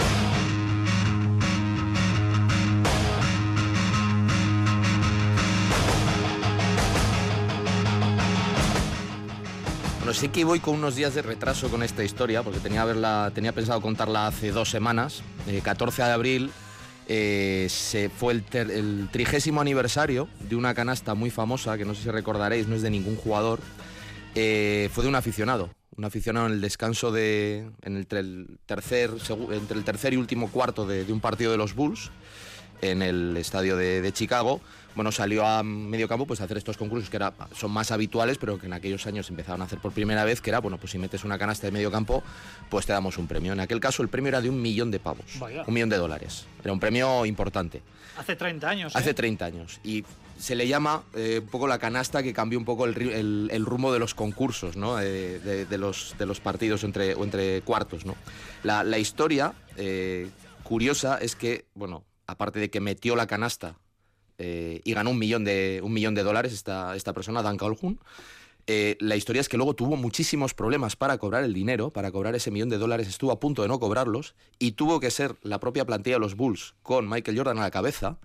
Bueno, 10.03 10.19
sí 10.19 10.27
que 10.27 10.43
voy 10.43 10.59
con 10.59 10.75
unos 10.75 10.97
días 10.97 11.15
de 11.15 11.21
retraso 11.21 11.69
con 11.69 11.81
esta 11.81 12.03
historia, 12.03 12.43
porque 12.43 12.59
tenía, 12.59 12.83
verla, 12.83 13.31
tenía 13.33 13.53
pensado 13.53 13.79
contarla 13.79 14.27
hace 14.27 14.51
dos 14.51 14.69
semanas. 14.69 15.23
Eh, 15.47 15.55
el 15.55 15.61
14 15.61 16.03
de 16.03 16.11
abril 16.11 16.51
eh, 17.07 17.67
se 17.69 18.09
fue 18.09 18.33
el, 18.33 19.09
trigésimo 19.11 19.61
aniversario 19.61 20.27
de 20.41 20.57
una 20.57 20.73
canasta 20.73 21.13
muy 21.13 21.29
famosa, 21.29 21.77
que 21.77 21.85
no 21.85 21.95
sé 21.95 22.03
si 22.03 22.11
recordaréis, 22.11 22.67
no 22.67 22.75
es 22.75 22.81
de 22.81 22.89
ningún 22.89 23.15
jugador, 23.15 23.61
eh, 24.35 24.89
fue 24.91 25.05
de 25.05 25.09
un 25.09 25.15
aficionado, 25.15 25.69
un 25.95 26.05
aficionado 26.05 26.47
en 26.47 26.53
el 26.53 26.61
descanso 26.61 27.11
de. 27.11 27.69
El, 27.81 28.07
tercer, 28.65 29.11
entre 29.51 29.77
el 29.77 29.83
tercer 29.83 30.13
y 30.13 30.17
último 30.17 30.49
cuarto 30.49 30.85
de, 30.87 31.11
un 31.11 31.19
partido 31.19 31.51
de 31.51 31.57
los 31.57 31.75
Bulls 31.75 32.11
en 32.81 33.01
el 33.01 33.37
estadio 33.37 33.77
de 33.77 34.11
Chicago. 34.13 34.61
Bueno, 34.95 35.11
salió 35.11 35.45
a 35.45 35.63
medio 35.63 36.07
campo 36.07 36.25
pues, 36.27 36.39
a 36.41 36.43
hacer 36.43 36.57
estos 36.57 36.77
concursos 36.77 37.09
que 37.09 37.17
era, 37.17 37.33
son 37.55 37.71
más 37.71 37.91
habituales, 37.91 38.37
pero 38.37 38.59
que 38.59 38.67
en 38.67 38.73
aquellos 38.73 39.05
años 39.07 39.25
se 39.25 39.33
empezaron 39.33 39.61
a 39.61 39.65
hacer 39.65 39.79
por 39.79 39.91
primera 39.91 40.23
vez, 40.23 40.39
que 40.41 40.49
era, 40.51 40.59
bueno, 40.59 40.77
pues 40.77 40.91
si 40.91 40.97
metes 40.99 41.23
una 41.23 41.37
canasta 41.39 41.67
de 41.67 41.71
medio 41.71 41.91
campo, 41.91 42.23
pues 42.69 42.85
te 42.85 42.93
damos 42.93 43.17
un 43.17 43.27
premio. 43.27 43.53
En 43.53 43.59
aquel 43.59 43.79
caso 43.79 44.03
el 44.03 44.09
premio 44.09 44.29
era 44.29 44.41
de 44.41 44.49
un 44.49 44.61
millón 44.61 44.91
de 44.91 44.99
pavos, 44.99 45.25
Vaya. 45.39 45.63
un 45.65 45.73
millón 45.73 45.89
de 45.89 45.97
dólares. 45.97 46.45
Era 46.63 46.71
un 46.73 46.79
premio 46.79 47.25
importante. 47.25 47.81
Hace 48.17 48.35
30 48.35 48.69
años. 48.69 48.95
Hace 48.95 49.09
¿eh? 49.09 49.13
30 49.15 49.45
años. 49.45 49.79
Y 49.83 50.03
se 50.37 50.53
le 50.55 50.67
llama 50.67 51.03
eh, 51.15 51.39
un 51.41 51.47
poco 51.49 51.67
la 51.67 51.79
canasta 51.79 52.21
que 52.21 52.33
cambió 52.33 52.59
un 52.59 52.65
poco 52.65 52.85
el, 52.85 52.93
ri- 52.93 53.11
el- 53.13 53.49
el 53.51 53.65
rumbo 53.65 53.91
de 53.93 53.99
los 53.99 54.13
concursos, 54.13 54.75
¿no? 54.77 54.99
Eh, 54.99 55.39
de, 55.39 55.65
de 55.65 55.77
los, 55.79 56.15
de 56.19 56.25
los 56.27 56.39
partidos 56.39 56.83
entre, 56.83 57.15
o 57.15 57.23
entre 57.23 57.61
cuartos, 57.61 58.05
¿no? 58.05 58.15
La, 58.63 58.83
la 58.83 58.97
historia 58.99 59.53
curiosa 60.63 61.17
es 61.17 61.35
que, 61.35 61.65
bueno, 61.73 62.03
aparte 62.27 62.59
de 62.59 62.69
que 62.69 62.79
metió 62.79 63.15
la 63.15 63.27
canasta 63.27 63.75
eh, 64.37 64.81
y 64.83 64.93
ganó 64.93 65.11
un 65.11 65.19
millón 65.19 65.43
de, 65.43 65.81
un 65.83 65.93
millón 65.93 66.15
de 66.15 66.23
dólares 66.23 66.53
esta, 66.53 66.95
esta 66.95 67.13
persona, 67.13 67.41
Dan 67.41 67.57
Calhoun, 67.57 67.99
eh, 68.65 68.95
la 68.99 69.17
historia 69.17 69.41
es 69.41 69.49
que 69.49 69.57
luego 69.57 69.73
tuvo 69.75 69.97
muchísimos 69.97 70.53
problemas 70.53 70.95
para 70.95 71.17
cobrar 71.17 71.43
el 71.43 71.53
dinero, 71.53 71.91
para 71.91 72.11
cobrar 72.11 72.33
ese 72.35 72.49
millón 72.49 72.69
de 72.69 72.77
dólares, 72.77 73.07
estuvo 73.07 73.31
a 73.31 73.39
punto 73.39 73.61
de 73.61 73.67
no 73.67 73.79
cobrarlos 73.79 74.35
y 74.57 74.71
tuvo 74.71 74.99
que 74.99 75.11
ser 75.11 75.35
la 75.41 75.59
propia 75.59 75.85
plantilla 75.85 76.15
de 76.15 76.21
los 76.21 76.35
Bulls 76.35 76.75
con 76.81 77.09
Michael 77.09 77.37
Jordan 77.37 77.57
a 77.57 77.61
la 77.61 77.71
cabeza 77.71 78.17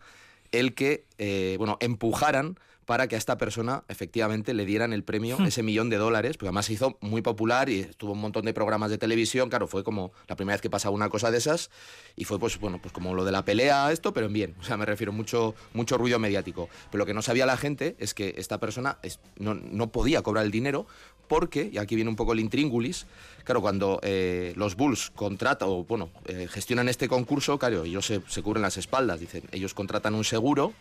el 0.53 0.75
que, 0.75 1.05
eh, 1.19 1.57
bueno, 1.59 1.77
empujaran 1.81 2.59
para 2.87 3.07
que 3.07 3.17
a 3.17 3.19
esta 3.19 3.37
persona 3.37 3.85
efectivamente 3.89 4.55
le 4.55 4.65
dieran 4.65 4.95
el 4.95 5.05
premio, 5.05 5.37
ese 5.45 5.63
millón 5.63 5.91
de 5.91 5.99
dólares, 5.99 6.39
porque 6.39 6.47
además 6.49 6.65
se 6.65 6.73
hizo 6.73 6.97
muy 7.03 7.21
popular 7.21 7.69
y 7.69 7.81
estuvo 7.81 8.13
un 8.13 8.19
montón 8.19 8.47
de 8.47 8.55
programas 8.55 8.89
de 8.91 8.97
televisión, 8.97 9.51
claro, 9.51 9.67
fue 9.69 9.85
como 9.85 10.11
la 10.27 10.37
primera 10.37 10.55
vez 10.55 10.63
que 10.63 10.71
pasaba 10.71 10.95
una 10.95 11.11
cosa 11.11 11.31
de 11.31 11.37
esas 11.37 11.69
y 12.17 12.25
fue 12.25 12.39
pues 12.39 12.59
bueno, 12.59 12.81
pues 12.81 12.95
como 12.95 13.13
lo 13.13 13.27
de 13.27 13.33
la 13.33 13.45
pelea 13.45 13.93
esto, 13.93 14.15
pero 14.15 14.25
en 14.29 14.33
bien, 14.33 14.57
o 14.59 14.63
sea, 14.63 14.79
me 14.79 14.87
refiero 14.87 15.13
mucho 15.13 15.55
mucho 15.75 15.99
ruido 15.99 16.19
mediático, 16.19 16.71
pero 16.91 17.01
lo 17.01 17.05
que 17.07 17.13
no 17.13 17.21
sabía 17.21 17.45
la 17.45 17.59
gente 17.59 17.95
es 17.99 18.15
que 18.15 18.33
esta 18.39 18.59
persona 18.59 18.97
es- 19.03 19.21
no, 19.37 19.53
no 19.53 19.93
podía 19.93 20.23
cobrar 20.23 20.47
el 20.47 20.51
dinero 20.51 20.87
porque, 21.29 21.71
y 21.73 21.79
aquí 21.79 21.95
viene 21.95 22.11
un 22.11 22.17
poco 22.17 22.33
el 22.33 22.41
intríngulis, 22.41 23.07
claro, 23.45 23.61
cuando 23.61 24.01
eh, 24.03 24.53
los 24.57 24.75
Bulls 24.75 25.13
contratan, 25.15 25.69
o 25.69 25.85
bueno, 25.85 26.11
eh, 26.25 26.49
gestionan 26.51 26.89
este 26.89 27.09
concurso, 27.09 27.59
claro, 27.59 27.85
ellos 27.85 28.07
se, 28.07 28.23
se 28.27 28.43
cubren 28.43 28.63
las 28.63 28.77
espaldas, 28.77 29.21
dicen, 29.21 29.45
ellos 29.53 29.75
contratan 29.75 30.15
un 30.15 30.25
seguro 30.25 30.73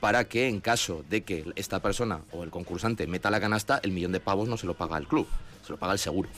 para 0.00 0.24
que 0.24 0.48
en 0.48 0.60
caso 0.60 1.04
de 1.08 1.22
que 1.22 1.44
esta 1.56 1.80
persona 1.80 2.20
o 2.32 2.44
el 2.44 2.50
concursante 2.50 3.06
meta 3.06 3.30
la 3.30 3.40
canasta, 3.40 3.80
el 3.82 3.92
millón 3.92 4.12
de 4.12 4.20
pavos 4.20 4.48
no 4.48 4.56
se 4.56 4.66
lo 4.66 4.74
paga 4.74 4.98
el 4.98 5.06
club, 5.06 5.26
se 5.64 5.72
lo 5.72 5.78
paga 5.78 5.92
el 5.92 5.98
seguro. 5.98 6.28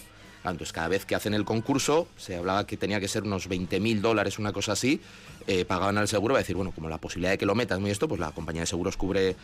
Entonces, 0.44 0.72
cada 0.72 0.88
vez 0.88 1.04
que 1.04 1.14
hacen 1.14 1.34
el 1.34 1.44
concurso, 1.44 2.08
se 2.16 2.36
hablaba 2.36 2.66
que 2.66 2.78
tenía 2.78 3.00
que 3.00 3.08
ser 3.08 3.24
unos 3.24 3.48
20 3.48 3.80
mil 3.80 4.00
dólares, 4.00 4.38
una 4.38 4.52
cosa 4.52 4.72
así, 4.72 5.00
eh, 5.46 5.66
pagaban 5.66 5.98
al 5.98 6.08
seguro, 6.08 6.34
va 6.34 6.38
a 6.38 6.42
decir, 6.42 6.56
bueno, 6.56 6.70
como 6.72 6.88
la 6.88 6.96
posibilidad 6.98 7.32
de 7.32 7.38
que 7.38 7.44
lo 7.44 7.54
metas 7.54 7.80
muy 7.80 7.90
esto, 7.90 8.08
pues 8.08 8.18
la 8.20 8.30
compañía 8.30 8.62
de 8.62 8.66
seguros 8.66 8.96
cubre, 8.96 9.36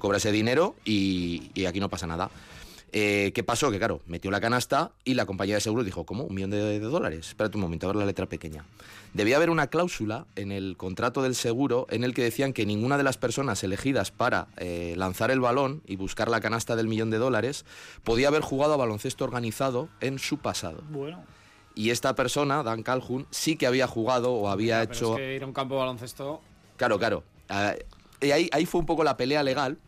cobra 0.00 0.16
ese 0.16 0.32
dinero 0.32 0.74
y 0.84 1.64
aquí 1.64 1.78
no 1.78 1.88
pasa 1.88 2.08
nada. 2.08 2.30
Eh, 2.92 3.32
¿Qué 3.34 3.42
pasó? 3.42 3.70
Que 3.70 3.78
claro, 3.78 4.00
metió 4.06 4.30
la 4.30 4.40
canasta 4.40 4.92
y 5.04 5.14
la 5.14 5.26
compañía 5.26 5.56
de 5.56 5.60
seguros 5.60 5.84
dijo, 5.84 6.04
¿cómo? 6.04 6.24
¿Un 6.24 6.34
millón 6.34 6.50
de, 6.50 6.62
de 6.62 6.80
dólares? 6.80 7.28
Espérate 7.28 7.56
un 7.56 7.62
momento, 7.62 7.86
a 7.86 7.88
ver 7.88 7.96
la 7.96 8.06
letra 8.06 8.26
pequeña. 8.26 8.64
Debía 9.14 9.36
haber 9.36 9.50
una 9.50 9.66
cláusula 9.66 10.26
en 10.36 10.52
el 10.52 10.76
contrato 10.76 11.22
del 11.22 11.34
seguro 11.34 11.86
en 11.90 12.04
el 12.04 12.14
que 12.14 12.22
decían 12.22 12.52
que 12.52 12.66
ninguna 12.66 12.96
de 12.96 13.02
las 13.02 13.18
personas 13.18 13.62
elegidas 13.64 14.10
para 14.10 14.48
eh, 14.56 14.94
lanzar 14.96 15.30
el 15.30 15.40
balón 15.40 15.82
y 15.86 15.96
buscar 15.96 16.28
la 16.28 16.40
canasta 16.40 16.76
del 16.76 16.88
millón 16.88 17.10
de 17.10 17.18
dólares 17.18 17.64
podía 18.04 18.28
haber 18.28 18.42
jugado 18.42 18.74
a 18.74 18.76
baloncesto 18.76 19.24
organizado 19.24 19.88
en 20.00 20.18
su 20.18 20.38
pasado. 20.38 20.82
Bueno. 20.90 21.22
Y 21.74 21.90
esta 21.90 22.14
persona, 22.14 22.62
Dan 22.62 22.82
Calhoun, 22.82 23.26
sí 23.30 23.56
que 23.56 23.66
había 23.66 23.86
jugado 23.86 24.32
o 24.32 24.48
había 24.48 24.80
Pero 24.80 24.92
hecho... 24.92 25.12
es 25.12 25.18
que 25.18 25.36
ir 25.36 25.42
a 25.42 25.46
un 25.46 25.52
campo 25.52 25.74
de 25.74 25.80
baloncesto. 25.80 26.40
Claro, 26.76 26.98
claro. 26.98 27.22
Ah, 27.48 27.74
y 28.20 28.30
ahí, 28.32 28.48
ahí 28.52 28.66
fue 28.66 28.80
un 28.80 28.86
poco 28.86 29.04
la 29.04 29.16
pelea 29.16 29.42
legal. 29.42 29.78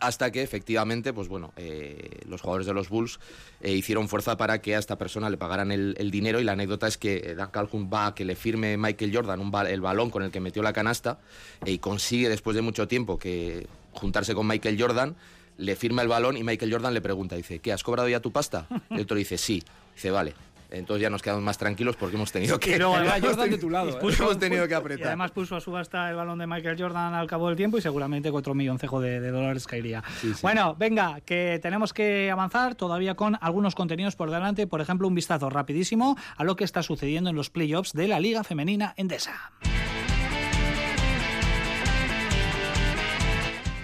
Hasta 0.00 0.32
que 0.32 0.42
efectivamente, 0.42 1.12
pues 1.12 1.28
bueno, 1.28 1.52
eh, 1.56 2.20
los 2.28 2.40
jugadores 2.40 2.66
de 2.66 2.74
los 2.74 2.88
Bulls 2.88 3.20
eh, 3.60 3.72
hicieron 3.72 4.08
fuerza 4.08 4.36
para 4.36 4.60
que 4.60 4.74
a 4.74 4.78
esta 4.78 4.98
persona 4.98 5.30
le 5.30 5.36
pagaran 5.36 5.70
el, 5.72 6.10
dinero. 6.10 6.40
Y 6.40 6.44
la 6.44 6.52
anécdota 6.52 6.86
es 6.86 6.98
que 6.98 7.16
eh, 7.16 7.34
Dan 7.34 7.50
Calhoun 7.50 7.90
va 7.92 8.06
a 8.06 8.14
que 8.14 8.24
le 8.24 8.34
firme 8.34 8.76
Michael 8.76 9.14
Jordan 9.14 9.40
el 9.68 9.80
balón 9.80 10.10
con 10.10 10.22
el 10.22 10.30
que 10.30 10.40
metió 10.40 10.62
la 10.62 10.72
canasta 10.72 11.18
y 11.64 11.78
consigue 11.78 12.28
después 12.28 12.56
de 12.56 12.62
mucho 12.62 12.88
tiempo 12.88 13.18
que 13.18 13.66
juntarse 13.92 14.34
con 14.34 14.46
Michael 14.46 14.80
Jordan, 14.80 15.16
le 15.58 15.76
firma 15.76 16.02
el 16.02 16.08
balón 16.08 16.36
y 16.36 16.42
Michael 16.42 16.72
Jordan 16.72 16.92
le 16.92 17.00
pregunta, 17.00 17.36
dice, 17.36 17.60
¿qué, 17.60 17.72
has 17.72 17.82
cobrado 17.82 18.08
ya 18.08 18.20
tu 18.20 18.32
pasta? 18.32 18.66
Y 18.90 18.94
el 18.94 19.00
otro 19.02 19.16
dice, 19.16 19.38
sí. 19.38 19.62
Dice, 19.94 20.10
vale. 20.10 20.34
Entonces 20.74 21.02
ya 21.02 21.10
nos 21.10 21.22
quedamos 21.22 21.42
más 21.42 21.56
tranquilos 21.58 21.96
porque 21.96 22.16
hemos 22.16 22.30
tenido 22.32 22.58
que... 22.60 22.72
Y 22.76 22.78
luego 22.78 22.94
Era 22.98 23.12
además 23.12 23.30
Jordan 23.30 23.50
de 23.50 23.58
tu 23.58 23.70
lado, 23.70 23.90
y 23.90 23.92
¿eh? 23.92 23.98
puso- 24.00 24.22
Hemos 24.24 24.38
tenido 24.38 24.66
que 24.66 24.74
Y 24.74 24.76
apretar. 24.76 25.06
además 25.08 25.30
puso 25.30 25.56
a 25.56 25.60
subasta 25.60 26.10
el 26.10 26.16
balón 26.16 26.38
de 26.38 26.46
Michael 26.46 26.76
Jordan 26.80 27.14
al 27.14 27.26
cabo 27.26 27.48
del 27.48 27.56
tiempo 27.56 27.78
y 27.78 27.82
seguramente 27.82 28.30
4 28.30 28.54
milloncejos 28.54 29.02
de, 29.02 29.20
de 29.20 29.30
dólares 29.30 29.66
caería. 29.66 30.02
Sí, 30.20 30.32
sí. 30.34 30.40
Bueno, 30.42 30.74
venga, 30.78 31.20
que 31.20 31.58
tenemos 31.62 31.92
que 31.92 32.30
avanzar 32.30 32.74
todavía 32.74 33.14
con 33.14 33.36
algunos 33.40 33.74
contenidos 33.74 34.16
por 34.16 34.30
delante. 34.30 34.66
Por 34.66 34.80
ejemplo, 34.80 35.08
un 35.08 35.14
vistazo 35.14 35.50
rapidísimo 35.50 36.16
a 36.36 36.44
lo 36.44 36.56
que 36.56 36.64
está 36.64 36.82
sucediendo 36.82 37.30
en 37.30 37.36
los 37.36 37.50
playoffs 37.50 37.92
de 37.92 38.08
la 38.08 38.20
Liga 38.20 38.44
Femenina 38.44 38.94
Endesa. 38.96 39.52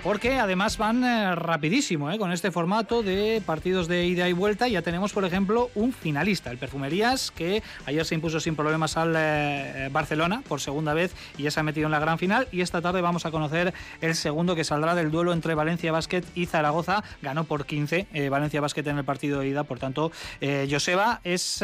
Porque 0.03 0.39
además 0.39 0.79
van 0.79 1.05
eh, 1.05 1.35
rapidísimo, 1.35 2.11
¿eh? 2.11 2.17
con 2.17 2.33
este 2.33 2.51
formato 2.51 3.03
de 3.03 3.43
partidos 3.45 3.87
de 3.87 4.07
ida 4.07 4.31
y 4.31 4.33
vuelta. 4.33 4.67
Ya 4.67 4.81
tenemos, 4.81 5.13
por 5.13 5.27
ejemplo, 5.27 5.71
un 5.75 5.93
finalista, 5.93 6.51
el 6.51 6.57
Perfumerías, 6.57 7.31
que 7.31 7.63
ayer 7.85 8.07
se 8.07 8.15
impuso 8.15 8.41
sin 8.41 8.57
problemas 8.57 8.97
al 8.97 9.15
eh, 9.15 9.91
Barcelona 9.93 10.43
por 10.49 10.63
segunda 10.63 10.95
vez 10.95 11.15
y 11.37 11.43
ya 11.43 11.51
se 11.51 11.61
ha 11.61 11.63
metido 11.63 11.85
en 11.85 11.91
la 11.91 11.99
gran 11.99 12.19
final. 12.19 12.49
Y 12.51 12.63
esta 12.63 12.81
tarde 12.81 13.03
vamos 13.03 13.27
a 13.27 13.31
conocer 13.31 13.75
el 14.01 14.15
segundo 14.15 14.57
que 14.57 14.65
saldrá 14.65 14.95
del 14.95 15.11
duelo 15.11 15.35
entre 15.35 15.55
Valencia 15.55 15.93
Basket 15.93 16.25
y 16.35 16.47
Zaragoza. 16.47 17.05
Ganó 17.21 17.45
por 17.45 17.67
15 17.67 18.07
eh, 18.11 18.29
Valencia 18.31 18.63
Basket 18.63 18.87
en 18.87 18.97
el 18.97 19.05
partido 19.05 19.41
de 19.41 19.49
ida. 19.49 19.65
Por 19.65 19.79
tanto, 19.79 20.13
Joseba, 20.41 21.21
es 21.25 21.63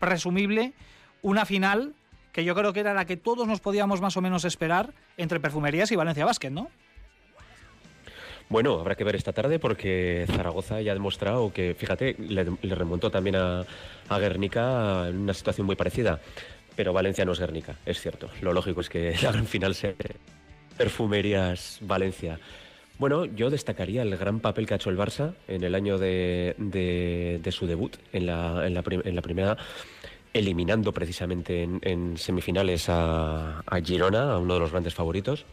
presumible 0.00 0.72
una 1.22 1.46
final 1.46 1.94
que 2.32 2.44
yo 2.44 2.56
creo 2.56 2.72
que 2.72 2.80
era 2.80 2.92
la 2.92 3.04
que 3.04 3.16
todos 3.16 3.46
nos 3.46 3.60
podíamos 3.60 4.00
más 4.00 4.16
o 4.16 4.20
menos 4.20 4.44
esperar 4.44 4.92
entre 5.16 5.38
Perfumerías 5.38 5.92
y 5.92 5.96
Valencia 5.96 6.24
Basket, 6.24 6.50
¿no? 6.50 6.68
Bueno, 8.48 8.78
habrá 8.78 8.94
que 8.94 9.02
ver 9.02 9.16
esta 9.16 9.32
tarde 9.32 9.58
porque 9.58 10.24
Zaragoza 10.28 10.80
ya 10.80 10.92
ha 10.92 10.94
demostrado 10.94 11.52
que, 11.52 11.74
fíjate, 11.74 12.14
le, 12.18 12.46
le 12.62 12.74
remontó 12.76 13.10
también 13.10 13.36
a, 13.36 13.64
Guernica 14.08 15.08
en 15.08 15.18
una 15.18 15.34
situación 15.34 15.66
muy 15.66 15.74
parecida. 15.74 16.20
Pero 16.76 16.92
Valencia 16.92 17.24
no 17.24 17.32
es 17.32 17.40
Guernica, 17.40 17.76
es 17.84 18.00
cierto. 18.00 18.28
Lo 18.42 18.52
lógico 18.52 18.80
es 18.80 18.88
que 18.88 19.16
la 19.22 19.32
gran 19.32 19.46
final 19.46 19.74
sea 19.74 19.94
Perfumerías 20.76 21.78
Valencia. 21.80 22.38
Bueno, 22.98 23.24
yo 23.24 23.50
destacaría 23.50 24.02
el 24.02 24.16
gran 24.16 24.40
papel 24.40 24.66
que 24.66 24.74
ha 24.74 24.76
hecho 24.76 24.90
el 24.90 24.96
Barça 24.96 25.34
en 25.48 25.64
el 25.64 25.74
año 25.74 25.98
de, 25.98 26.54
su 27.50 27.66
debut 27.66 27.96
en 28.12 28.26
la, 28.26 28.82
primera, 28.82 29.56
eliminando 30.32 30.92
precisamente 30.92 31.62
en, 31.62 31.80
en 31.82 32.16
semifinales 32.16 32.88
a, 32.88 33.60
a 33.66 33.80
Girona, 33.80 34.32
a 34.32 34.38
uno 34.38 34.54
de 34.54 34.60
los 34.60 34.70
grandes 34.70 34.94
favoritos. 34.94 35.44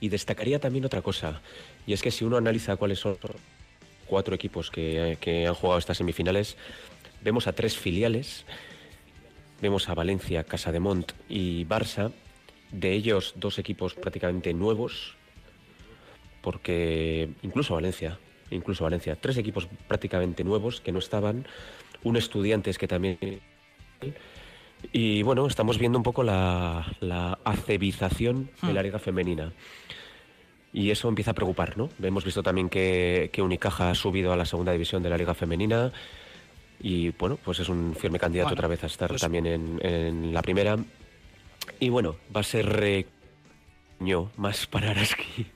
Y 0.00 0.08
destacaría 0.08 0.60
también 0.60 0.84
otra 0.84 1.02
cosa, 1.02 1.40
y 1.86 1.92
es 1.92 2.02
que 2.02 2.10
si 2.10 2.24
uno 2.24 2.36
analiza 2.36 2.76
cuáles 2.76 3.00
son 3.00 3.18
cuatro 4.06 4.34
equipos 4.34 4.70
que, 4.70 5.18
que 5.20 5.46
han 5.46 5.54
jugado 5.54 5.78
estas 5.78 5.98
semifinales, 5.98 6.56
vemos 7.22 7.46
a 7.46 7.52
tres 7.52 7.76
filiales, 7.76 8.44
vemos 9.60 9.88
a 9.88 9.94
Valencia, 9.94 10.44
Casa 10.44 10.72
de 10.72 10.80
Mont 10.80 11.12
y 11.28 11.64
Barça, 11.64 12.12
de 12.70 12.92
ellos 12.92 13.34
dos 13.36 13.58
equipos 13.58 13.94
prácticamente 13.94 14.54
nuevos, 14.54 15.16
porque 16.42 17.30
incluso 17.42 17.74
Valencia, 17.74 18.18
incluso 18.50 18.84
Valencia, 18.84 19.16
tres 19.16 19.36
equipos 19.36 19.68
prácticamente 19.86 20.44
nuevos 20.44 20.80
que 20.80 20.92
no 20.92 20.98
estaban, 20.98 21.46
un 22.04 22.16
estudiantes 22.16 22.78
que 22.78 22.88
también 22.88 23.18
y 24.92 25.22
bueno, 25.22 25.46
estamos 25.46 25.78
viendo 25.78 25.98
un 25.98 26.02
poco 26.04 26.22
la, 26.22 26.86
la 27.00 27.38
acebización 27.44 28.50
de 28.62 28.72
la 28.72 28.82
liga 28.82 28.98
femenina. 28.98 29.52
Y 30.72 30.90
eso 30.90 31.08
empieza 31.08 31.30
a 31.30 31.34
preocupar, 31.34 31.76
¿no? 31.78 31.88
Hemos 32.02 32.24
visto 32.24 32.42
también 32.42 32.68
que, 32.68 33.30
que 33.32 33.40
Unicaja 33.42 33.90
ha 33.90 33.94
subido 33.94 34.32
a 34.32 34.36
la 34.36 34.44
segunda 34.44 34.72
división 34.72 35.02
de 35.02 35.10
la 35.10 35.16
liga 35.16 35.34
femenina. 35.34 35.92
Y 36.80 37.10
bueno, 37.10 37.38
pues 37.42 37.58
es 37.60 37.68
un 37.68 37.96
firme 37.98 38.18
candidato 38.18 38.50
Bueno, 38.50 38.58
otra 38.60 38.68
vez 38.68 38.84
a 38.84 38.86
estar 38.86 39.08
pues- 39.08 39.20
también 39.20 39.46
en, 39.46 39.80
en 39.84 40.34
la 40.34 40.42
primera. 40.42 40.76
Y 41.80 41.88
bueno, 41.88 42.16
va 42.34 42.40
a 42.40 42.44
ser 42.44 43.06
más 44.36 44.66
para 44.66 44.90
Araski. 44.90 45.46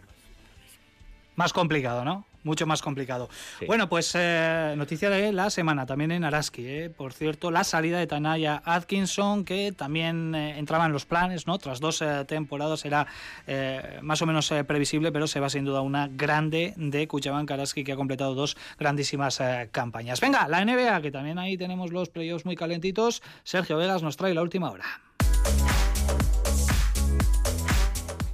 Más 1.37 1.53
complicado, 1.53 2.05
¿no? 2.05 2.25
Mucho 2.45 2.67
más 2.67 2.83
complicado. 2.83 3.29
Sí. 3.59 3.67
Bueno, 3.67 3.89
pues 3.89 4.13
eh, 4.15 4.75
noticia 4.77 5.11
de 5.11 5.33
la 5.33 5.51
semana 5.51 5.87
también 5.87 6.13
en 6.13 6.25
Araski. 6.25 6.67
eh. 6.67 6.91
Por 6.91 7.13
cierto, 7.13 7.51
la 7.51 7.65
salida 7.65 7.99
de 7.99 8.07
Tanaya 8.07 8.63
Atkinson, 8.65 9.45
que 9.45 9.73
también 9.73 10.35
eh, 10.35 10.59
entraba 10.59 10.87
en 10.87 10.93
los 10.93 11.07
planes, 11.07 11.47
¿no? 11.47 11.59
Tras 11.59 11.81
dos 11.81 12.03
eh, 12.03 12.25
temporadas 12.27 12.85
era 12.85 13.07
eh, 13.47 13.99
más 14.03 14.23
o 14.23 14.27
menos 14.27 14.51
eh, 14.53 14.65
previsible, 14.65 15.13
pero 15.13 15.27
se 15.27 15.41
va 15.41 15.49
sin 15.49 15.65
duda 15.65 15.81
una 15.81 16.09
grande 16.09 16.75
de 16.77 17.07
Cuchaban 17.09 17.47
Araski, 17.51 17.85
que 17.85 17.93
ha 17.93 17.97
completado 17.97 18.35
dos 18.35 18.57
grandísimas 18.79 19.41
campañas. 19.71 20.21
Venga, 20.21 20.49
la 20.49 20.65
NBA, 20.65 21.03
que 21.03 21.11
también 21.11 21.39
ahí 21.39 21.57
tenemos 21.57 21.93
los 21.93 22.09
playoffs 22.09 22.45
muy 22.45 22.57
calentitos. 22.57 23.23
Sergio 23.45 23.77
Vegas 23.77 24.03
nos 24.03 24.17
trae 24.17 24.35
la 24.35 24.43
última 24.43 24.71
hora. 24.71 24.85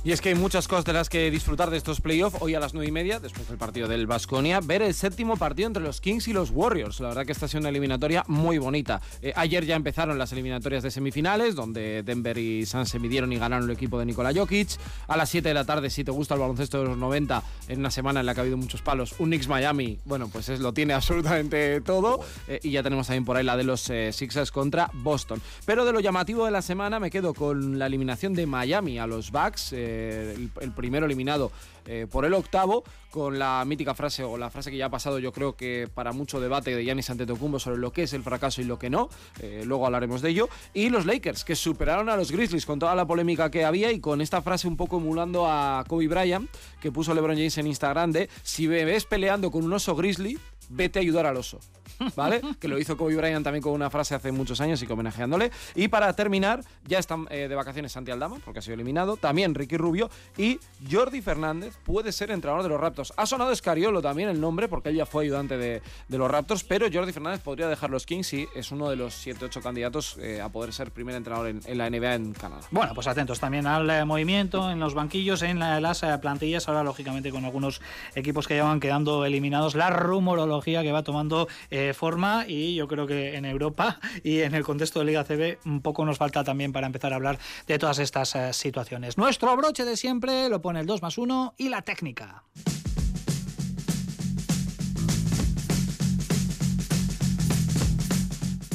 Y 0.04 0.12
es 0.12 0.20
que 0.20 0.28
hay 0.28 0.36
muchas 0.36 0.68
cosas 0.68 0.84
de 0.84 0.92
las 0.92 1.08
que 1.08 1.28
disfrutar 1.28 1.70
de 1.70 1.76
estos 1.76 2.00
playoffs. 2.00 2.38
Hoy 2.40 2.54
a 2.54 2.60
las 2.60 2.72
9 2.72 2.88
y 2.88 2.92
media, 2.92 3.18
después 3.18 3.48
del 3.48 3.58
partido 3.58 3.88
del 3.88 4.06
Basconia, 4.06 4.60
ver 4.60 4.80
el 4.80 4.94
séptimo 4.94 5.36
partido 5.36 5.66
entre 5.66 5.82
los 5.82 6.00
Kings 6.00 6.28
y 6.28 6.32
los 6.32 6.50
Warriors. 6.50 7.00
La 7.00 7.08
verdad 7.08 7.26
que 7.26 7.32
esta 7.32 7.46
ha 7.46 7.48
sido 7.48 7.60
una 7.60 7.70
eliminatoria 7.70 8.24
muy 8.28 8.58
bonita. 8.58 9.00
Eh, 9.22 9.32
ayer 9.34 9.66
ya 9.66 9.74
empezaron 9.74 10.16
las 10.16 10.30
eliminatorias 10.30 10.84
de 10.84 10.92
semifinales, 10.92 11.56
donde 11.56 12.04
Denver 12.04 12.38
y 12.38 12.64
Suns 12.64 12.90
se 12.90 13.00
midieron 13.00 13.32
y 13.32 13.38
ganaron 13.38 13.68
el 13.68 13.74
equipo 13.74 13.98
de 13.98 14.06
Nikola 14.06 14.32
Jokic. 14.32 14.68
A 15.08 15.16
las 15.16 15.30
7 15.30 15.48
de 15.48 15.54
la 15.54 15.64
tarde, 15.64 15.90
si 15.90 16.04
te 16.04 16.12
gusta 16.12 16.34
el 16.34 16.40
baloncesto 16.40 16.78
de 16.78 16.84
los 16.84 16.96
90, 16.96 17.42
en 17.66 17.80
una 17.80 17.90
semana 17.90 18.20
en 18.20 18.26
la 18.26 18.34
que 18.34 18.40
ha 18.40 18.42
habido 18.42 18.56
muchos 18.56 18.80
palos, 18.82 19.16
un 19.18 19.26
Knicks 19.26 19.48
Miami, 19.48 19.98
bueno, 20.04 20.28
pues 20.28 20.48
es, 20.48 20.60
lo 20.60 20.72
tiene 20.72 20.94
absolutamente 20.94 21.80
todo. 21.80 22.20
Eh, 22.46 22.60
y 22.62 22.70
ya 22.70 22.84
tenemos 22.84 23.08
también 23.08 23.24
por 23.24 23.36
ahí 23.36 23.44
la 23.44 23.56
de 23.56 23.64
los 23.64 23.90
eh, 23.90 24.12
Sixers 24.12 24.52
contra 24.52 24.90
Boston. 24.94 25.42
Pero 25.66 25.84
de 25.84 25.92
lo 25.92 25.98
llamativo 25.98 26.44
de 26.44 26.52
la 26.52 26.62
semana 26.62 27.00
me 27.00 27.10
quedo 27.10 27.34
con 27.34 27.80
la 27.80 27.86
eliminación 27.86 28.32
de 28.32 28.46
Miami 28.46 29.00
a 29.00 29.06
los 29.08 29.32
Bucks, 29.32 29.72
eh, 29.88 30.48
el, 30.60 30.72
primero 30.72 31.06
eliminado 31.06 31.50
eh, 31.86 32.06
por 32.10 32.24
el 32.24 32.34
octavo, 32.34 32.84
con 33.10 33.38
la 33.38 33.64
mítica 33.64 33.94
frase 33.94 34.22
o 34.22 34.36
la 34.36 34.50
frase 34.50 34.70
que 34.70 34.76
ya 34.76 34.86
ha 34.86 34.90
pasado 34.90 35.18
yo 35.18 35.32
creo 35.32 35.56
que 35.56 35.88
para 35.92 36.12
mucho 36.12 36.40
debate 36.40 36.76
de 36.76 36.84
Giannis 36.84 37.08
Antetokounmpo 37.10 37.58
sobre 37.58 37.78
lo 37.78 37.92
que 37.92 38.02
es 38.02 38.12
el 38.12 38.22
fracaso 38.22 38.60
y 38.60 38.64
lo 38.64 38.78
que 38.78 38.90
no, 38.90 39.08
eh, 39.40 39.62
luego 39.64 39.86
hablaremos 39.86 40.20
de 40.20 40.30
ello, 40.30 40.48
y 40.74 40.90
los 40.90 41.06
Lakers 41.06 41.44
que 41.44 41.56
superaron 41.56 42.08
a 42.08 42.16
los 42.16 42.30
Grizzlies 42.30 42.66
con 42.66 42.78
toda 42.78 42.94
la 42.94 43.06
polémica 43.06 43.50
que 43.50 43.64
había 43.64 43.90
y 43.92 44.00
con 44.00 44.20
esta 44.20 44.42
frase 44.42 44.68
un 44.68 44.76
poco 44.76 44.98
emulando 44.98 45.46
a 45.46 45.84
Kobe 45.88 46.08
Bryant 46.08 46.50
que 46.80 46.92
puso 46.92 47.14
LeBron 47.14 47.36
James 47.36 47.56
en 47.58 47.66
Instagram 47.66 48.12
de 48.12 48.28
si 48.42 48.68
me 48.68 48.84
ves 48.84 49.04
peleando 49.06 49.50
con 49.50 49.64
un 49.64 49.72
oso 49.72 49.96
grizzly, 49.96 50.38
vete 50.68 50.98
a 50.98 51.02
ayudar 51.02 51.26
al 51.26 51.36
oso. 51.36 51.58
¿Vale? 52.14 52.40
que 52.60 52.68
lo 52.68 52.78
hizo 52.78 52.96
Kobe 52.96 53.16
Bryant 53.16 53.42
también 53.42 53.60
con 53.60 53.72
una 53.72 53.90
frase 53.90 54.14
hace 54.14 54.30
muchos 54.30 54.60
años 54.60 54.80
y 54.80 54.86
que 54.86 54.92
homenajeándole. 54.92 55.50
Y 55.74 55.88
para 55.88 56.12
terminar, 56.12 56.60
ya 56.86 57.00
están 57.00 57.26
eh, 57.30 57.48
de 57.48 57.54
vacaciones 57.56 57.90
Santi 57.90 58.12
Aldama, 58.12 58.36
porque 58.44 58.60
ha 58.60 58.62
sido 58.62 58.74
eliminado. 58.74 59.16
También 59.16 59.52
Ricky 59.54 59.76
Rubio 59.76 60.08
y 60.36 60.60
Jordi 60.88 61.20
Fernández 61.22 61.76
puede 61.84 62.12
ser 62.12 62.30
entrenador 62.30 62.62
de 62.62 62.68
los 62.68 62.80
Raptors. 62.80 63.12
Ha 63.16 63.26
sonado 63.26 63.50
Escariolo 63.50 64.00
también 64.00 64.28
el 64.28 64.40
nombre, 64.40 64.68
porque 64.68 64.90
él 64.90 64.94
ya 64.96 65.06
fue 65.06 65.24
ayudante 65.24 65.56
de, 65.58 65.82
de 66.06 66.18
los 66.18 66.30
Raptors, 66.30 66.62
pero 66.62 66.86
Jordi 66.92 67.12
Fernández 67.12 67.40
podría 67.40 67.66
dejar 67.68 67.90
los 67.90 68.06
Kings 68.06 68.32
y 68.32 68.46
es 68.54 68.70
uno 68.70 68.88
de 68.90 68.94
los 68.94 69.26
7-8 69.26 69.60
candidatos 69.60 70.18
eh, 70.20 70.40
a 70.40 70.50
poder 70.50 70.72
ser 70.72 70.92
primer 70.92 71.16
entrenador 71.16 71.48
en, 71.48 71.78
la 71.78 71.90
NBA 71.90 72.14
en 72.14 72.32
Canadá. 72.32 72.60
Bueno, 72.70 72.94
pues 72.94 73.08
atentos 73.08 73.40
también 73.40 73.66
al 73.66 73.90
eh, 73.90 74.04
movimiento 74.04 74.70
en 74.70 74.78
los 74.78 74.94
banquillos, 74.94 75.42
en 75.42 75.58
la- 75.58 75.80
las 75.80 76.04
plantillas, 76.20 76.68
ahora 76.68 76.84
lógicamente 76.84 77.32
con 77.32 77.44
algunos 77.44 77.80
equipos 78.14 78.46
que 78.46 78.54
ya 78.54 78.62
van 78.64 78.78
quedando 78.78 79.24
eliminados, 79.24 79.74
la 79.74 79.90
rumorología 79.90 80.57
que 80.62 80.92
va 80.92 81.02
tomando 81.02 81.48
eh, 81.70 81.92
forma 81.94 82.44
y 82.46 82.74
yo 82.74 82.88
creo 82.88 83.06
que 83.06 83.36
en 83.36 83.44
Europa 83.44 84.00
y 84.24 84.40
en 84.40 84.54
el 84.54 84.64
contexto 84.64 84.98
de 84.98 85.06
Liga 85.06 85.24
CB 85.24 85.58
un 85.64 85.80
poco 85.80 86.04
nos 86.04 86.18
falta 86.18 86.44
también 86.44 86.72
para 86.72 86.86
empezar 86.86 87.12
a 87.12 87.16
hablar 87.16 87.38
de 87.66 87.78
todas 87.78 87.98
estas 87.98 88.34
eh, 88.34 88.52
situaciones. 88.52 89.16
Nuestro 89.16 89.56
broche 89.56 89.84
de 89.84 89.96
siempre 89.96 90.48
lo 90.48 90.60
pone 90.60 90.80
el 90.80 90.86
2 90.86 91.02
más 91.02 91.18
1 91.18 91.54
y 91.56 91.68
la 91.68 91.82
técnica. 91.82 92.44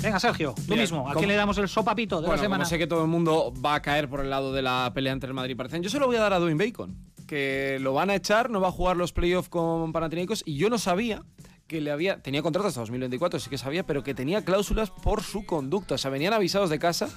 Venga, 0.01 0.19
Sergio, 0.19 0.53
tú 0.53 0.63
Bien, 0.67 0.81
mismo, 0.81 1.09
¿a 1.09 1.13
quién 1.13 1.29
le 1.29 1.35
damos 1.35 1.57
el 1.57 1.69
sopapito 1.69 2.17
de 2.17 2.27
Bueno, 2.27 2.35
la 2.35 2.41
semana? 2.41 2.63
como 2.65 2.69
sé 2.69 2.77
que 2.77 2.87
todo 2.87 3.03
el 3.03 3.07
mundo 3.07 3.53
va 3.65 3.75
a 3.75 3.81
caer 3.81 4.09
por 4.09 4.19
el 4.19 4.29
lado 4.29 4.51
de 4.51 4.61
la 4.61 4.91
pelea 4.93 5.13
entre 5.13 5.29
el 5.29 5.33
Madrid 5.33 5.53
y 5.53 5.55
Partizan, 5.55 5.81
yo 5.81 5.89
se 5.89 5.97
lo 5.97 6.07
voy 6.07 6.17
a 6.17 6.19
dar 6.19 6.33
a 6.33 6.39
Dwayne 6.39 6.61
Bacon, 6.61 6.97
que 7.25 7.77
lo 7.79 7.93
van 7.93 8.09
a 8.09 8.15
echar, 8.15 8.49
no 8.49 8.59
va 8.59 8.67
a 8.67 8.71
jugar 8.71 8.97
los 8.97 9.13
playoffs 9.13 9.47
con 9.47 9.93
Panathinaikos 9.93 10.43
y 10.45 10.57
yo 10.57 10.69
no 10.69 10.77
sabía 10.77 11.23
que 11.67 11.81
le 11.81 11.91
había 11.91 12.21
tenía 12.21 12.41
contrato 12.41 12.67
hasta 12.67 12.81
2024, 12.81 13.39
sí 13.39 13.49
que 13.49 13.57
sabía, 13.57 13.83
pero 13.83 14.03
que 14.03 14.13
tenía 14.13 14.43
cláusulas 14.43 14.91
por 14.91 15.23
su 15.23 15.45
conducta, 15.45 15.95
o 15.95 15.97
sea, 15.97 16.11
venían 16.11 16.33
avisados 16.33 16.69
de 16.69 16.79
casa 16.79 17.09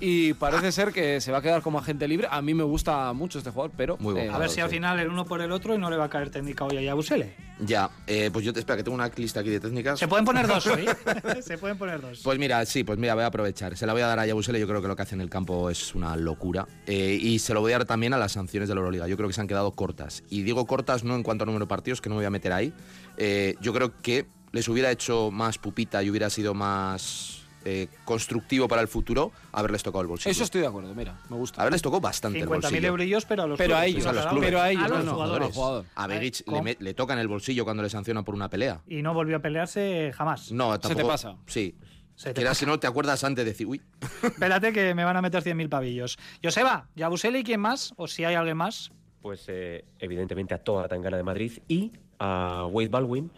y 0.00 0.34
parece 0.34 0.72
ser 0.72 0.92
que 0.92 1.20
se 1.20 1.32
va 1.32 1.38
a 1.38 1.42
quedar 1.42 1.62
como 1.62 1.78
agente 1.78 2.06
libre. 2.08 2.28
A 2.30 2.42
mí 2.42 2.54
me 2.54 2.64
gusta 2.64 3.12
mucho 3.12 3.38
este 3.38 3.50
jugador, 3.50 3.72
pero 3.76 3.96
Muy 3.98 4.12
buen 4.14 4.26
eh, 4.26 4.30
A 4.30 4.38
ver 4.38 4.50
si 4.50 4.60
al 4.60 4.68
final 4.68 4.98
el 5.00 5.08
uno 5.08 5.24
por 5.24 5.40
el 5.40 5.52
otro 5.52 5.74
y 5.74 5.78
no 5.78 5.90
le 5.90 5.96
va 5.96 6.04
a 6.04 6.10
caer 6.10 6.30
técnica 6.30 6.64
hoy 6.64 6.76
a 6.76 6.82
Yabusele. 6.82 7.34
Ya, 7.60 7.88
eh, 8.06 8.30
pues 8.32 8.44
yo 8.44 8.52
te 8.52 8.58
espera 8.58 8.76
que 8.76 8.82
tengo 8.82 8.96
una 8.96 9.08
lista 9.08 9.40
aquí 9.40 9.50
de 9.50 9.60
técnicas. 9.60 9.98
Se 9.98 10.08
pueden 10.08 10.24
poner 10.24 10.46
dos 10.46 10.66
hoy. 10.66 10.86
Se 11.42 11.56
pueden 11.56 11.78
poner 11.78 12.00
dos. 12.00 12.20
Pues 12.22 12.38
mira, 12.38 12.64
sí, 12.66 12.84
pues 12.84 12.98
mira, 12.98 13.14
voy 13.14 13.24
a 13.24 13.28
aprovechar. 13.28 13.76
Se 13.76 13.86
la 13.86 13.92
voy 13.92 14.02
a 14.02 14.06
dar 14.06 14.18
a 14.18 14.26
Yabusele, 14.26 14.58
yo 14.58 14.66
creo 14.66 14.82
que 14.82 14.88
lo 14.88 14.96
que 14.96 15.02
hace 15.02 15.14
en 15.14 15.20
el 15.20 15.30
campo 15.30 15.70
es 15.70 15.94
una 15.94 16.16
locura. 16.16 16.66
Eh, 16.86 17.18
y 17.20 17.38
se 17.38 17.54
lo 17.54 17.60
voy 17.60 17.72
a 17.72 17.78
dar 17.78 17.86
también 17.86 18.12
a 18.12 18.18
las 18.18 18.32
sanciones 18.32 18.68
de 18.68 18.74
la 18.74 18.80
Euroliga. 18.80 19.06
Yo 19.06 19.16
creo 19.16 19.28
que 19.28 19.34
se 19.34 19.40
han 19.40 19.48
quedado 19.48 19.70
cortas. 19.72 20.24
Y 20.28 20.42
digo 20.42 20.66
cortas 20.66 21.04
no 21.04 21.14
en 21.14 21.22
cuanto 21.22 21.44
a 21.44 21.46
número 21.46 21.64
de 21.64 21.68
partidos, 21.68 22.00
que 22.00 22.08
no 22.08 22.16
me 22.16 22.20
voy 22.20 22.26
a 22.26 22.30
meter 22.30 22.52
ahí. 22.52 22.72
Eh, 23.16 23.54
yo 23.60 23.72
creo 23.72 24.00
que 24.00 24.26
les 24.52 24.68
hubiera 24.68 24.90
hecho 24.90 25.30
más 25.30 25.58
pupita 25.58 26.02
y 26.02 26.10
hubiera 26.10 26.30
sido 26.30 26.54
más 26.54 27.42
eh, 27.64 27.88
constructivo 28.04 28.68
para 28.68 28.82
el 28.82 28.88
futuro 28.88 29.32
haberles 29.52 29.82
tocado 29.82 30.02
el 30.02 30.08
bolsillo. 30.08 30.30
eso 30.30 30.44
estoy 30.44 30.60
de 30.60 30.66
acuerdo, 30.66 30.94
mira, 30.94 31.18
me 31.30 31.36
gusta. 31.36 31.60
Haberles 31.62 31.80
tocado 31.82 32.00
bastante 32.00 32.38
el 32.40 32.46
50.000 32.46 32.48
bolsillo. 32.62 32.88
eurillos, 32.88 33.24
pero 33.24 33.42
a 33.42 33.46
los 33.46 33.58
Pero 33.58 33.76
a 33.76 33.86
ellos, 33.86 34.00
o 34.00 34.02
sea, 34.02 34.10
a 34.10 34.14
los 34.14 34.26
clubes. 34.26 34.46
Pero 34.48 34.60
a 34.60 34.70
ellos, 34.70 34.84
A 34.84 34.88
no, 34.88 34.96
los 34.96 35.04
no, 35.06 35.12
jugadores. 35.14 35.56
A 35.94 36.06
Begic 36.06 36.44
¿cómo? 36.44 36.62
le, 36.64 36.76
le 36.78 36.94
tocan 36.94 37.18
el 37.18 37.26
bolsillo 37.28 37.64
cuando 37.64 37.82
le 37.82 37.88
sancionan 37.90 38.22
por 38.24 38.34
una 38.34 38.48
pelea. 38.50 38.82
Y 38.86 39.02
no 39.02 39.14
volvió 39.14 39.36
a 39.36 39.40
pelearse 39.40 40.12
jamás. 40.14 40.52
No, 40.52 40.78
te 40.78 40.88
tampoco. 40.88 41.08
pasa. 41.08 41.36
Sí. 41.46 41.74
Se 42.16 42.28
te 42.28 42.34
Quieras 42.34 42.50
pasa. 42.52 42.60
si 42.60 42.66
no 42.66 42.78
te 42.78 42.86
acuerdas 42.86 43.24
antes 43.24 43.44
de 43.44 43.50
decir, 43.50 43.66
uy, 43.66 43.82
Espérate 44.22 44.72
que 44.72 44.94
me 44.94 45.04
van 45.04 45.16
a 45.16 45.22
meter 45.22 45.42
100.000 45.42 45.68
pavillos. 45.68 46.16
Joseba, 46.44 46.86
Yabusele 46.94 47.40
y 47.40 47.44
quién 47.44 47.60
más, 47.60 47.92
o 47.96 48.06
si 48.06 48.22
hay 48.24 48.34
alguien 48.36 48.56
más. 48.56 48.92
Pues 49.24 49.46
eh, 49.48 49.86
evidentemente 50.00 50.52
a 50.52 50.58
toda 50.58 50.82
la 50.82 50.88
tangana 50.88 51.16
de 51.16 51.22
Madrid 51.22 51.52
y 51.66 51.92
a 52.18 52.66
Wade 52.70 52.90
Baldwin, 52.90 53.30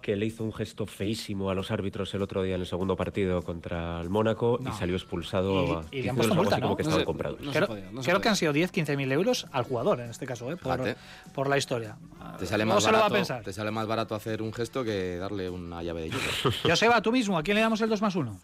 que 0.00 0.16
le 0.16 0.24
hizo 0.24 0.42
un 0.42 0.54
gesto 0.54 0.86
feísimo 0.86 1.50
a 1.50 1.54
los 1.54 1.70
árbitros 1.70 2.14
el 2.14 2.22
otro 2.22 2.42
día 2.42 2.54
en 2.54 2.62
el 2.62 2.66
segundo 2.66 2.96
partido 2.96 3.42
contra 3.42 4.00
el 4.00 4.08
Mónaco 4.08 4.56
No. 4.58 4.70
y 4.70 4.72
salió 4.72 4.96
expulsado 4.96 5.84
Y- 5.90 5.98
y 5.98 6.02
le 6.04 6.08
han 6.10 6.16
puesto 6.16 6.34
multa, 6.34 6.56
que 6.56 6.62
No 6.62 7.04
comprados. 7.04 7.40
creo 7.52 7.66
podía, 7.66 7.90
no 7.92 8.00
se 8.02 8.06
creo 8.08 8.16
que 8.20 8.20
podía. 8.22 8.30
han 8.30 8.36
sido 8.36 8.52
10, 8.54 8.72
15.000 8.72 9.12
euros 9.12 9.46
al 9.52 9.64
jugador, 9.64 10.00
en 10.00 10.08
este 10.08 10.24
caso, 10.24 10.50
¿eh? 10.50 10.56
por, 10.56 11.46
la 11.50 11.58
historia. 11.58 11.98
te 12.38 12.46
sale, 12.46 12.64
No 12.64 12.72
más 12.76 12.84
se 12.84 12.88
lo 12.90 12.94
va 12.94 12.98
a 13.00 13.02
barato, 13.02 13.14
pensar. 13.16 13.42
te 13.44 13.52
sale 13.52 13.70
más 13.70 13.86
barato 13.86 14.14
hacer 14.14 14.40
un 14.40 14.54
gesto 14.54 14.82
que 14.82 15.18
darle 15.18 15.50
una 15.50 15.82
llave 15.82 16.00
de 16.04 16.08
yoga. 16.08 16.24
Joseba, 16.62 17.02
tú 17.02 17.12
mismo, 17.12 17.36
¿a 17.36 17.42
quién 17.42 17.56
le 17.56 17.60
damos 17.60 17.82
el 17.82 17.90
2 17.90 18.00
más 18.00 18.16
1? 18.16 18.40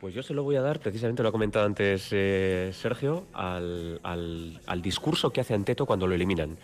Pues 0.00 0.14
yo 0.14 0.22
se 0.22 0.34
lo 0.34 0.42
voy 0.44 0.56
a 0.56 0.60
dar, 0.62 0.78
precisamente 0.80 1.22
lo 1.22 1.30
ha 1.30 1.32
comentado 1.32 1.64
antes 1.64 2.08
eh, 2.12 2.70
Sergio, 2.74 3.26
al, 3.32 4.00
al- 4.02 4.82
discurso 4.82 5.30
que 5.30 5.40
hace 5.40 5.54
Anteto 5.54 5.86
cuando 5.86 6.06
lo 6.06 6.14
eliminan. 6.14 6.58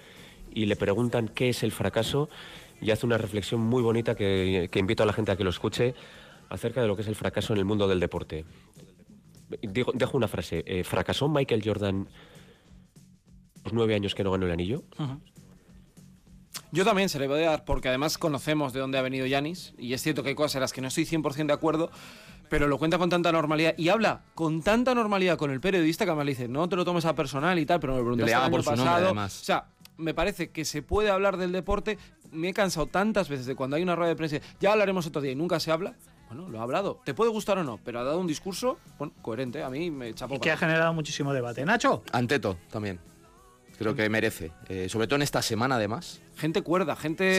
Y 0.55 0.66
le 0.66 0.76
preguntan 0.76 1.28
qué 1.28 1.49
es 1.49 1.62
el 1.62 1.72
fracaso 1.72 2.28
y 2.80 2.91
hace 2.91 3.07
una 3.07 3.16
reflexión 3.16 3.61
muy 3.61 3.83
bonita 3.83 4.14
que, 4.14 4.68
invito 4.74 5.03
a 5.03 5.07
la 5.07 5.14
gente 5.14 5.33
a 5.33 5.37
que 5.37 5.45
lo 5.45 5.51
escuche 5.51 5.95
acerca 6.51 6.83
de 6.83 6.89
lo 6.89 6.95
que 6.95 7.03
es 7.03 7.09
el 7.09 7.14
fracaso 7.14 7.55
en 7.55 7.59
el 7.59 7.64
mundo 7.64 7.89
del 7.89 8.01
deporte. 8.01 8.45
Dejo 9.62 10.16
una 10.16 10.28
frase. 10.28 10.62
eh, 10.66 10.85
¿Fracasó 10.85 11.28
Michael 11.28 11.62
Jordan 11.64 12.09
los 13.64 13.72
nueve 13.72 13.95
años 13.95 14.14
que 14.14 14.24
no 14.24 14.30
ganó 14.33 14.45
el 14.45 14.53
anillo? 14.53 14.83
Yo 16.70 16.85
también 16.85 17.09
se 17.09 17.18
le 17.18 17.28
voy 17.28 17.43
a 17.45 17.51
dar, 17.51 17.64
porque 17.64 17.89
además 17.89 18.18
conocemos 18.18 18.72
de 18.74 18.80
dónde 18.80 18.99
ha 18.99 19.03
venido 19.03 19.26
Yanis, 19.26 19.74
y 19.78 19.95
es 19.95 20.03
cierto 20.03 20.22
que 20.22 20.30
hay 20.30 20.35
cosas 20.35 20.57
en 20.57 20.61
las 20.62 20.72
que 20.72 20.80
no 20.83 20.89
estoy 20.89 21.05
100% 21.05 21.47
de 21.47 21.53
acuerdo, 21.53 21.91
pero 22.53 22.69
lo 22.69 22.77
cuenta 22.77 22.99
con 22.99 23.09
tanta 23.09 23.33
normalidad 23.33 23.73
y 23.79 23.89
habla 23.89 24.25
con 24.35 24.61
tanta 24.61 24.95
normalidad 24.95 25.39
con 25.39 25.51
el 25.51 25.59
periodista 25.59 26.05
que 26.05 26.11
además 26.11 26.27
le 26.27 26.33
dice, 26.33 26.49
no 26.49 26.69
te 26.69 26.77
lo 26.77 26.85
tomes 26.85 27.07
a 27.07 27.15
personal 27.15 27.59
y 27.59 27.65
tal, 27.65 27.81
pero 27.81 27.95
me 27.95 28.01
lo 28.01 28.05
preguntaste 28.05 28.27
Le 28.27 28.33
llama 28.33 28.45
el 28.45 28.53
año 28.53 28.57
por 28.57 28.63
su 28.63 28.71
nombre, 28.73 28.85
pasado. 28.85 29.07
además. 29.07 29.41
O 29.41 29.45
sea, 29.45 29.65
me 29.97 30.13
parece 30.13 30.51
que 30.51 30.67
se 30.67 30.83
puede 30.83 31.09
hablar 31.09 31.39
del 31.39 31.51
deporte. 31.51 31.97
Me 32.31 32.51
he 32.51 32.53
cansado 32.53 32.89
tantas 32.89 33.31
veces 33.31 33.47
de 33.47 33.55
cuando 33.57 33.77
hay 33.77 33.83
una 33.83 33.97
rueda 33.97 34.11
de 34.11 34.17
prensa, 34.17 34.37
ya 34.61 34.73
hablaremos 34.73 35.07
otro 35.07 35.23
día 35.23 35.33
y 35.33 35.35
nunca 35.35 35.61
se 35.61 35.73
habla. 35.73 35.95
Bueno, 36.29 36.51
lo 36.51 36.61
ha 36.61 36.63
hablado. 36.65 37.01
Te 37.07 37.15
puede 37.15 37.31
gustar 37.31 37.57
o 37.57 37.65
no, 37.65 37.81
pero 37.83 38.01
ha 38.01 38.05
dado 38.05 38.19
un 38.19 38.27
discurso 38.27 38.77
bueno, 38.99 39.15
coherente. 39.23 39.63
A 39.63 39.71
mí 39.71 39.91
me 39.91 40.13
chapó. 40.13 40.35
Y 40.35 40.39
que 40.39 40.51
ha 40.51 40.59
generado 40.59 40.93
muchísimo 40.93 41.33
debate. 41.33 41.65
Nacho, 41.65 42.03
Anteto 42.13 42.59
también. 42.71 43.01
Creo 43.83 43.95
que 43.95 44.09
merece. 44.09 44.51
Eh, 44.68 44.89
sobre 44.89 45.07
todo 45.07 45.16
en 45.16 45.22
esta 45.22 45.43
semana, 45.43 45.76
además. 45.76 46.20
Gente 46.37 46.62
cuerda, 46.62 46.97
gente, 46.97 47.35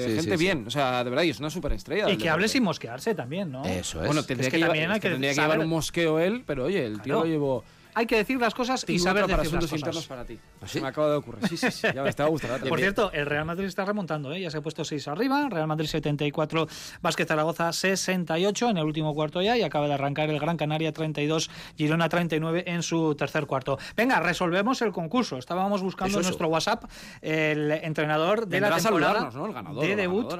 Sí, 0.00 0.08
sí, 0.10 0.16
gente 0.16 0.36
sí, 0.38 0.44
bien. 0.44 0.64
O 0.66 0.70
sea, 0.70 1.02
de 1.02 1.10
verdad, 1.10 1.24
y 1.24 1.30
es 1.30 1.38
una 1.40 1.50
superestrella. 1.50 2.08
y 2.10 2.16
que 2.16 2.28
hable 2.30 2.48
sin 2.48 2.62
mosquearse 2.62 3.14
también, 3.14 3.50
¿no? 3.50 3.64
Eso 3.64 4.00
es. 4.00 4.06
Bueno, 4.06 4.22
tendría 4.22 4.46
Es 4.48 4.52
que 4.52 4.56
que, 4.56 4.58
llevar, 4.58 4.70
también 4.70 4.90
hay 4.90 4.96
es 4.96 5.02
que 5.02 5.08
que 5.08 5.12
tendría 5.14 5.30
que 5.30 5.34
saber- 5.36 5.50
llevar 5.52 5.64
un 5.66 5.70
mosqueo 5.70 6.18
él, 6.20 6.42
pero 6.46 6.64
oye, 6.64 6.84
el 6.86 6.94
tío 7.00 7.14
Claro. 7.14 7.20
lo 7.20 7.26
llevó. 7.26 7.64
Hay 7.96 8.04
que 8.04 8.16
decir 8.16 8.38
las 8.38 8.52
cosas 8.54 8.84
y 8.88 8.98
saber 8.98 9.22
para 9.24 9.38
decir 9.38 9.54
las 9.54 9.64
asuntos 9.64 9.70
cosas. 9.70 9.80
internos 9.80 10.06
para 10.06 10.24
ti. 10.26 10.38
¿Ah, 10.60 10.66
sí? 10.66 10.74
Se 10.74 10.80
me 10.82 10.88
acaba 10.88 11.08
de 11.08 11.16
ocurrir. 11.16 11.48
Sí, 11.48 11.56
sí, 11.56 11.70
sí. 11.70 11.86
Ya 11.94 12.02
ves, 12.02 12.14
te 12.14 12.22
va 12.22 12.26
a 12.26 12.30
gustar. 12.30 12.50
ahora 12.50 12.62
te 12.62 12.68
Por 12.68 12.78
cierto, 12.78 13.10
el 13.12 13.24
Real 13.24 13.46
Madrid 13.46 13.64
está 13.64 13.86
remontando, 13.86 14.32
¿eh? 14.34 14.40
ya 14.42 14.50
se 14.50 14.58
ha 14.58 14.60
puesto 14.60 14.84
6 14.84 15.08
arriba, 15.08 15.48
Real 15.48 15.66
Madrid 15.66 15.86
74, 15.86 16.68
Vázquez 17.00 17.26
Zaragoza 17.26 17.72
68 17.72 18.68
en 18.68 18.76
el 18.76 18.84
último 18.84 19.14
cuarto 19.14 19.40
ya 19.40 19.56
y 19.56 19.62
acaba 19.62 19.88
de 19.88 19.94
arrancar 19.94 20.28
el 20.28 20.38
Gran 20.38 20.58
Canaria 20.58 20.92
32, 20.92 21.48
Girona 21.78 22.10
39 22.10 22.64
en 22.66 22.82
su 22.82 23.14
tercer 23.14 23.46
cuarto. 23.46 23.78
Venga, 23.96 24.20
resolvemos 24.20 24.82
el 24.82 24.92
concurso. 24.92 25.38
Estábamos 25.38 25.80
buscando 25.80 26.10
Eso, 26.10 26.18
en 26.18 26.20
eso. 26.20 26.28
nuestro 26.28 26.48
WhatsApp 26.48 26.84
el 27.22 27.70
entrenador 27.72 28.40
de 28.40 28.60
Vendrá 28.60 28.76
la 28.76 28.82
temporada 28.82 29.30
¿no? 29.32 29.46
El 29.46 29.52
ganador 29.54 29.82
de 29.82 29.88
la 29.88 29.96
debut. 29.96 30.34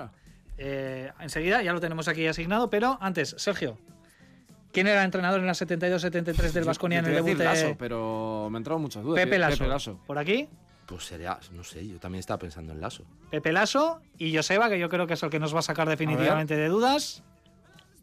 Eh, 0.58 1.10
enseguida 1.20 1.62
ya 1.62 1.72
lo 1.72 1.80
tenemos 1.80 2.06
aquí 2.08 2.26
asignado, 2.26 2.68
pero 2.68 2.98
antes, 3.00 3.34
Sergio. 3.38 3.78
¿Quién 4.76 4.88
era 4.88 5.00
el 5.00 5.06
entrenador 5.06 5.40
en 5.40 5.46
la 5.46 5.54
72-73 5.54 6.52
del 6.52 6.64
Vasconia 6.64 6.98
en 6.98 7.06
el 7.06 7.14
debut 7.14 7.38
Lasso, 7.38 7.76
pero 7.78 8.48
me 8.50 8.58
han 8.58 8.60
entrado 8.60 8.78
muchas 8.78 9.02
dudas. 9.02 9.24
Pepe 9.24 9.38
Lasso? 9.38 9.56
Pepe 9.56 9.68
Lasso. 9.70 9.98
¿Por 10.06 10.18
aquí? 10.18 10.50
Pues 10.84 11.02
sería, 11.02 11.38
no 11.52 11.64
sé, 11.64 11.88
yo 11.88 11.98
también 11.98 12.20
estaba 12.20 12.38
pensando 12.38 12.74
en 12.74 12.82
Lasso. 12.82 13.02
Pepe 13.30 13.52
Lasso 13.54 14.02
y 14.18 14.36
Joseba, 14.36 14.68
que 14.68 14.78
yo 14.78 14.90
creo 14.90 15.06
que 15.06 15.14
es 15.14 15.22
el 15.22 15.30
que 15.30 15.38
nos 15.38 15.54
va 15.54 15.60
a 15.60 15.62
sacar 15.62 15.88
definitivamente 15.88 16.58
de 16.58 16.68
dudas. 16.68 17.22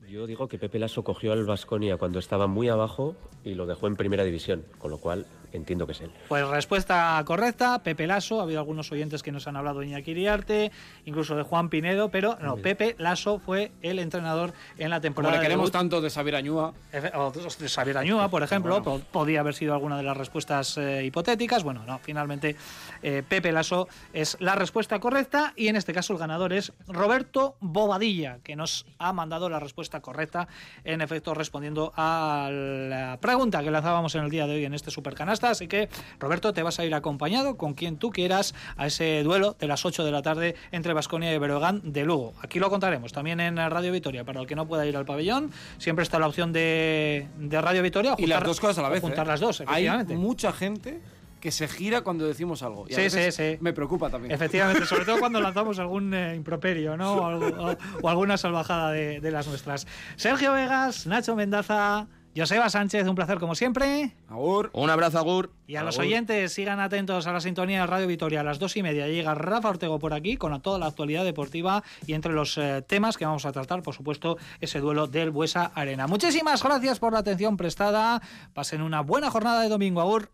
Yo 0.10 0.26
digo 0.26 0.48
que 0.48 0.58
Pepe 0.58 0.80
Lasso 0.80 1.04
cogió 1.04 1.34
al 1.34 1.46
Vasconia 1.46 1.98
cuando 1.98 2.18
estaba 2.18 2.48
muy 2.48 2.70
abajo 2.70 3.16
y 3.44 3.54
lo 3.54 3.68
dejó 3.68 3.86
en 3.86 3.96
primera 3.96 4.24
división, 4.24 4.66
con 4.80 4.90
lo 4.90 4.98
cual 4.98 5.28
entiendo 5.58 5.86
que 5.86 5.92
es 5.94 6.02
él. 6.02 6.12
Pues 6.28 6.48
respuesta 6.48 7.22
correcta, 7.26 7.80
Pepe 7.84 8.08
Lasso. 8.08 8.40
Ha 8.40 8.44
habido 8.44 8.60
algunos 8.60 8.92
oyentes 8.92 9.22
que 9.24 9.32
nos 9.32 9.48
han 9.48 9.56
hablado 9.56 9.80
de 9.80 9.88
Iñaki 9.88 10.12
Iriarte, 10.12 10.72
incluso 11.06 11.36
de 11.36 11.44
Juan 11.44 11.70
Pinedo, 11.70 12.10
pero 12.10 12.38
no, 12.42 12.58
Pepe 12.58 12.96
Lasso 12.98 13.40
fue 13.40 13.72
el 13.82 14.00
entrenador 14.00 14.54
en 14.78 14.90
la 14.90 14.98
Como 14.98 15.02
temporada 15.02 15.34
le 15.36 15.40
de 15.40 15.44
queremos 15.44 15.72
debut. 15.72 15.80
tanto 15.80 16.02
de 16.02 16.10
Xavier 16.10 16.36
Añúa, 16.36 16.74
o 17.16 17.32
de 17.32 17.70
Xavier 17.70 17.98
Añúa, 17.98 18.30
por 18.30 18.44
ejemplo, 18.44 18.82
po- 18.84 19.00
podía 19.12 19.40
haber 19.42 19.54
sido 19.54 19.74
alguna 19.74 19.98
de 19.98 20.04
las 20.04 20.18
respuestas 20.18 20.78
eh, 20.78 21.04
hipotéticas. 21.06 21.64
Bueno, 21.64 21.84
no, 21.86 22.00
finalmente 22.00 22.56
eh, 23.02 23.24
Pepe 23.28 23.52
Lasso 23.52 23.88
es 24.14 24.38
la 24.40 24.56
respuesta 24.56 25.00
correcta 25.00 25.54
y 25.56 25.68
en 25.68 25.76
este 25.76 25.94
caso 25.94 26.14
el 26.14 26.20
ganador 26.20 26.54
es 26.54 26.74
Roberto 26.88 27.56
Bobadilla, 27.60 28.40
que 28.44 28.56
nos 28.56 28.86
ha 28.98 29.14
mandado 29.14 29.50
la 29.50 29.60
respuesta 29.60 30.00
correcta, 30.02 30.48
en 30.84 31.02
efecto 31.02 31.34
respondiendo 31.34 31.94
a 31.96 32.50
la 32.52 33.18
pregunta 33.22 33.62
que 33.64 33.72
lanzábamos 33.72 34.16
en 34.16 34.24
el 34.24 34.30
día 34.30 34.48
de 34.48 34.56
hoy 34.56 34.66
en 34.66 34.74
este 34.74 34.90
Supercanasta. 34.92 35.43
Así 35.52 35.68
que, 35.68 35.90
Roberto, 36.20 36.54
te 36.54 36.64
vas 36.64 36.80
a 36.80 36.86
ir 36.86 36.94
acompañado 36.94 37.58
con 37.58 37.74
quien 37.74 37.98
tú 37.98 38.10
quieras 38.12 38.54
a 38.78 38.88
ese 38.88 39.24
duelo 39.24 39.56
de 39.60 39.68
las 39.68 39.86
8 39.86 40.04
de 40.04 40.12
la 40.12 40.22
tarde 40.22 40.56
entre 40.72 40.94
Vasconia 40.94 41.34
y 41.34 41.38
Berogán 41.38 41.82
de 41.84 42.04
Lugo. 42.06 42.34
Aquí 42.42 42.60
lo 42.60 42.70
contaremos 42.70 43.12
también 43.14 43.40
en 43.40 43.58
Radio 43.58 43.92
Vitoria. 43.92 44.24
Para 44.24 44.42
el 44.42 44.48
que 44.48 44.56
no 44.56 44.68
pueda 44.68 44.86
ir 44.86 44.96
al 44.98 45.06
pabellón, 45.06 45.52
siempre 45.78 46.04
está 46.04 46.20
la 46.20 46.28
opción 46.28 46.54
de, 46.54 47.28
de 47.38 47.62
Radio 47.62 47.82
Vitoria. 47.82 48.16
y 48.18 48.28
las 48.28 48.38
juntar- 48.40 48.48
dos 48.48 48.60
cosas 48.60 48.78
a 48.80 48.82
la 48.84 48.90
vez. 48.90 49.02
Juntar 49.02 49.26
¿eh? 49.26 49.30
las 49.30 49.40
dos, 49.40 49.62
Hay 49.62 49.66
efectivamente. 49.68 50.16
mucha 50.16 50.52
gente 50.52 51.02
que 51.40 51.52
se 51.52 51.68
gira 51.68 52.02
cuando 52.02 52.26
decimos 52.26 52.64
algo. 52.64 52.86
Y 52.88 52.94
a 52.94 52.96
Sí, 52.96 53.02
veces 53.02 53.36
sí, 53.36 53.44
sí. 53.54 53.58
Me 53.60 53.74
preocupa 53.74 54.10
también. 54.10 54.32
Efectivamente, 54.32 54.86
sobre 54.86 55.04
todo 55.04 55.20
cuando 55.20 55.42
lanzamos 55.42 55.78
algún 55.78 56.14
eh, 56.14 56.36
improperio, 56.36 56.96
¿no? 56.96 57.14
O, 57.16 57.70
o- 57.72 57.78
o 58.02 58.10
alguna 58.10 58.38
salvajada 58.38 58.92
de, 58.92 59.20
de 59.20 59.32
las 59.32 59.46
nuestras. 59.48 59.86
Sergio 60.16 60.54
Vegas, 60.54 61.06
Nacho 61.06 61.36
Mendaza, 61.36 62.08
Joseba 62.36 62.68
Sánchez, 62.70 63.08
un 63.08 63.14
placer 63.16 63.40
como 63.40 63.54
siempre. 63.54 64.12
Agur. 64.28 64.72
Un 64.74 64.90
abrazo, 64.90 65.20
Agur. 65.20 65.52
Y 65.68 65.76
a 65.76 65.84
los 65.84 66.00
oyentes, 66.00 66.52
sigan 66.52 66.80
atentos 66.80 67.28
a 67.28 67.32
la 67.32 67.40
sintonía 67.40 67.82
de 67.82 67.88
Radio 67.88 68.08
Vitoria 68.08 68.42
a 68.42 68.44
las 68.44 68.58
dos 68.58 68.76
y 68.76 68.82
media. 68.82 69.08
Llega 69.08 69.36
Rafa 69.36 69.70
Ortego 69.70 70.00
por 70.00 70.14
aquí 70.14 70.36
con 70.36 70.60
toda 70.62 70.80
la 70.80 70.88
actualidad 70.88 71.24
deportiva 71.24 71.84
y 72.08 72.14
entre 72.14 72.34
los 72.34 72.58
eh, 72.58 72.82
temas 72.82 73.18
que 73.18 73.26
vamos 73.26 73.46
a 73.46 73.52
tratar, 73.52 73.84
por 73.84 73.94
supuesto, 73.94 74.38
ese 74.62 74.80
duelo 74.80 75.06
del 75.06 75.30
Buesa 75.30 75.72
Arena. 75.76 76.08
Muchísimas 76.08 76.64
gracias 76.64 77.00
por 77.00 77.14
la 77.14 77.20
atención 77.20 77.56
prestada. 77.56 78.22
Pasen 78.54 78.82
una 78.82 79.02
buena 79.02 79.30
jornada 79.30 79.62
de 79.62 79.70
domingo. 79.70 80.02
Agur. 80.02 80.30